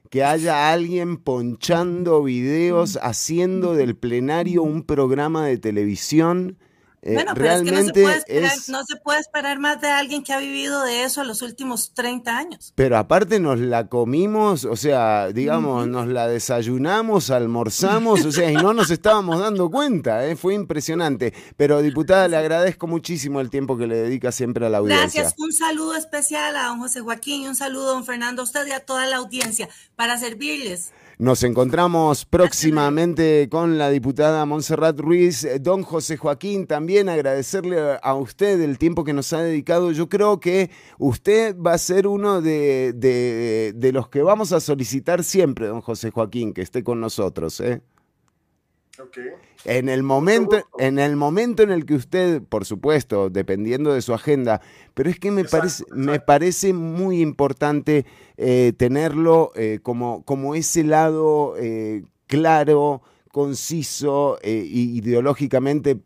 [0.09, 6.57] que haya alguien ponchando videos, haciendo del plenario un programa de televisión
[7.01, 8.69] eh, bueno, pero realmente es que no se, esperar, es...
[8.69, 12.37] no se, puede esperar, más de alguien que ha vivido de eso los últimos 30
[12.37, 12.73] años.
[12.75, 18.55] Pero aparte nos la comimos, o sea, digamos, nos la desayunamos, almorzamos, o sea, y
[18.55, 20.35] no nos estábamos dando cuenta, ¿eh?
[20.35, 21.33] fue impresionante.
[21.55, 25.21] Pero diputada, le agradezco muchísimo el tiempo que le dedica siempre a la audiencia.
[25.21, 28.45] Gracias, un saludo especial a don José Joaquín y un saludo a don Fernando, a
[28.45, 30.91] usted y a toda la audiencia, para servirles.
[31.19, 35.45] Nos encontramos próximamente con la diputada Montserrat Ruiz.
[35.59, 39.91] Don José Joaquín, también agradecerle a usted el tiempo que nos ha dedicado.
[39.91, 44.61] Yo creo que usted va a ser uno de, de, de los que vamos a
[44.61, 47.59] solicitar siempre, don José Joaquín, que esté con nosotros.
[47.59, 47.81] ¿eh?
[49.01, 49.29] Okay.
[49.65, 54.13] En el momento, en el momento en el que usted, por supuesto, dependiendo de su
[54.13, 54.61] agenda,
[54.93, 56.11] pero es que me exacto, parece, exacto.
[56.11, 58.05] me parece muy importante
[58.37, 63.01] eh, tenerlo eh, como, como ese lado eh, claro,
[63.31, 65.97] conciso e ideológicamente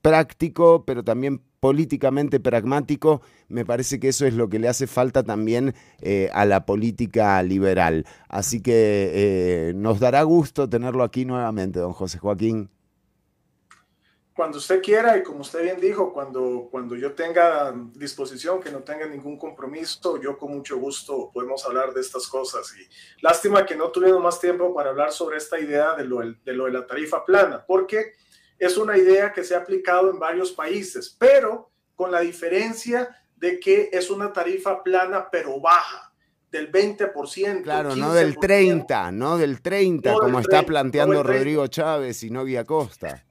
[0.00, 5.22] práctico, pero también políticamente pragmático, me parece que eso es lo que le hace falta
[5.22, 8.06] también eh, a la política liberal.
[8.28, 12.70] Así que eh, nos dará gusto tenerlo aquí nuevamente, don José Joaquín.
[14.34, 18.78] Cuando usted quiera y como usted bien dijo, cuando, cuando yo tenga disposición, que no
[18.78, 22.72] tenga ningún compromiso, yo con mucho gusto podemos hablar de estas cosas.
[22.78, 22.88] Y
[23.22, 26.64] lástima que no tuvimos más tiempo para hablar sobre esta idea de lo, de, lo
[26.64, 28.14] de la tarifa plana, porque
[28.60, 33.58] es una idea que se ha aplicado en varios países, pero con la diferencia de
[33.58, 36.12] que es una tarifa plana pero baja,
[36.52, 37.62] del 20%.
[37.62, 37.96] Claro, 15%.
[37.96, 42.22] no del 30, no del 30, no como del 30, está planteando no Rodrigo Chávez
[42.22, 43.24] y Novia Costa.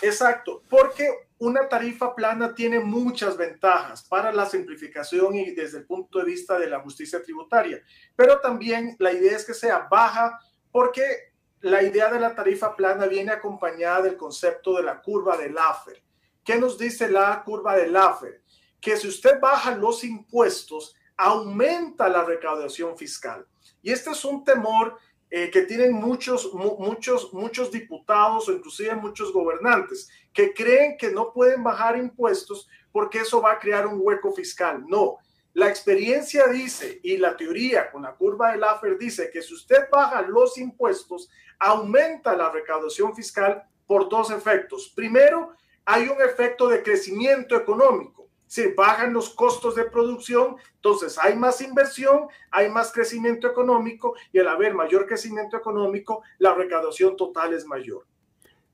[0.00, 1.08] Exacto, porque
[1.38, 6.56] una tarifa plana tiene muchas ventajas para la simplificación y desde el punto de vista
[6.56, 7.82] de la justicia tributaria,
[8.14, 10.38] pero también la idea es que sea baja
[10.70, 11.31] porque
[11.62, 16.02] la idea de la tarifa plana viene acompañada del concepto de la curva de Laffer.
[16.44, 18.42] ¿Qué nos dice la curva de Laffer?
[18.80, 23.46] Que si usted baja los impuestos, aumenta la recaudación fiscal.
[23.80, 24.98] Y este es un temor
[25.30, 31.32] eh, que tienen muchos, muchos, muchos diputados o inclusive muchos gobernantes que creen que no
[31.32, 34.84] pueden bajar impuestos porque eso va a crear un hueco fiscal.
[34.88, 35.18] No,
[35.54, 39.88] la experiencia dice y la teoría con la curva de Laffer dice que si usted
[39.90, 41.30] baja los impuestos,
[41.62, 44.92] aumenta la recaudación fiscal por dos efectos.
[44.94, 45.52] Primero,
[45.84, 48.28] hay un efecto de crecimiento económico.
[48.48, 54.40] Si bajan los costos de producción, entonces hay más inversión, hay más crecimiento económico y
[54.40, 58.04] al haber mayor crecimiento económico, la recaudación total es mayor.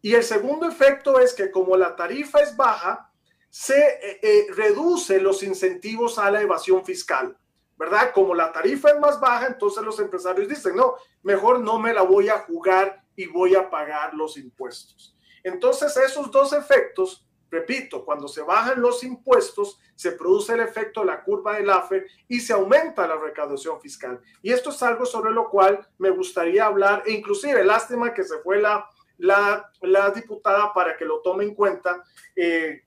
[0.01, 3.13] Y el segundo efecto es que como la tarifa es baja,
[3.51, 7.37] se eh, eh, reduce los incentivos a la evasión fiscal,
[7.79, 8.13] ¿verdad?
[8.13, 12.03] Como la tarifa es más baja, entonces los empresarios dicen, no, mejor no me la
[12.03, 15.17] voy a jugar y voy a pagar los impuestos.
[15.45, 21.07] Entonces esos dos efectos, repito, cuando se bajan los impuestos, se produce el efecto de
[21.07, 24.21] la curva del AFE y se aumenta la recaudación fiscal.
[24.43, 28.39] Y esto es algo sobre lo cual me gustaría hablar, e inclusive lástima que se
[28.39, 28.89] fue la,
[29.19, 32.05] la, la diputada para que lo tome en cuenta.
[32.35, 32.85] Eh,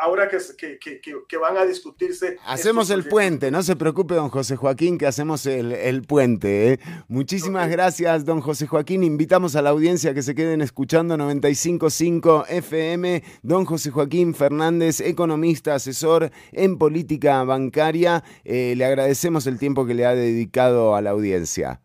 [0.00, 0.38] ahora que,
[0.78, 2.38] que, que, van a discutirse.
[2.46, 6.72] Hacemos el puente, no se preocupe, don José Joaquín, que hacemos el, el puente.
[6.72, 6.80] ¿eh?
[7.08, 9.04] Muchísimas gracias, don José Joaquín.
[9.04, 13.22] Invitamos a la audiencia que se queden escuchando 955 FM.
[13.42, 18.24] Don José Joaquín Fernández, economista, asesor en política bancaria.
[18.44, 21.80] Eh, le agradecemos el tiempo que le ha dedicado a la audiencia.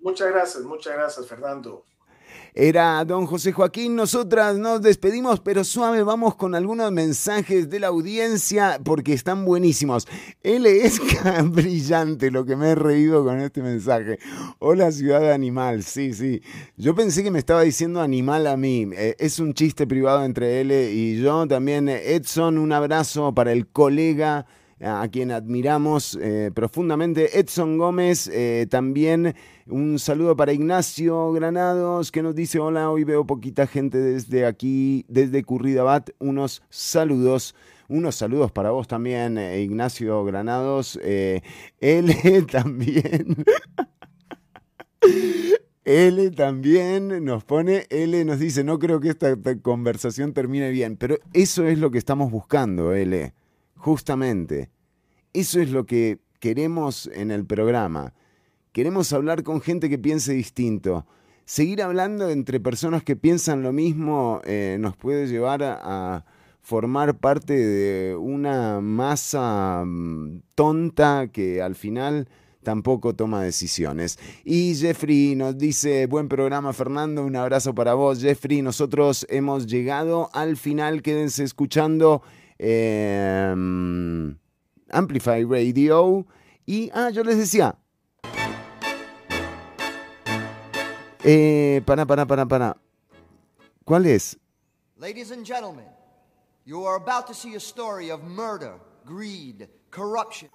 [0.00, 1.84] Muchas gracias, muchas gracias, Fernando.
[2.56, 3.96] Era don José Joaquín.
[3.96, 10.06] Nosotras nos despedimos, pero suave, vamos con algunos mensajes de la audiencia porque están buenísimos.
[10.40, 11.00] Él es
[11.50, 14.20] brillante lo que me he reído con este mensaje.
[14.60, 15.82] Hola, ciudad animal.
[15.82, 16.42] Sí, sí.
[16.76, 18.88] Yo pensé que me estaba diciendo animal a mí.
[18.92, 21.48] Eh, es un chiste privado entre él y yo.
[21.48, 24.46] También Edson, un abrazo para el colega
[24.80, 27.38] a quien admiramos eh, profundamente.
[27.38, 29.34] Edson Gómez, eh, también
[29.66, 35.04] un saludo para Ignacio Granados, que nos dice, hola, hoy veo poquita gente desde aquí,
[35.08, 37.54] desde Curridabat, unos saludos.
[37.86, 40.98] Unos saludos para vos también, eh, Ignacio Granados.
[41.02, 43.44] él también.
[45.84, 51.18] L también nos pone, L nos dice, no creo que esta conversación termine bien, pero
[51.34, 53.34] eso es lo que estamos buscando, L.
[53.84, 54.70] Justamente,
[55.34, 58.14] eso es lo que queremos en el programa.
[58.72, 61.04] Queremos hablar con gente que piense distinto.
[61.44, 66.24] Seguir hablando entre personas que piensan lo mismo eh, nos puede llevar a,
[66.62, 72.26] formar parte de una masa mm, tonta que al final
[72.62, 74.18] tampoco toma decisiones.
[74.46, 80.30] Y Jeffrey nos dice, buen programa Fernando, un abrazo para vos Jeffrey, nosotros hemos llegado
[80.32, 82.22] al final, quédense escuchando
[82.58, 84.36] Em,
[84.90, 86.26] Amplify Radio.
[86.66, 87.76] Y, ah, yo les decía.
[91.22, 92.76] Eh, para, para, para, para.
[93.84, 94.38] ¿Cuál es?
[94.98, 95.86] Ladies and gentlemen,
[96.64, 98.74] you are about to see a story of murder,
[99.04, 100.48] greed, corruption.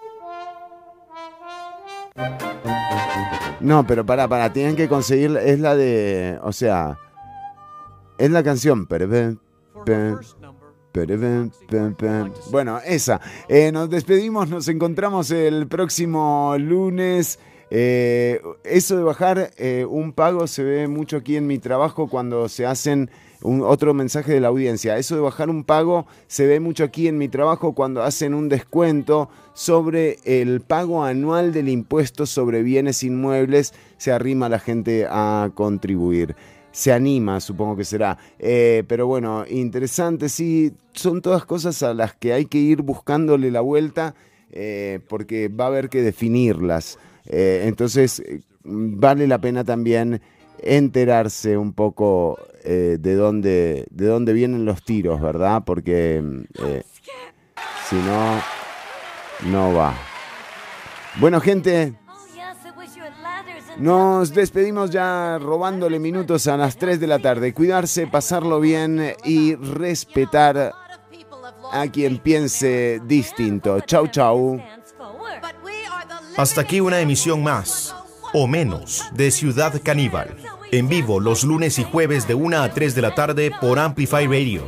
[3.60, 6.98] No, pero para, para, tienen que conseguir, es la de, o sea,
[8.18, 9.08] es la canción, pero
[12.52, 13.22] bueno, esa.
[13.48, 17.40] Eh, nos despedimos, nos encontramos el próximo lunes.
[17.72, 22.50] Eh, eso de bajar eh, un pago se ve mucho aquí en mi trabajo cuando
[22.50, 23.12] se hacen
[23.42, 24.98] otro mensaje de la audiencia.
[24.98, 28.50] Eso de bajar un pago se ve mucho aquí en mi trabajo cuando hacen un
[28.50, 33.74] descuento sobre el pago anual del impuesto sobre bienes inmuebles.
[33.98, 36.36] Se arrima la gente a contribuir
[36.80, 38.18] se anima, supongo que será.
[38.40, 43.52] Eh, pero bueno, interesante, sí, son todas cosas a las que hay que ir buscándole
[43.52, 44.16] la vuelta
[44.54, 46.98] eh, porque va a haber que definirlas.
[47.26, 48.24] Eh, entonces,
[48.64, 50.22] vale la pena también
[50.64, 55.64] enterarse un poco de, dónde, de dónde vienen los tiros, ¿verdad?
[55.66, 56.24] Porque
[57.90, 58.42] si no,
[59.52, 59.94] no va.
[61.20, 61.94] Bueno, gente,
[63.80, 67.54] nos despedimos ya robándole minutos a las 3 de la tarde.
[67.54, 70.74] Cuidarse, pasarlo bien y respetar
[71.72, 73.80] a quien piense distinto.
[73.82, 74.62] Chau, chau.
[76.38, 77.96] Hasta aquí una emisión más,
[78.34, 80.36] o menos, de Ciudad Caníbal.
[80.72, 84.28] En vivo los lunes y jueves de 1 a 3 de la tarde por Amplify
[84.28, 84.64] Radio